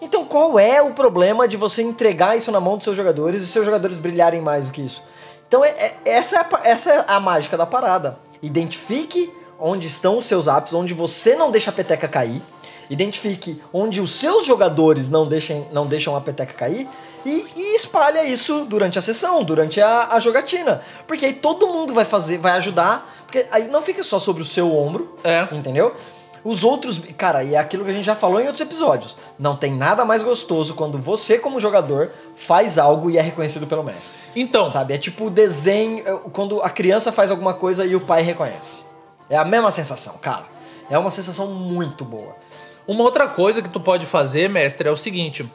Então 0.00 0.24
qual 0.24 0.58
é 0.58 0.82
o 0.82 0.92
problema 0.92 1.46
de 1.46 1.56
você 1.56 1.82
entregar 1.82 2.36
isso 2.36 2.50
na 2.50 2.60
mão 2.60 2.76
dos 2.76 2.84
seus 2.84 2.96
jogadores 2.96 3.42
e 3.42 3.46
seus 3.46 3.64
jogadores 3.64 3.98
brilharem 3.98 4.40
mais 4.40 4.66
do 4.66 4.72
que 4.72 4.80
isso? 4.82 5.02
Então 5.46 5.64
é- 5.64 5.70
é- 5.70 5.94
essa, 6.04 6.36
é 6.36 6.38
a, 6.40 6.60
essa 6.64 6.90
é 6.92 7.04
a 7.06 7.20
mágica 7.20 7.56
da 7.56 7.66
parada. 7.66 8.18
Identifique 8.42 9.32
onde 9.60 9.86
estão 9.86 10.18
os 10.18 10.24
seus 10.24 10.48
apps, 10.48 10.72
onde 10.72 10.92
você 10.92 11.36
não 11.36 11.50
deixa 11.50 11.70
a 11.70 11.72
peteca 11.72 12.08
cair. 12.08 12.42
Identifique 12.90 13.62
onde 13.72 14.00
os 14.00 14.12
seus 14.12 14.44
jogadores 14.44 15.08
não, 15.08 15.24
deixem, 15.24 15.66
não 15.72 15.86
deixam 15.86 16.16
a 16.16 16.20
peteca 16.20 16.52
cair. 16.52 16.88
E, 17.24 17.44
e 17.56 17.76
espalha 17.76 18.24
isso 18.24 18.64
durante 18.64 18.98
a 18.98 19.02
sessão, 19.02 19.44
durante 19.44 19.80
a, 19.80 20.08
a 20.10 20.18
jogatina. 20.18 20.82
Porque 21.06 21.26
aí 21.26 21.32
todo 21.32 21.66
mundo 21.68 21.94
vai 21.94 22.04
fazer, 22.04 22.38
vai 22.38 22.52
ajudar. 22.52 23.14
Porque 23.24 23.46
aí 23.50 23.68
não 23.68 23.80
fica 23.82 24.02
só 24.02 24.18
sobre 24.18 24.42
o 24.42 24.44
seu 24.44 24.76
ombro, 24.76 25.16
É. 25.24 25.46
entendeu? 25.52 25.94
Os 26.44 26.64
outros, 26.64 27.00
cara, 27.16 27.44
e 27.44 27.54
é 27.54 27.58
aquilo 27.58 27.84
que 27.84 27.90
a 27.90 27.94
gente 27.94 28.04
já 28.04 28.16
falou 28.16 28.40
em 28.40 28.46
outros 28.46 28.60
episódios. 28.60 29.14
Não 29.38 29.54
tem 29.56 29.72
nada 29.72 30.04
mais 30.04 30.24
gostoso 30.24 30.74
quando 30.74 30.98
você, 30.98 31.38
como 31.38 31.60
jogador, 31.60 32.10
faz 32.34 32.78
algo 32.78 33.08
e 33.08 33.16
é 33.16 33.20
reconhecido 33.20 33.64
pelo 33.66 33.84
mestre. 33.84 34.12
Então, 34.34 34.68
Sabe? 34.68 34.92
É 34.92 34.98
tipo 34.98 35.26
o 35.26 35.30
desenho, 35.30 36.02
é, 36.04 36.12
quando 36.32 36.60
a 36.60 36.68
criança 36.68 37.12
faz 37.12 37.30
alguma 37.30 37.54
coisa 37.54 37.86
e 37.86 37.94
o 37.94 38.00
pai 38.00 38.22
reconhece. 38.22 38.82
É 39.30 39.36
a 39.36 39.44
mesma 39.44 39.70
sensação, 39.70 40.14
cara. 40.20 40.46
É 40.90 40.98
uma 40.98 41.10
sensação 41.10 41.46
muito 41.46 42.04
boa. 42.04 42.34
uma 42.88 43.04
outra 43.04 43.28
coisa 43.28 43.62
que 43.62 43.68
tu 43.68 43.78
pode 43.78 44.04
fazer, 44.04 44.50
mestre, 44.50 44.88
é 44.88 44.90
o 44.90 44.96
seguinte. 44.96 45.48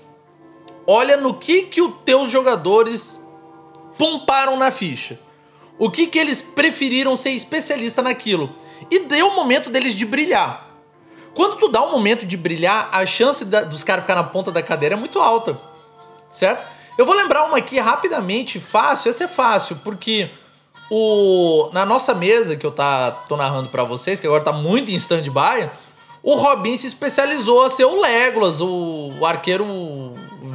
Olha 0.88 1.18
no 1.18 1.34
que 1.34 1.64
que 1.64 1.82
os 1.82 1.94
teus 2.06 2.32
jogadores 2.32 3.22
pomparam 3.98 4.56
na 4.56 4.72
ficha. 4.72 5.20
O 5.78 5.92
que 5.92 6.08
que 6.08 6.18
eles 6.18 6.42
preferiram 6.42 7.16
ser 7.16 7.32
especialista 7.32 8.02
naquilo. 8.02 8.50
E 8.90 9.00
dê 9.00 9.22
o 9.22 9.36
momento 9.36 9.70
deles 9.70 9.94
de 9.96 10.06
brilhar. 10.06 10.66
Quando 11.36 11.58
tu 11.58 11.68
dá 11.68 11.84
um 11.84 11.92
momento 11.92 12.26
de 12.26 12.36
brilhar, 12.38 12.90
a 12.92 13.06
chance 13.06 13.44
da- 13.46 13.62
dos 13.62 13.84
caras 13.84 14.04
ficar 14.04 14.16
na 14.16 14.24
ponta 14.24 14.52
da 14.52 14.64
cadeira 14.64 14.96
é 14.96 14.98
muito 14.98 15.20
alta. 15.20 15.60
Certo? 16.32 16.66
Eu 16.98 17.06
vou 17.06 17.14
lembrar 17.16 17.44
uma 17.46 17.58
aqui 17.58 17.80
rapidamente, 17.80 18.60
fácil, 18.60 19.10
essa 19.10 19.26
é 19.26 19.28
fácil, 19.28 19.76
porque 19.84 20.30
o 20.90 21.70
na 21.74 21.86
nossa 21.86 22.14
mesa 22.14 22.56
que 22.56 22.66
eu 22.66 22.72
tá, 22.72 23.12
tô 23.28 23.36
narrando 23.36 23.70
pra 23.70 23.84
vocês, 23.84 24.20
que 24.20 24.26
agora 24.26 24.44
tá 24.44 24.52
muito 24.52 24.90
em 24.90 24.96
stand-by, 24.96 25.70
o 26.24 26.34
Robin 26.36 26.76
se 26.76 26.88
especializou 26.88 27.64
a 27.64 27.70
ser 27.70 27.86
o 27.86 28.02
Legolas, 28.02 28.60
o, 28.60 29.12
o 29.20 29.26
arqueiro 29.26 29.66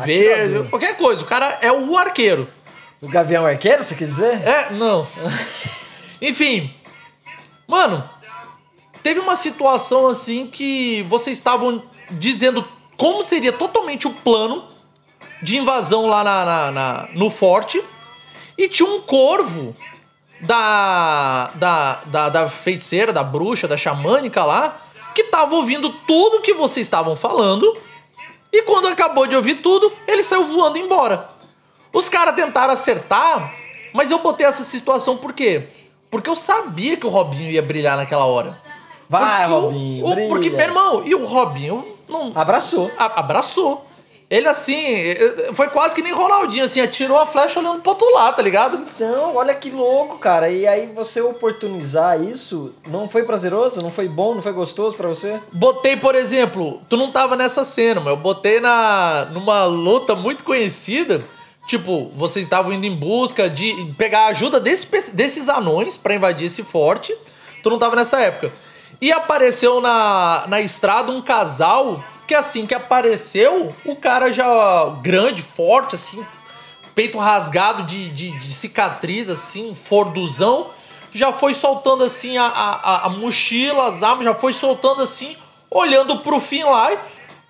verde, 0.07 0.69
qualquer 0.69 0.97
coisa. 0.97 1.23
O 1.23 1.27
cara 1.27 1.59
é 1.61 1.71
o 1.73 1.97
arqueiro. 1.97 2.49
O 3.01 3.09
Gavião 3.09 3.45
Arqueiro, 3.45 3.83
você 3.83 3.95
quer 3.97 4.05
dizer? 4.05 4.47
É, 4.47 4.71
não. 4.71 5.07
Enfim. 6.23 6.73
Mano, 7.67 8.09
teve 9.03 9.19
uma 9.19 9.35
situação 9.35 10.07
assim 10.07 10.47
que 10.47 11.03
vocês 11.09 11.37
estavam 11.39 11.83
dizendo 12.11 12.65
como 12.97 13.23
seria 13.25 13.53
totalmente 13.53 14.07
o 14.07 14.13
plano 14.13 14.65
de 15.43 15.57
invasão 15.57 16.07
lá 16.07 16.23
na, 16.23 16.45
na- 16.45 16.71
na- 16.71 17.09
no 17.15 17.29
forte. 17.31 17.83
E 18.57 18.69
tinha 18.69 18.89
um 18.89 19.01
corvo 19.01 19.75
da, 20.41 21.51
da, 21.55 21.95
da, 22.07 22.29
da 22.29 22.49
feiticeira, 22.49 23.13
da 23.13 23.25
bruxa, 23.25 23.67
da 23.67 23.77
xamânica 23.77 24.45
lá, 24.45 24.77
que 25.15 25.25
tava 25.25 25.55
ouvindo 25.57 25.91
tudo 26.07 26.41
que 26.43 26.53
vocês 26.55 26.87
estavam 26.87 27.17
falando. 27.17 27.77
E 28.53 28.63
quando 28.63 28.89
acabou 28.89 29.27
de 29.27 29.35
ouvir 29.35 29.57
tudo, 29.57 29.93
ele 30.07 30.23
saiu 30.23 30.45
voando 30.47 30.77
embora. 30.79 31.29
Os 31.93 32.09
caras 32.09 32.35
tentaram 32.35 32.73
acertar, 32.73 33.55
mas 33.93 34.11
eu 34.11 34.19
botei 34.19 34.47
essa 34.47 34.63
situação 34.65 35.17
por 35.17 35.33
quê? 35.33 35.69
Porque 36.11 36.29
eu 36.29 36.35
sabia 36.37 36.97
que 36.97 37.07
o 37.07 37.11
Robinho 37.11 37.51
ia 37.51 37.63
brilhar 37.63 37.97
naquela 37.97 38.27
hora. 38.27 38.61
Vai, 39.09 39.43
Porque 39.47 39.53
o- 39.55 39.61
Robinho. 39.61 40.07
o- 40.07 40.11
brilha. 40.15 40.29
porque, 40.29 40.51
meu 40.51 40.61
irmão, 40.61 41.03
e 41.05 41.15
o 41.15 41.25
Robinho 41.25 41.97
não 42.09 42.33
Abraçou. 42.35 42.91
a- 42.99 43.21
abraçou. 43.21 43.87
Ele 44.33 44.49
assim, 44.49 45.15
foi 45.53 45.69
quase 45.69 45.95
que 45.95 46.01
nem 46.01 46.11
Ronaldinho, 46.11 46.65
assim, 46.65 46.81
atirou 46.81 47.19
a 47.19 47.27
flecha 47.27 47.61
olhando 47.61 47.83
pro 47.83 47.91
outro 47.91 48.11
lado, 48.15 48.37
tá 48.37 48.43
ligado? 48.43 48.79
Então, 48.79 49.37
olha 49.37 49.55
que 49.55 49.69
louco, 49.69 50.17
cara. 50.17 50.49
E 50.49 50.67
aí 50.67 50.87
você 50.87 51.21
oportunizar 51.21 52.19
isso, 52.19 52.73
não 52.87 53.07
foi 53.11 53.25
prazeroso? 53.25 53.83
Não 53.83 53.91
foi 53.91 54.09
bom? 54.09 54.35
Não 54.35 54.41
foi 54.41 54.55
gostoso 54.55 54.97
pra 54.97 55.07
você? 55.07 55.39
Botei, 55.53 55.99
por 55.99 56.15
exemplo, 56.15 56.81
tu 56.89 56.97
não 56.97 57.13
tava 57.13 57.37
nessa 57.37 57.63
cena, 57.63 58.01
mas 58.01 58.09
eu 58.09 58.17
botei 58.17 58.59
na 58.59 59.29
numa 59.33 59.67
luta 59.67 60.17
muito 60.17 60.45
conhecida. 60.45 61.23
Tipo, 61.67 62.11
vocês 62.17 62.47
estavam 62.47 62.73
indo 62.73 62.87
em 62.87 62.97
busca 62.97 63.51
de 63.51 63.75
pegar 63.99 64.21
a 64.21 64.29
ajuda 64.29 64.59
desse 64.59 65.15
desses 65.15 65.47
anões 65.51 65.99
pra 65.99 66.15
invadir 66.15 66.47
esse 66.47 66.63
forte. 66.63 67.15
Tu 67.63 67.69
não 67.69 67.79
tava 67.79 67.97
nessa 67.97 68.19
época. 68.19 68.51
E 68.99 69.13
apareceu 69.13 69.79
na, 69.79 70.45
na 70.49 70.59
estrada 70.63 71.13
um 71.13 71.21
casal 71.21 72.03
que 72.27 72.35
assim 72.35 72.67
que 72.67 72.75
apareceu, 72.75 73.75
o 73.85 73.97
cara 73.97 74.33
já 74.33 74.47
grande, 75.03 75.43
forte, 75.43 75.95
assim, 75.97 76.25
peito 76.95 77.19
rasgado 77.19 77.83
de, 77.85 78.09
de, 78.11 78.31
de 78.39 78.53
cicatriz, 78.53 79.29
assim, 79.29 79.75
forduzão, 79.75 80.71
já 81.15 81.33
foi 81.33 81.53
soltando 81.55 82.05
assim 82.05 82.39
a, 82.39 82.45
a, 82.47 83.07
a- 83.07 83.09
mochila, 83.11 83.87
as 83.89 84.03
armas, 84.03 84.25
já 84.25 84.35
foi 84.35 84.53
soltando 84.53 85.03
assim, 85.03 85.37
olhando 85.71 86.21
pro 86.21 86.41
Finlay. 86.41 86.99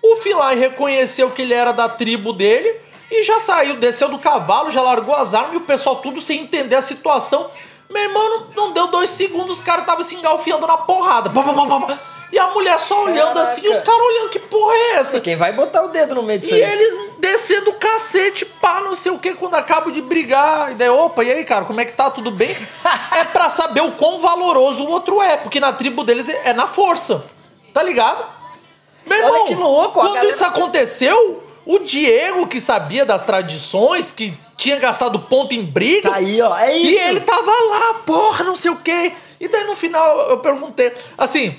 O 0.01 0.17
Finlay 0.17 0.57
reconheceu 0.57 1.31
que 1.31 1.41
ele 1.43 1.53
era 1.53 1.71
da 1.71 1.87
tribo 1.87 2.33
dele 2.33 2.75
e 3.09 3.23
já 3.23 3.39
saiu, 3.39 3.77
desceu 3.77 4.09
do 4.09 4.19
cavalo, 4.19 4.69
já 4.71 4.81
largou 4.81 5.15
as 5.15 5.33
armas 5.33 5.53
e 5.53 5.57
o 5.57 5.61
pessoal 5.61 5.97
tudo 5.97 6.21
sem 6.21 6.41
entender 6.41 6.75
a 6.75 6.81
situação. 6.81 7.49
Meu 7.89 8.01
irmão, 8.03 8.47
não, 8.55 8.73
deu 8.73 8.87
dois 8.87 9.11
segundos, 9.11 9.59
os 9.59 9.63
caras 9.63 9.83
estavam 9.83 10.03
se 10.03 10.15
engalfiando 10.15 10.65
na 10.67 10.77
porrada. 10.77 11.29
Pá, 11.29 11.43
pá, 11.43 11.53
pá. 11.53 11.99
E 12.33 12.39
a 12.39 12.47
mulher 12.47 12.79
só 12.79 13.03
olhando 13.03 13.37
assim, 13.37 13.61
e 13.63 13.69
os 13.69 13.79
Caraca. 13.79 13.91
caras 13.91 14.07
olhando, 14.07 14.29
que 14.31 14.39
porra 14.39 14.73
é 14.73 14.91
essa? 14.95 15.21
Quem 15.21 15.35
vai 15.35 15.51
botar 15.53 15.83
o 15.83 15.89
dedo 15.89 16.15
no 16.15 16.23
meio 16.23 16.39
disso 16.39 16.55
E 16.55 16.63
aí? 16.63 16.71
eles 16.73 16.97
descendo 17.19 17.69
o 17.69 17.73
cacete, 17.75 18.43
pá, 18.43 18.81
não 18.81 18.95
sei 18.95 19.11
o 19.11 19.19
que, 19.19 19.35
quando 19.35 19.53
acabo 19.53 19.91
de 19.91 20.01
brigar. 20.01 20.71
E 20.71 20.73
daí, 20.73 20.89
opa, 20.89 21.23
e 21.23 21.31
aí, 21.31 21.45
cara, 21.45 21.63
como 21.63 21.79
é 21.79 21.85
que 21.85 21.91
tá? 21.91 22.09
Tudo 22.09 22.31
bem? 22.31 22.57
é 23.15 23.23
pra 23.23 23.49
saber 23.49 23.81
o 23.81 23.91
quão 23.91 24.19
valoroso 24.19 24.83
o 24.83 24.89
outro 24.89 25.21
é, 25.21 25.37
porque 25.37 25.59
na 25.59 25.71
tribo 25.73 26.03
deles 26.03 26.27
é 26.27 26.53
na 26.53 26.65
força. 26.65 27.23
Tá 27.71 27.83
ligado? 27.83 28.25
Meu 29.05 29.17
Olha 29.19 29.27
irmão, 29.27 29.45
que 29.45 29.53
louco, 29.55 29.99
quando 30.01 30.25
isso 30.27 30.43
aconteceu, 30.43 31.43
o 31.67 31.77
Diego, 31.77 32.47
que 32.47 32.59
sabia 32.59 33.05
das 33.05 33.25
tradições, 33.25 34.11
que 34.11 34.33
tinha 34.57 34.79
gastado 34.79 35.19
ponto 35.19 35.53
em 35.53 35.63
briga, 35.63 36.09
Tá 36.09 36.15
aí, 36.15 36.41
ó. 36.41 36.57
É 36.57 36.75
isso. 36.75 36.91
e 36.91 36.97
ele 37.09 37.19
tava 37.19 37.51
lá, 37.51 37.93
porra, 38.05 38.43
não 38.43 38.55
sei 38.55 38.71
o 38.71 38.77
quê. 38.77 39.13
E 39.39 39.47
daí 39.47 39.65
no 39.65 39.75
final 39.75 40.29
eu 40.31 40.39
perguntei, 40.39 40.93
assim, 41.15 41.55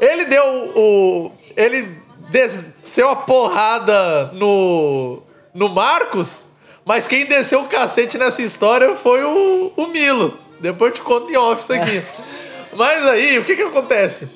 ele 0.00 0.24
deu 0.24 0.44
o. 0.74 1.32
Ele 1.56 1.96
desceu 2.30 3.10
a 3.10 3.16
porrada 3.16 4.30
no. 4.32 5.22
no 5.52 5.68
Marcos, 5.68 6.44
mas 6.84 7.06
quem 7.06 7.26
desceu 7.26 7.60
o 7.60 7.68
cacete 7.68 8.16
nessa 8.16 8.42
história 8.42 8.96
foi 8.96 9.22
o, 9.22 9.72
o 9.76 9.86
Milo. 9.86 10.38
Depois 10.58 10.90
eu 10.90 10.94
te 10.96 11.02
conto 11.02 11.30
em 11.30 11.36
off 11.36 11.62
isso 11.62 11.72
aqui. 11.72 12.02
Mas 12.72 13.04
aí, 13.06 13.38
o 13.38 13.44
que 13.44 13.56
que 13.56 13.62
acontece? 13.62 14.28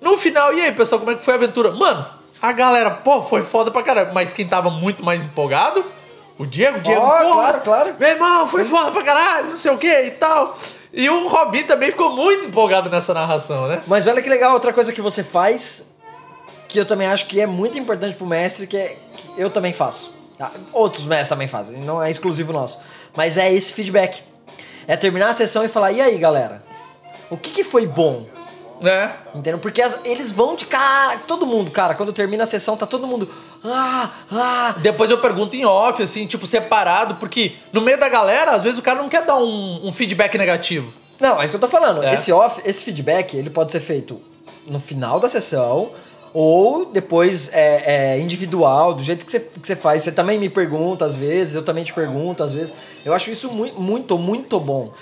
No 0.00 0.16
final, 0.16 0.54
e 0.54 0.60
aí, 0.60 0.72
pessoal, 0.72 0.98
como 0.98 1.12
é 1.12 1.14
que 1.14 1.22
foi 1.22 1.34
a 1.34 1.36
aventura? 1.36 1.72
Mano, 1.72 2.06
a 2.40 2.52
galera, 2.52 2.90
pô, 2.90 3.22
foi 3.22 3.42
foda 3.42 3.70
pra 3.70 3.82
caramba. 3.82 4.12
Mas 4.12 4.32
quem 4.32 4.46
tava 4.46 4.70
muito 4.70 5.04
mais 5.04 5.24
empolgado? 5.24 5.84
O 6.38 6.46
Diego, 6.46 6.78
o 6.78 6.80
Diego, 6.80 7.00
Ó, 7.00 7.08
porra, 7.08 7.32
claro, 7.34 7.60
claro. 7.60 7.96
meu 7.98 8.08
irmão, 8.08 8.46
foi 8.46 8.64
foda 8.64 8.90
pra 8.90 9.02
caralho, 9.02 9.50
não 9.50 9.56
sei 9.56 9.70
o 9.70 9.78
que 9.78 9.86
e 9.86 10.10
tal. 10.12 10.58
E 10.92 11.08
o 11.08 11.26
Robin 11.28 11.62
também 11.62 11.90
ficou 11.90 12.14
muito 12.14 12.46
empolgado 12.46 12.90
nessa 12.90 13.14
narração, 13.14 13.66
né? 13.66 13.82
Mas 13.86 14.06
olha 14.06 14.20
que 14.20 14.28
legal, 14.28 14.52
outra 14.52 14.72
coisa 14.72 14.92
que 14.92 15.00
você 15.00 15.24
faz, 15.24 15.84
que 16.68 16.78
eu 16.78 16.84
também 16.84 17.06
acho 17.06 17.26
que 17.26 17.40
é 17.40 17.46
muito 17.46 17.78
importante 17.78 18.16
pro 18.16 18.26
mestre, 18.26 18.66
que, 18.66 18.76
é, 18.76 18.96
que 19.16 19.40
eu 19.40 19.48
também 19.48 19.72
faço. 19.72 20.12
Ah, 20.38 20.50
Outros 20.72 21.04
mestres 21.04 21.28
também 21.28 21.48
fazem, 21.48 21.80
não 21.82 22.02
é 22.02 22.10
exclusivo 22.10 22.52
nosso. 22.52 22.78
Mas 23.16 23.36
é 23.36 23.52
esse 23.52 23.72
feedback. 23.72 24.22
É 24.86 24.96
terminar 24.96 25.30
a 25.30 25.34
sessão 25.34 25.64
e 25.64 25.68
falar, 25.68 25.92
e 25.92 26.00
aí, 26.00 26.18
galera? 26.18 26.62
O 27.30 27.36
que, 27.36 27.50
que 27.50 27.64
foi 27.64 27.86
bom? 27.86 28.26
Né? 28.82 29.14
Entendeu? 29.34 29.58
Porque 29.60 29.80
as- 29.80 29.98
eles 30.04 30.32
vão 30.32 30.56
de 30.56 30.66
cara. 30.66 31.18
Todo 31.26 31.46
mundo, 31.46 31.70
cara, 31.70 31.94
quando 31.94 32.12
termina 32.12 32.42
a 32.42 32.46
sessão, 32.46 32.76
tá 32.76 32.84
todo 32.84 33.06
mundo. 33.06 33.28
Ah, 33.64 34.10
ah. 34.30 34.74
Depois 34.82 35.08
eu 35.08 35.18
pergunto 35.18 35.54
em 35.54 35.64
off, 35.64 36.02
assim, 36.02 36.26
tipo, 36.26 36.46
separado, 36.48 37.14
porque 37.14 37.52
no 37.72 37.80
meio 37.80 37.98
da 37.98 38.08
galera, 38.08 38.50
às 38.50 38.62
vezes 38.62 38.78
o 38.78 38.82
cara 38.82 39.00
não 39.00 39.08
quer 39.08 39.22
dar 39.24 39.36
um, 39.36 39.86
um 39.86 39.92
feedback 39.92 40.36
negativo. 40.36 40.92
Não, 41.20 41.40
é 41.40 41.44
isso 41.44 41.50
que 41.50 41.56
eu 41.56 41.60
tô 41.60 41.68
falando. 41.68 42.02
É. 42.02 42.14
Esse 42.14 42.32
off, 42.32 42.60
esse 42.64 42.82
feedback, 42.82 43.36
ele 43.36 43.48
pode 43.50 43.70
ser 43.70 43.78
feito 43.80 44.20
no 44.66 44.80
final 44.80 45.20
da 45.20 45.28
sessão 45.28 45.90
ou 46.34 46.86
depois 46.86 47.50
é, 47.52 48.14
é, 48.14 48.18
individual, 48.18 48.94
do 48.94 49.04
jeito 49.04 49.24
que 49.24 49.30
você, 49.30 49.38
que 49.38 49.64
você 49.66 49.76
faz. 49.76 50.02
Você 50.02 50.10
também 50.10 50.38
me 50.38 50.48
pergunta 50.48 51.04
às 51.04 51.14
vezes, 51.14 51.54
eu 51.54 51.62
também 51.62 51.84
te 51.84 51.92
pergunto 51.92 52.42
às 52.42 52.52
vezes. 52.52 52.74
Eu 53.04 53.14
acho 53.14 53.30
isso 53.30 53.48
muito, 53.52 53.80
muito, 53.80 54.18
muito 54.18 54.58
bom. 54.58 54.92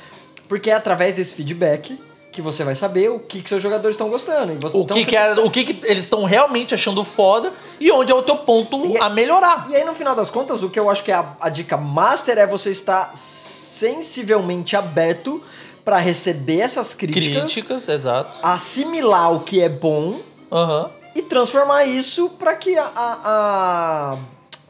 Porque 0.49 0.71
é 0.71 0.75
através 0.75 1.15
desse 1.15 1.33
feedback 1.33 1.99
que 2.33 2.41
você 2.41 2.63
vai 2.65 2.75
saber 2.75 3.11
o 3.11 3.19
que, 3.19 3.43
que 3.43 3.49
seus 3.49 3.63
jogadores 3.63 3.95
estão 3.95 4.09
gostando. 4.09 4.53
E 4.53 4.57
você, 4.57 4.77
O 4.77 4.83
então 4.83 4.97
que, 4.97 5.05
você- 5.05 5.11
que 5.11 5.17
é, 5.17 5.33
o 5.35 5.51
que, 5.51 5.65
que 5.65 5.87
eles 5.87 6.05
estão 6.05 6.25
realmente 6.25 6.75
achando 6.75 7.03
foda 7.05 7.53
e 7.81 7.91
onde 7.91 8.13
é 8.13 8.15
o 8.15 8.23
teu 8.23 8.37
ponto 8.39 8.87
E- 8.87 8.99
a 8.99 9.11
melhorar. 9.11 9.67
E 9.71 9.77
aí, 9.77 9.85
no 9.85 9.95
final 9.95 10.15
das 10.15 10.31
contas, 10.31 10.63
o 10.63 10.71
que 10.71 10.79
eu 10.79 10.89
acho 10.89 11.03
que 11.03 11.11
é 11.11 11.15
a, 11.15 11.33
a 11.41 11.49
dica 11.49 11.77
master 11.77 12.39
é 12.39 12.47
você 12.47 12.71
estar 12.71 13.13
sensivelmente 13.17 14.77
aberto 14.77 15.43
para 15.85 15.99
receber 15.99 16.61
essas 16.61 16.95
críticas, 16.95 17.43
Críticas, 17.53 17.89
exato. 17.89 18.39
assimilar 18.43 19.33
o 19.35 19.41
que 19.41 19.61
é 19.61 19.69
bom 19.69 20.17
Aham. 20.53 20.91
e 21.15 21.23
transformar 21.23 21.85
isso 21.87 22.29
para 22.39 22.55
que 22.55 22.77
a, 22.77 22.85
a, 22.95 23.19
a, 23.25 24.17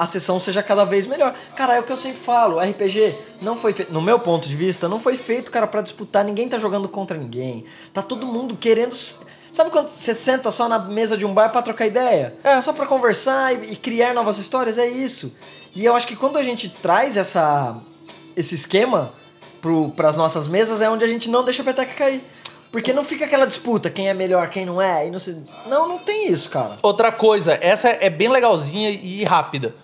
a 0.00 0.06
sessão 0.06 0.40
seja 0.40 0.62
cada 0.62 0.82
vez 0.82 1.06
melhor. 1.06 1.34
Cara, 1.54 1.76
é 1.76 1.80
o 1.80 1.82
que 1.82 1.92
eu 1.92 1.96
sempre 1.96 2.20
falo, 2.20 2.58
RPG 2.58 3.14
não 3.42 3.54
foi 3.54 3.74
feito, 3.74 3.92
no 3.92 4.00
meu 4.00 4.18
ponto 4.18 4.48
de 4.48 4.56
vista, 4.56 4.88
não 4.88 4.98
foi 4.98 5.14
feito, 5.14 5.50
cara, 5.50 5.66
para 5.66 5.82
disputar, 5.82 6.24
ninguém 6.24 6.48
tá 6.48 6.58
jogando 6.58 6.88
contra 6.88 7.18
ninguém. 7.18 7.66
Tá 7.92 8.00
todo 8.00 8.26
mundo 8.26 8.56
querendo 8.56 8.96
Sabe 9.52 9.68
quando 9.68 9.88
você 9.88 10.14
senta 10.14 10.50
só 10.50 10.68
na 10.68 10.78
mesa 10.78 11.18
de 11.18 11.26
um 11.26 11.34
bar 11.34 11.50
pra 11.50 11.60
trocar 11.60 11.84
ideia? 11.84 12.34
É. 12.42 12.60
Só 12.60 12.72
pra 12.72 12.86
conversar 12.86 13.52
e, 13.52 13.72
e 13.72 13.76
criar 13.76 14.14
novas 14.14 14.38
histórias? 14.38 14.78
É 14.78 14.86
isso. 14.86 15.34
E 15.74 15.84
eu 15.84 15.94
acho 15.94 16.06
que 16.06 16.16
quando 16.16 16.38
a 16.38 16.42
gente 16.42 16.68
traz 16.68 17.16
essa, 17.16 17.76
esse 18.36 18.54
esquema 18.54 19.12
pro, 19.60 19.90
pras 19.90 20.14
nossas 20.14 20.46
mesas, 20.46 20.80
é 20.80 20.88
onde 20.88 21.04
a 21.04 21.08
gente 21.08 21.28
não 21.28 21.44
deixa 21.44 21.62
a 21.62 21.64
peteca 21.64 21.92
cair. 21.92 22.22
Porque 22.70 22.92
não 22.92 23.04
fica 23.04 23.24
aquela 23.24 23.44
disputa, 23.44 23.90
quem 23.90 24.08
é 24.08 24.14
melhor, 24.14 24.48
quem 24.48 24.64
não 24.64 24.80
é, 24.80 25.08
e 25.08 25.10
não 25.10 25.18
sei. 25.18 25.36
Não, 25.66 25.88
não 25.88 25.98
tem 25.98 26.30
isso, 26.30 26.48
cara. 26.48 26.78
Outra 26.80 27.10
coisa, 27.10 27.58
essa 27.60 27.88
é 27.88 28.08
bem 28.08 28.28
legalzinha 28.28 28.90
e 28.90 29.24
rápida. 29.24 29.74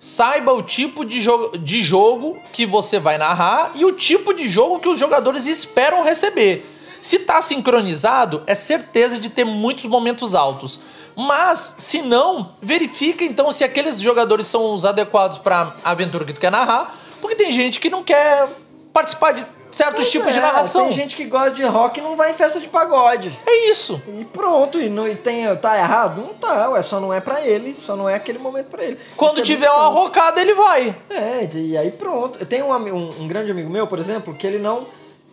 Saiba 0.00 0.52
o 0.54 0.62
tipo 0.62 1.04
de, 1.04 1.20
jo 1.20 1.50
de 1.58 1.82
jogo 1.82 2.40
que 2.54 2.64
você 2.64 2.98
vai 2.98 3.18
narrar 3.18 3.72
e 3.74 3.84
o 3.84 3.92
tipo 3.92 4.32
de 4.32 4.48
jogo 4.48 4.80
que 4.80 4.88
os 4.88 4.98
jogadores 4.98 5.44
esperam 5.44 6.02
receber. 6.02 6.66
Se 7.02 7.18
tá 7.18 7.42
sincronizado, 7.42 8.42
é 8.46 8.54
certeza 8.54 9.18
de 9.18 9.28
ter 9.28 9.44
muitos 9.44 9.84
momentos 9.84 10.34
altos. 10.34 10.80
Mas, 11.14 11.74
se 11.76 12.00
não, 12.00 12.54
verifica 12.62 13.22
então 13.22 13.52
se 13.52 13.62
aqueles 13.62 14.00
jogadores 14.00 14.46
são 14.46 14.72
os 14.74 14.86
adequados 14.86 15.36
para 15.36 15.74
a 15.84 15.90
aventura 15.90 16.24
que 16.24 16.32
tu 16.32 16.40
quer 16.40 16.50
narrar, 16.50 16.98
porque 17.20 17.36
tem 17.36 17.52
gente 17.52 17.78
que 17.78 17.90
não 17.90 18.02
quer 18.02 18.48
participar 18.94 19.32
de 19.32 19.46
certos 19.70 19.96
Pois 19.96 20.10
tipos 20.10 20.32
de 20.32 20.38
é, 20.38 20.42
narração. 20.42 20.84
Tem 20.84 20.92
gente 20.92 21.16
que 21.16 21.24
gosta 21.24 21.50
de 21.50 21.62
rock 21.64 22.00
e 22.00 22.02
não 22.02 22.16
vai 22.16 22.30
em 22.30 22.34
festa 22.34 22.60
de 22.60 22.68
pagode. 22.68 23.36
É 23.46 23.70
isso. 23.70 24.00
E 24.18 24.24
pronto, 24.24 24.80
e, 24.80 24.88
não, 24.88 25.06
e 25.06 25.14
tem, 25.14 25.54
tá 25.56 25.76
errado? 25.78 26.20
Não 26.20 26.34
tá, 26.34 26.70
ué, 26.70 26.82
só 26.82 27.00
não 27.00 27.12
é 27.12 27.20
pra 27.20 27.40
ele, 27.40 27.74
só 27.74 27.96
não 27.96 28.08
é 28.08 28.14
aquele 28.14 28.38
momento 28.38 28.66
pra 28.66 28.82
ele. 28.84 28.98
Quando 29.16 29.40
é 29.40 29.42
tiver 29.42 29.68
muito 29.68 29.80
uma 29.80 29.90
bom. 29.90 30.00
rocada, 30.04 30.40
ele 30.40 30.54
vai. 30.54 30.94
É, 31.08 31.48
e 31.54 31.76
aí 31.76 31.90
pronto. 31.90 32.38
Eu 32.38 32.46
tenho 32.46 32.66
um, 32.66 32.72
um, 32.72 33.10
um 33.20 33.28
grande 33.28 33.50
amigo 33.50 33.70
meu, 33.70 33.86
por 33.86 33.98
exemplo, 33.98 34.34
que 34.34 34.46
ele 34.46 34.58
não, 34.58 34.86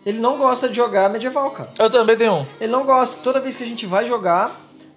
ele 0.04 0.18
não 0.18 0.38
gosta 0.38 0.68
de 0.68 0.76
jogar 0.76 1.08
medieval, 1.10 1.50
cara. 1.50 1.70
Eu 1.78 1.90
também 1.90 2.16
tenho 2.16 2.34
um. 2.34 2.46
Ele 2.60 2.72
não 2.72 2.84
gosta. 2.84 3.18
Toda 3.22 3.40
vez 3.40 3.56
que 3.56 3.62
a 3.64 3.66
gente 3.66 3.86
vai 3.86 4.04
jogar, 4.06 4.52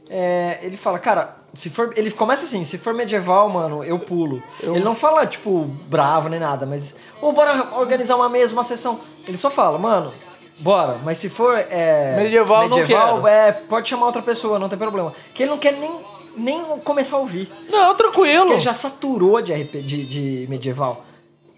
é, 0.09 0.59
ele 0.61 0.77
fala, 0.77 0.99
cara, 0.99 1.37
se 1.53 1.69
for. 1.69 1.91
Ele 1.95 2.09
começa 2.11 2.43
assim, 2.45 2.63
se 2.63 2.77
for 2.77 2.93
medieval, 2.93 3.49
mano, 3.49 3.83
eu 3.83 3.99
pulo. 3.99 4.41
Eu- 4.61 4.75
Ele 4.75 4.83
não 4.83 4.95
fala, 4.95 5.25
tipo, 5.25 5.65
bravo 5.87 6.29
nem 6.29 6.39
nada, 6.39 6.65
mas. 6.65 6.95
Ô, 7.21 7.31
bora 7.31 7.67
organizar 7.77 8.15
uma 8.15 8.29
mesa, 8.29 8.53
uma 8.53 8.63
sessão. 8.63 8.99
Ele 9.27 9.37
só 9.37 9.49
fala, 9.49 9.77
mano, 9.77 10.13
bora. 10.59 10.99
Mas 11.03 11.17
se 11.17 11.29
for. 11.29 11.57
É, 11.69 12.15
Medieval, 12.17 12.69
não 12.69 12.85
quero. 12.85 13.27
é, 13.27 13.51
pode 13.51 13.89
chamar 13.89 14.05
outra 14.07 14.21
pessoa, 14.21 14.57
não 14.59 14.69
tem 14.69 14.77
problema. 14.79 15.13
Que 15.33 15.43
ele 15.43 15.51
não 15.51 15.57
quer 15.57 15.73
nem, 15.73 15.91
nem 16.37 16.63
começar 16.83 17.17
a 17.17 17.19
ouvir. 17.19 17.49
Não, 17.69 17.93
tranquilo. 17.95 18.39
Porque 18.41 18.53
ele 18.53 18.59
já 18.59 18.73
saturou 18.73 19.41
de, 19.41 19.51
RP, 19.53 19.81
de, 19.81 20.05
de 20.05 20.47
medieval. 20.49 21.03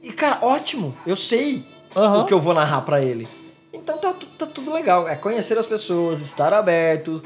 E, 0.01 0.11
cara, 0.11 0.39
ótimo. 0.41 0.93
Eu 1.07 1.15
sei 1.15 1.63
Aham. 1.95 2.21
o 2.21 2.25
que 2.25 2.33
eu 2.33 2.41
vou 2.41 2.53
narrar 2.53 2.81
pra 2.81 3.01
ele. 3.01 3.27
Então 3.71 3.97
tá, 3.97 4.13
tá 4.37 4.45
tudo 4.45 4.71
legal. 4.73 5.07
É 5.07 5.15
conhecer 5.15 5.57
as 5.57 5.65
pessoas, 5.65 6.19
estar 6.21 6.53
aberto, 6.53 7.21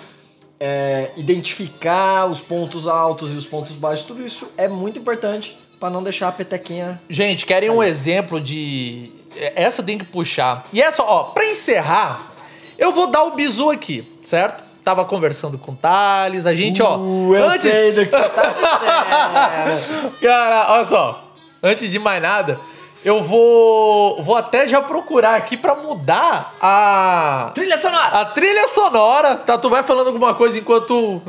é, 0.59 1.11
identificar 1.15 2.25
os 2.25 2.39
pontos 2.39 2.87
altos 2.87 3.31
e 3.31 3.35
os 3.35 3.45
pontos 3.45 3.73
baixos. 3.73 4.05
Tudo 4.05 4.25
isso 4.25 4.49
é 4.57 4.67
muito 4.67 4.99
importante 4.99 5.57
pra 5.79 5.89
não 5.89 6.01
deixar 6.01 6.27
a 6.27 6.31
petequinha... 6.31 6.99
Gente, 7.09 7.45
querem 7.45 7.69
um 7.69 7.83
exemplo 7.83 8.41
de. 8.41 9.11
Essa 9.55 9.83
tem 9.83 9.97
que 9.97 10.05
puxar. 10.05 10.65
E 10.73 10.81
essa, 10.81 11.03
ó, 11.03 11.25
pra 11.25 11.45
encerrar, 11.45 12.31
eu 12.77 12.91
vou 12.91 13.07
dar 13.07 13.23
o 13.23 13.31
bizu 13.31 13.69
aqui, 13.69 14.07
certo? 14.23 14.63
Tava 14.83 15.03
conversando 15.03 15.57
com 15.57 15.73
o 15.73 15.75
Thales, 15.75 16.45
a 16.45 16.55
gente, 16.55 16.81
ó. 16.81 16.97
Uh, 16.97 17.35
eu 17.35 17.51
sei 17.59 17.91
do 17.91 18.05
que 18.05 18.11
você 18.11 18.29
tá 18.29 19.65
dizendo. 19.75 20.11
Cara, 20.21 20.73
olha 20.73 20.85
só. 20.85 21.33
Antes 21.61 21.91
de 21.91 21.99
mais 21.99 22.21
nada, 22.21 22.59
eu 23.03 23.23
vou. 23.23 24.23
Vou 24.23 24.35
até 24.35 24.67
já 24.67 24.81
procurar 24.81 25.35
aqui 25.35 25.55
pra 25.55 25.75
mudar 25.75 26.55
a. 26.61 27.51
Trilha 27.53 27.79
sonora! 27.79 28.21
A 28.21 28.25
trilha 28.25 28.67
sonora, 28.67 29.35
tá? 29.35 29.57
Tu 29.57 29.69
vai 29.69 29.83
falando 29.83 30.07
alguma 30.07 30.33
coisa 30.33 30.57
enquanto. 30.57 31.21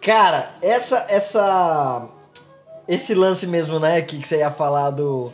Cara, 0.00 0.50
essa, 0.62 1.04
essa, 1.08 2.08
esse 2.88 3.14
lance 3.14 3.46
mesmo, 3.46 3.78
né, 3.78 4.00
que, 4.00 4.18
que 4.18 4.26
você 4.26 4.38
ia 4.38 4.50
falar 4.50 4.90
do, 4.90 5.30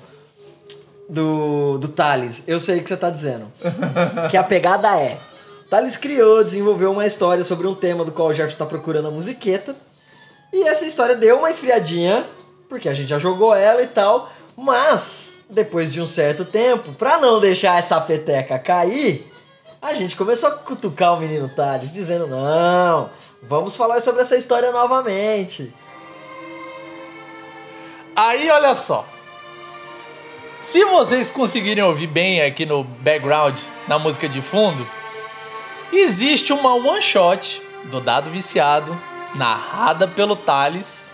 do, 1.08 1.78
do 1.78 1.88
Thales, 1.88 2.42
eu 2.48 2.58
sei 2.58 2.78
o 2.78 2.82
que 2.82 2.88
você 2.88 2.96
tá 2.96 3.08
dizendo. 3.08 3.46
que 4.28 4.36
a 4.36 4.42
pegada 4.42 5.00
é, 5.00 5.18
Thales 5.70 5.96
criou, 5.96 6.42
desenvolveu 6.42 6.90
uma 6.90 7.06
história 7.06 7.44
sobre 7.44 7.66
um 7.66 7.74
tema 7.74 8.04
do 8.04 8.12
qual 8.12 8.28
o 8.28 8.34
Jefferson 8.34 8.58
tá 8.58 8.66
procurando 8.66 9.08
a 9.08 9.10
musiqueta, 9.10 9.76
e 10.52 10.66
essa 10.66 10.84
história 10.84 11.14
deu 11.14 11.38
uma 11.38 11.50
esfriadinha, 11.50 12.26
porque 12.68 12.88
a 12.88 12.94
gente 12.94 13.08
já 13.08 13.18
jogou 13.18 13.54
ela 13.54 13.82
e 13.82 13.86
tal, 13.86 14.30
mas, 14.56 15.35
depois 15.48 15.92
de 15.92 16.00
um 16.00 16.06
certo 16.06 16.44
tempo, 16.44 16.92
pra 16.94 17.18
não 17.18 17.40
deixar 17.40 17.78
essa 17.78 18.00
peteca 18.00 18.58
cair, 18.58 19.32
a 19.80 19.94
gente 19.94 20.16
começou 20.16 20.48
a 20.48 20.52
cutucar 20.52 21.14
o 21.14 21.20
menino 21.20 21.48
Thales, 21.48 21.92
dizendo: 21.92 22.26
não, 22.26 23.10
vamos 23.42 23.76
falar 23.76 24.00
sobre 24.00 24.22
essa 24.22 24.36
história 24.36 24.72
novamente. 24.72 25.72
Aí, 28.14 28.50
olha 28.50 28.74
só. 28.74 29.06
Se 30.68 30.84
vocês 30.84 31.30
conseguirem 31.30 31.84
ouvir 31.84 32.08
bem 32.08 32.42
aqui 32.42 32.66
no 32.66 32.82
background, 32.82 33.56
na 33.86 33.98
música 33.98 34.28
de 34.28 34.42
fundo, 34.42 34.86
existe 35.92 36.52
uma 36.52 36.74
one 36.74 37.00
shot 37.00 37.62
do 37.84 38.00
Dado 38.00 38.30
Viciado, 38.30 39.00
narrada 39.34 40.08
pelo 40.08 40.34
Thales, 40.34 41.04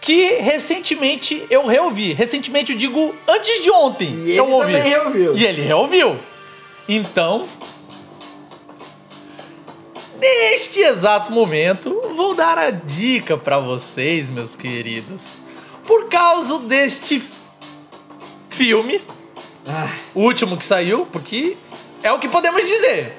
que 0.00 0.34
recentemente 0.40 1.44
eu 1.50 1.66
reouvi. 1.66 2.12
Recentemente 2.12 2.72
eu 2.72 2.78
digo 2.78 3.14
antes 3.26 3.62
de 3.62 3.70
ontem. 3.70 4.10
E 4.10 4.30
ele 4.30 4.38
eu 4.40 4.50
ouvi. 4.50 4.72
também 4.72 4.90
reouviu. 4.90 5.36
E 5.36 5.44
ele 5.44 5.62
reouviu. 5.62 6.18
Então, 6.88 7.48
neste 10.18 10.80
exato 10.80 11.32
momento, 11.32 12.00
vou 12.14 12.34
dar 12.34 12.56
a 12.58 12.70
dica 12.70 13.36
pra 13.36 13.58
vocês, 13.58 14.30
meus 14.30 14.54
queridos. 14.54 15.22
Por 15.84 16.08
causa 16.08 16.58
deste 16.60 17.22
filme, 18.50 19.00
Ah, 19.68 19.92
o 20.14 20.20
último 20.22 20.56
que 20.56 20.64
saiu, 20.64 21.06
porque 21.10 21.56
é 22.02 22.12
o 22.12 22.18
que 22.20 22.28
podemos 22.28 22.64
dizer. 22.64 23.16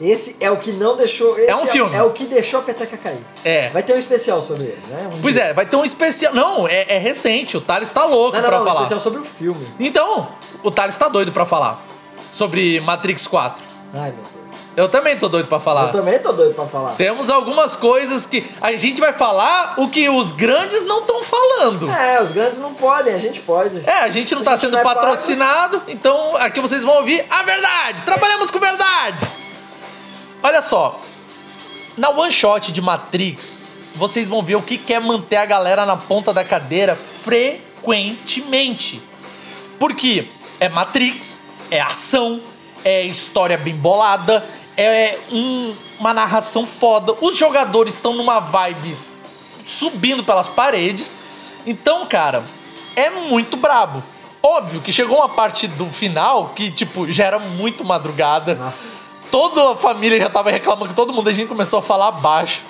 Esse 0.00 0.36
é 0.40 0.50
o 0.50 0.56
que 0.56 0.72
não 0.72 0.96
deixou. 0.96 1.38
É 1.38 1.54
um 1.54 1.66
filme. 1.66 1.94
É, 1.94 2.02
o 2.02 2.10
que 2.10 2.24
deixou 2.24 2.60
a 2.60 2.62
peteca 2.62 2.96
cair. 2.96 3.20
É. 3.44 3.68
Vai 3.68 3.82
ter 3.82 3.94
um 3.94 3.98
especial 3.98 4.40
sobre 4.40 4.64
ele, 4.64 4.82
né? 4.88 5.10
Um 5.14 5.20
Pois 5.20 5.34
dia. 5.34 5.44
é, 5.44 5.52
vai 5.52 5.66
ter 5.66 5.76
um 5.76 5.84
especial. 5.84 6.32
Não, 6.34 6.66
é, 6.66 6.94
é 6.94 6.98
recente. 6.98 7.56
O 7.56 7.60
Thales 7.60 7.92
tá 7.92 8.04
louco 8.04 8.36
Não, 8.36 8.42
não, 8.42 8.48
pra 8.48 8.56
não, 8.58 8.64
um 8.64 8.66
falar. 8.66 8.80
especial 8.82 9.00
sobre 9.00 9.20
o 9.20 9.24
filme. 9.24 9.68
Então, 9.78 10.28
o 10.62 10.70
Thales 10.70 10.96
tá 10.96 11.08
doido 11.08 11.32
pra 11.32 11.44
falar 11.44 11.82
sobre 12.32 12.80
Matrix 12.80 13.26
4. 13.26 13.62
Ai, 13.92 14.12
meu 14.12 14.22
Deus. 14.22 14.30
Eu 14.76 14.88
também 14.88 15.16
tô 15.16 15.28
doido 15.28 15.48
pra 15.48 15.58
falar. 15.58 15.86
Eu 15.88 15.92
também 15.92 16.18
tô 16.20 16.32
doido 16.32 16.54
pra 16.54 16.64
falar. 16.64 16.92
Temos 16.92 17.28
algumas 17.28 17.74
coisas 17.76 18.24
que 18.24 18.48
a 18.60 18.72
gente 18.72 19.00
vai 19.00 19.12
falar 19.12 19.74
o 19.76 19.88
que 19.88 20.08
os 20.08 20.30
grandes 20.32 20.86
não 20.86 21.00
estão 21.00 21.22
falando. 21.24 21.90
É, 21.90 22.22
os 22.22 22.30
grandes 22.30 22.56
não 22.58 22.72
podem, 22.72 23.12
a 23.12 23.18
gente 23.18 23.40
pode. 23.40 23.82
É, 23.86 23.92
a 24.04 24.08
gente 24.10 24.32
não 24.34 24.42
A 24.42 24.44
tá 24.44 24.50
gente 24.52 24.60
sendo 24.60 24.78
é 24.78 24.82
patrocinado, 24.82 25.82
então 25.88 26.36
aqui 26.36 26.60
vocês 26.60 26.82
vão 26.84 26.94
ouvir 26.98 27.22
a 27.28 27.42
verdade. 27.42 28.04
Trabalhamos 28.04 28.50
com 28.50 28.60
verdades. 28.60 29.40
Olha 30.42 30.62
só, 30.62 31.00
na 31.96 32.10
one 32.10 32.32
shot 32.32 32.72
de 32.72 32.80
Matrix, 32.80 33.64
vocês 33.94 34.28
vão 34.28 34.42
ver 34.42 34.56
o 34.56 34.62
que 34.62 34.78
quer 34.78 35.00
manter 35.00 35.36
a 35.36 35.44
galera 35.44 35.84
na 35.84 35.96
ponta 35.96 36.32
da 36.32 36.44
cadeira 36.44 36.98
frequentemente. 37.22 39.02
Porque 39.78 40.26
é 40.58 40.68
Matrix, 40.68 41.40
é 41.70 41.80
ação, 41.80 42.40
é 42.84 43.02
história 43.02 43.56
bem 43.58 43.74
bolada, 43.74 44.46
é 44.76 45.18
um- 45.30 45.74
uma 45.98 46.14
narração 46.14 46.66
foda. 46.66 47.14
Os 47.20 47.36
jogadores 47.36 47.94
estão 47.94 48.14
numa 48.14 48.40
vibe 48.40 48.96
subindo 49.64 50.24
pelas 50.24 50.48
paredes. 50.48 51.14
Então, 51.66 52.06
cara, 52.06 52.44
é 52.96 53.10
muito 53.10 53.56
brabo. 53.56 54.02
Óbvio 54.42 54.80
que 54.80 54.90
chegou 54.92 55.18
uma 55.18 55.28
parte 55.28 55.68
do 55.68 55.86
final 55.92 56.50
que, 56.56 56.70
tipo, 56.70 57.10
já 57.12 57.26
era 57.26 57.38
muito 57.38 57.84
madrugada. 57.84 58.54
Nossa. 58.54 58.99
Toda 59.30 59.72
a 59.72 59.76
família 59.76 60.18
já 60.18 60.28
tava 60.28 60.50
reclamando 60.50 60.88
que 60.88 60.94
todo 60.94 61.12
mundo, 61.12 61.28
a 61.28 61.32
gente 61.32 61.48
começou 61.48 61.78
a 61.78 61.82
falar 61.82 62.10
baixo. 62.12 62.62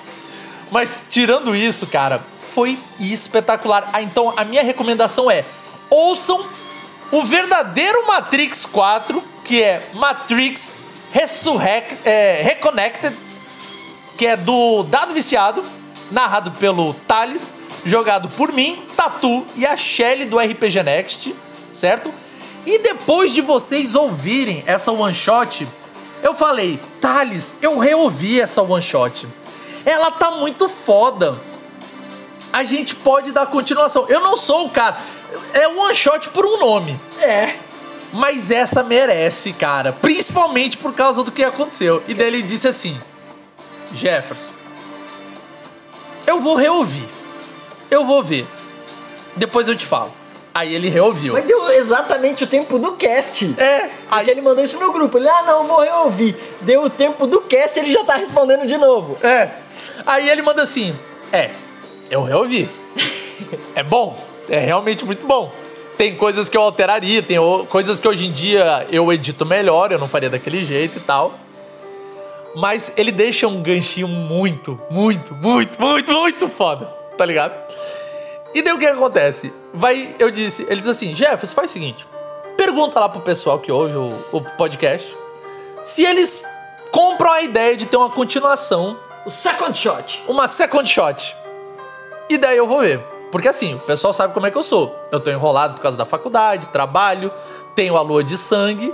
Mas 0.69 1.01
tirando 1.09 1.55
isso, 1.55 1.87
cara, 1.87 2.23
foi 2.53 2.77
espetacular. 2.99 3.89
Ah, 3.91 4.01
então 4.01 4.33
a 4.37 4.45
minha 4.45 4.63
recomendação 4.63 5.29
é: 5.29 5.43
ouçam 5.89 6.47
o 7.11 7.23
verdadeiro 7.23 8.07
Matrix 8.07 8.65
4, 8.65 9.21
que 9.43 9.61
é 9.61 9.89
Matrix 9.93 10.71
Resurrect, 11.11 11.99
é, 12.05 12.41
Reconnected, 12.41 13.17
que 14.17 14.25
é 14.25 14.37
do 14.37 14.83
Dado 14.83 15.13
Viciado, 15.13 15.63
narrado 16.09 16.51
pelo 16.51 16.93
Thales, 16.93 17.53
jogado 17.83 18.29
por 18.29 18.53
mim, 18.53 18.85
Tatu 18.95 19.45
e 19.55 19.65
a 19.65 19.75
Shelly 19.75 20.25
do 20.25 20.37
RPG 20.37 20.83
Next, 20.83 21.35
certo? 21.73 22.13
E 22.65 22.79
depois 22.79 23.33
de 23.33 23.41
vocês 23.41 23.95
ouvirem 23.95 24.63
essa 24.67 24.91
one 24.91 25.13
shot, 25.13 25.67
eu 26.21 26.35
falei, 26.35 26.79
Thales, 26.99 27.53
eu 27.61 27.77
reouvi 27.77 28.39
essa 28.39 28.61
one 28.61 28.81
shot. 28.81 29.27
Ela 29.85 30.11
tá 30.11 30.31
muito 30.31 30.69
foda. 30.69 31.39
A 32.53 32.63
gente 32.63 32.95
pode 32.95 33.31
dar 33.31 33.45
continuação. 33.47 34.05
Eu 34.07 34.19
não 34.19 34.37
sou 34.37 34.65
o 34.65 34.69
cara. 34.69 34.99
É 35.53 35.67
one 35.67 35.95
shot 35.95 36.29
por 36.29 36.45
um 36.45 36.57
nome. 36.59 36.99
É. 37.19 37.55
Mas 38.13 38.51
essa 38.51 38.83
merece, 38.83 39.53
cara. 39.53 39.93
Principalmente 39.93 40.77
por 40.77 40.93
causa 40.93 41.23
do 41.23 41.31
que 41.31 41.43
aconteceu. 41.43 42.03
E 42.07 42.13
daí 42.13 42.27
ele 42.27 42.41
disse 42.41 42.67
assim: 42.67 42.99
Jefferson, 43.93 44.51
eu 46.27 46.39
vou 46.39 46.55
reouvir. 46.55 47.07
Eu 47.89 48.05
vou 48.05 48.21
ver. 48.23 48.45
Depois 49.35 49.67
eu 49.67 49.75
te 49.75 49.85
falo. 49.85 50.20
Aí 50.53 50.75
ele 50.75 50.89
reouviu. 50.89 51.33
Mas 51.33 51.45
deu 51.45 51.69
exatamente 51.71 52.43
o 52.43 52.47
tempo 52.47 52.77
do 52.77 52.93
cast. 52.93 53.55
É, 53.57 53.89
Aí 54.09 54.29
ele 54.29 54.41
mandou 54.41 54.63
isso 54.63 54.79
no 54.79 54.91
grupo. 54.91 55.17
Ele, 55.17 55.29
ah, 55.29 55.43
não, 55.43 55.63
vou 55.65 55.79
reouvir. 55.79 56.35
Deu 56.61 56.83
o 56.83 56.89
tempo 56.89 57.25
do 57.25 57.41
cast 57.41 57.79
ele 57.79 57.91
já 57.91 58.03
tá 58.03 58.15
respondendo 58.15 58.65
de 58.65 58.77
novo. 58.77 59.17
É. 59.25 59.49
Aí 60.05 60.29
ele 60.29 60.41
manda 60.41 60.61
assim: 60.61 60.93
É, 61.31 61.51
eu 62.09 62.23
reouvi. 62.23 62.69
é 63.75 63.81
bom. 63.81 64.17
É 64.49 64.59
realmente 64.59 65.05
muito 65.05 65.25
bom. 65.25 65.51
Tem 65.97 66.15
coisas 66.15 66.49
que 66.49 66.57
eu 66.57 66.61
alteraria, 66.61 67.21
tem 67.21 67.37
coisas 67.69 67.99
que 67.99 68.07
hoje 68.07 68.25
em 68.25 68.31
dia 68.31 68.85
eu 68.91 69.11
edito 69.13 69.45
melhor, 69.45 69.91
eu 69.91 69.99
não 69.99 70.07
faria 70.07 70.29
daquele 70.29 70.65
jeito 70.65 70.97
e 70.97 71.01
tal. 71.01 71.35
Mas 72.55 72.91
ele 72.97 73.11
deixa 73.11 73.47
um 73.47 73.61
ganchinho 73.61 74.07
muito, 74.07 74.79
muito, 74.89 75.33
muito, 75.35 75.79
muito, 75.79 76.11
muito 76.11 76.49
foda, 76.49 76.85
tá 77.17 77.25
ligado? 77.25 77.53
E 78.53 78.61
daí 78.61 78.73
o 78.73 78.79
que 78.79 78.85
acontece? 78.85 79.53
Vai, 79.73 80.15
eu 80.19 80.29
disse, 80.29 80.63
ele 80.69 80.81
diz 80.81 80.89
assim, 80.89 81.15
Jefferson, 81.15 81.55
faz 81.55 81.69
o 81.69 81.73
seguinte, 81.73 82.07
pergunta 82.57 82.99
lá 82.99 83.07
pro 83.07 83.21
pessoal 83.21 83.59
que 83.59 83.71
ouve 83.71 83.95
o, 83.95 84.13
o 84.31 84.41
podcast 84.57 85.17
se 85.83 86.03
eles 86.05 86.43
compram 86.91 87.31
a 87.31 87.41
ideia 87.41 87.75
de 87.77 87.85
ter 87.85 87.95
uma 87.97 88.09
continuação 88.09 88.97
O 89.25 89.31
second 89.31 89.77
shot. 89.77 90.23
uma 90.27 90.47
second 90.47 90.87
shot. 90.89 91.35
E 92.29 92.37
daí 92.37 92.57
eu 92.57 92.67
vou 92.67 92.79
ver. 92.81 92.99
Porque 93.31 93.47
assim, 93.47 93.75
o 93.75 93.79
pessoal 93.79 94.13
sabe 94.13 94.33
como 94.33 94.45
é 94.45 94.51
que 94.51 94.57
eu 94.57 94.63
sou. 94.63 94.93
Eu 95.11 95.19
tô 95.19 95.29
enrolado 95.29 95.75
por 95.75 95.81
causa 95.81 95.97
da 95.97 96.05
faculdade, 96.05 96.67
trabalho, 96.69 97.31
tenho 97.75 97.95
a 97.95 98.01
lua 98.01 98.23
de 98.23 98.37
sangue. 98.37 98.93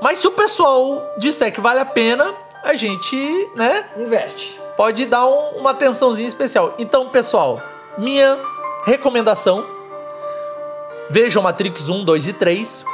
Mas 0.00 0.18
se 0.18 0.26
o 0.26 0.30
pessoal 0.32 1.02
disser 1.18 1.52
que 1.52 1.60
vale 1.60 1.80
a 1.80 1.84
pena, 1.84 2.34
a 2.64 2.74
gente, 2.74 3.16
né, 3.54 3.84
Investe. 3.96 4.58
pode 4.76 5.04
dar 5.04 5.26
um- 5.26 5.58
uma 5.58 5.70
atençãozinha 5.70 6.26
especial. 6.26 6.74
Então, 6.78 7.08
pessoal, 7.10 7.60
minha 7.98 8.38
recomendação: 8.86 9.66
vejam 11.10 11.42
Matrix 11.42 11.88
1, 11.88 12.04
2 12.04 12.26
e 12.28 12.32
3 12.32 12.84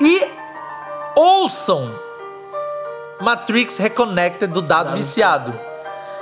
e 0.00 0.26
ouçam 1.16 1.92
Matrix 3.20 3.78
Reconnected 3.78 4.52
do 4.52 4.60
Dado 4.62 4.86
Dado 4.88 4.96
Viciado. 4.96 5.58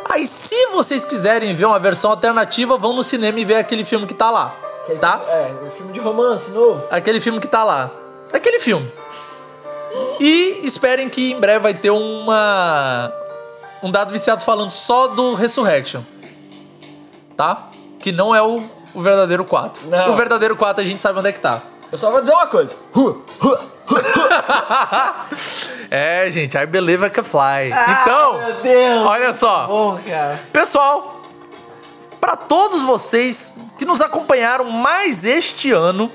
Aí, 0.09 0.26
se 0.26 0.66
vocês 0.68 1.05
quiserem 1.05 1.55
ver 1.57 1.64
uma 1.64 1.78
versão 1.78 2.11
alternativa, 2.11 2.76
vão 2.76 2.92
no 2.95 3.03
cinema 3.03 3.40
e 3.40 3.45
ver 3.45 3.57
aquele 3.57 3.84
filme 3.84 4.07
que 4.07 4.14
tá 4.14 4.30
lá, 4.30 4.55
Aquele 4.84 4.99
tá? 4.99 5.18
filme- 5.18 5.32
é, 5.32 5.53
o 5.66 5.70
filme 5.70 5.92
de 5.92 6.01
romance 6.01 6.51
novo. 6.51 6.84
Aquele 6.90 7.20
filme 7.20 7.40
que 7.40 7.49
tá 7.49 7.64
lá. 7.64 7.90
Aquele 8.32 8.61
filme. 8.61 8.92
E 10.20 10.61
esperem 10.64 11.09
que 11.09 11.32
em 11.32 11.40
breve 11.40 11.61
vai 11.61 11.74
ter 11.74 11.90
uma. 11.90 13.12
Um 13.82 13.90
dado 13.90 14.11
viciado 14.12 14.45
falando 14.45 14.70
só 14.70 15.07
do 15.09 15.34
Resurrection. 15.34 16.03
Tá? 17.36 17.68
Que 17.99 18.12
não 18.12 18.34
é 18.34 18.42
o, 18.42 18.62
o 18.95 19.03
verdadeiro 19.03 19.45
4. 19.45 19.88
Não. 19.88 20.12
O 20.12 20.16
verdadeiro 20.16 20.57
4 20.57 20.82
a 20.82 20.86
gente 20.86 21.03
sabe 21.03 21.18
onde 21.18 21.28
é 21.28 21.32
que 21.32 21.40
tá. 21.40 21.61
Eu 21.90 21.99
só 21.99 22.11
vou 22.11 22.20
dizer 22.20 22.32
uma 22.32 22.47
coisa. 22.47 22.74
É, 25.90 26.28
gente, 26.30 26.57
I 26.57 26.66
believe 26.66 27.05
I 27.07 27.11
can 27.11 27.22
fly. 27.22 27.70
Ah, 27.72 28.01
então, 28.03 28.38
meu 28.38 28.55
Deus. 28.55 29.03
olha 29.07 29.32
só. 29.32 29.66
Bom, 29.66 30.01
cara. 30.05 30.40
Pessoal, 30.53 31.20
para 32.20 32.34
todos 32.34 32.82
vocês 32.82 33.53
que 33.78 33.84
nos 33.84 34.01
acompanharam 34.01 34.64
mais 34.70 35.22
este 35.24 35.70
ano, 35.70 36.11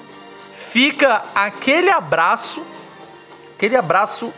fica 0.54 1.24
aquele 1.36 1.90
abraço, 1.90 2.62
aquele 3.56 3.78
abraço, 3.78 4.34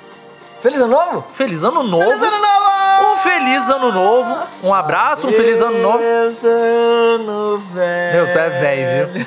Feliz 0.61 0.79
ano 0.79 0.87
novo? 0.87 1.25
feliz 1.33 1.63
ano 1.63 1.83
novo. 1.83 2.05
Feliz 2.05 2.21
ano 2.21 2.39
novo! 2.39 3.13
Um 3.13 3.17
feliz 3.17 3.67
ano 3.67 3.91
novo, 3.91 4.47
um 4.63 4.71
abraço, 4.73 5.27
um 5.27 5.33
feliz 5.33 5.59
ano 5.59 5.79
novo. 5.79 5.97
Feliz 5.97 6.43
ano 6.43 7.57
velho. 7.73 8.13
Meu, 8.13 8.31
tu 8.31 8.37
é 8.37 8.49
velho, 8.49 9.13
viu? 9.13 9.25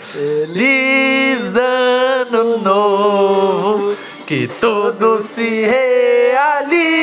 Feliz 0.00 1.54
ano 1.56 2.58
novo, 2.58 3.96
que 4.26 4.48
tudo 4.60 5.20
se 5.20 5.64
realize 5.64 6.98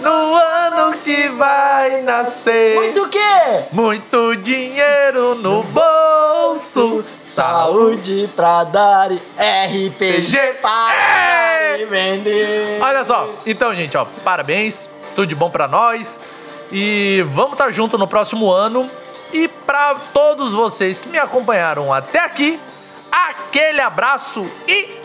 no 0.00 0.36
ano 0.36 0.96
que 0.98 1.28
vai 1.30 2.02
nascer. 2.02 2.76
Muito 2.76 3.02
o 3.02 3.08
quê? 3.08 3.64
Muito 3.72 4.36
dinheiro 4.36 5.34
no 5.34 5.64
bolso, 5.64 7.04
saúde. 7.30 8.28
Pra 8.34 8.64
dar 8.64 9.10
RPG 9.10 9.90
PG. 9.98 10.38
para 10.62 10.94
É. 10.94 11.86
vender. 11.86 12.80
Olha 12.82 13.04
só, 13.04 13.30
então, 13.46 13.74
gente, 13.74 13.96
ó, 13.96 14.06
parabéns, 14.24 14.88
tudo 15.14 15.26
de 15.26 15.34
bom 15.34 15.50
pra 15.50 15.66
nós. 15.68 16.20
E 16.72 17.24
vamos 17.30 17.52
estar 17.52 17.70
junto 17.72 17.96
no 17.98 18.06
próximo 18.06 18.50
ano. 18.50 18.88
E 19.32 19.48
pra 19.48 19.94
todos 20.12 20.52
vocês 20.52 20.98
que 20.98 21.08
me 21.08 21.18
acompanharam 21.18 21.92
até 21.92 22.18
aqui, 22.20 22.60
aquele 23.10 23.80
abraço 23.80 24.44
e 24.68 24.99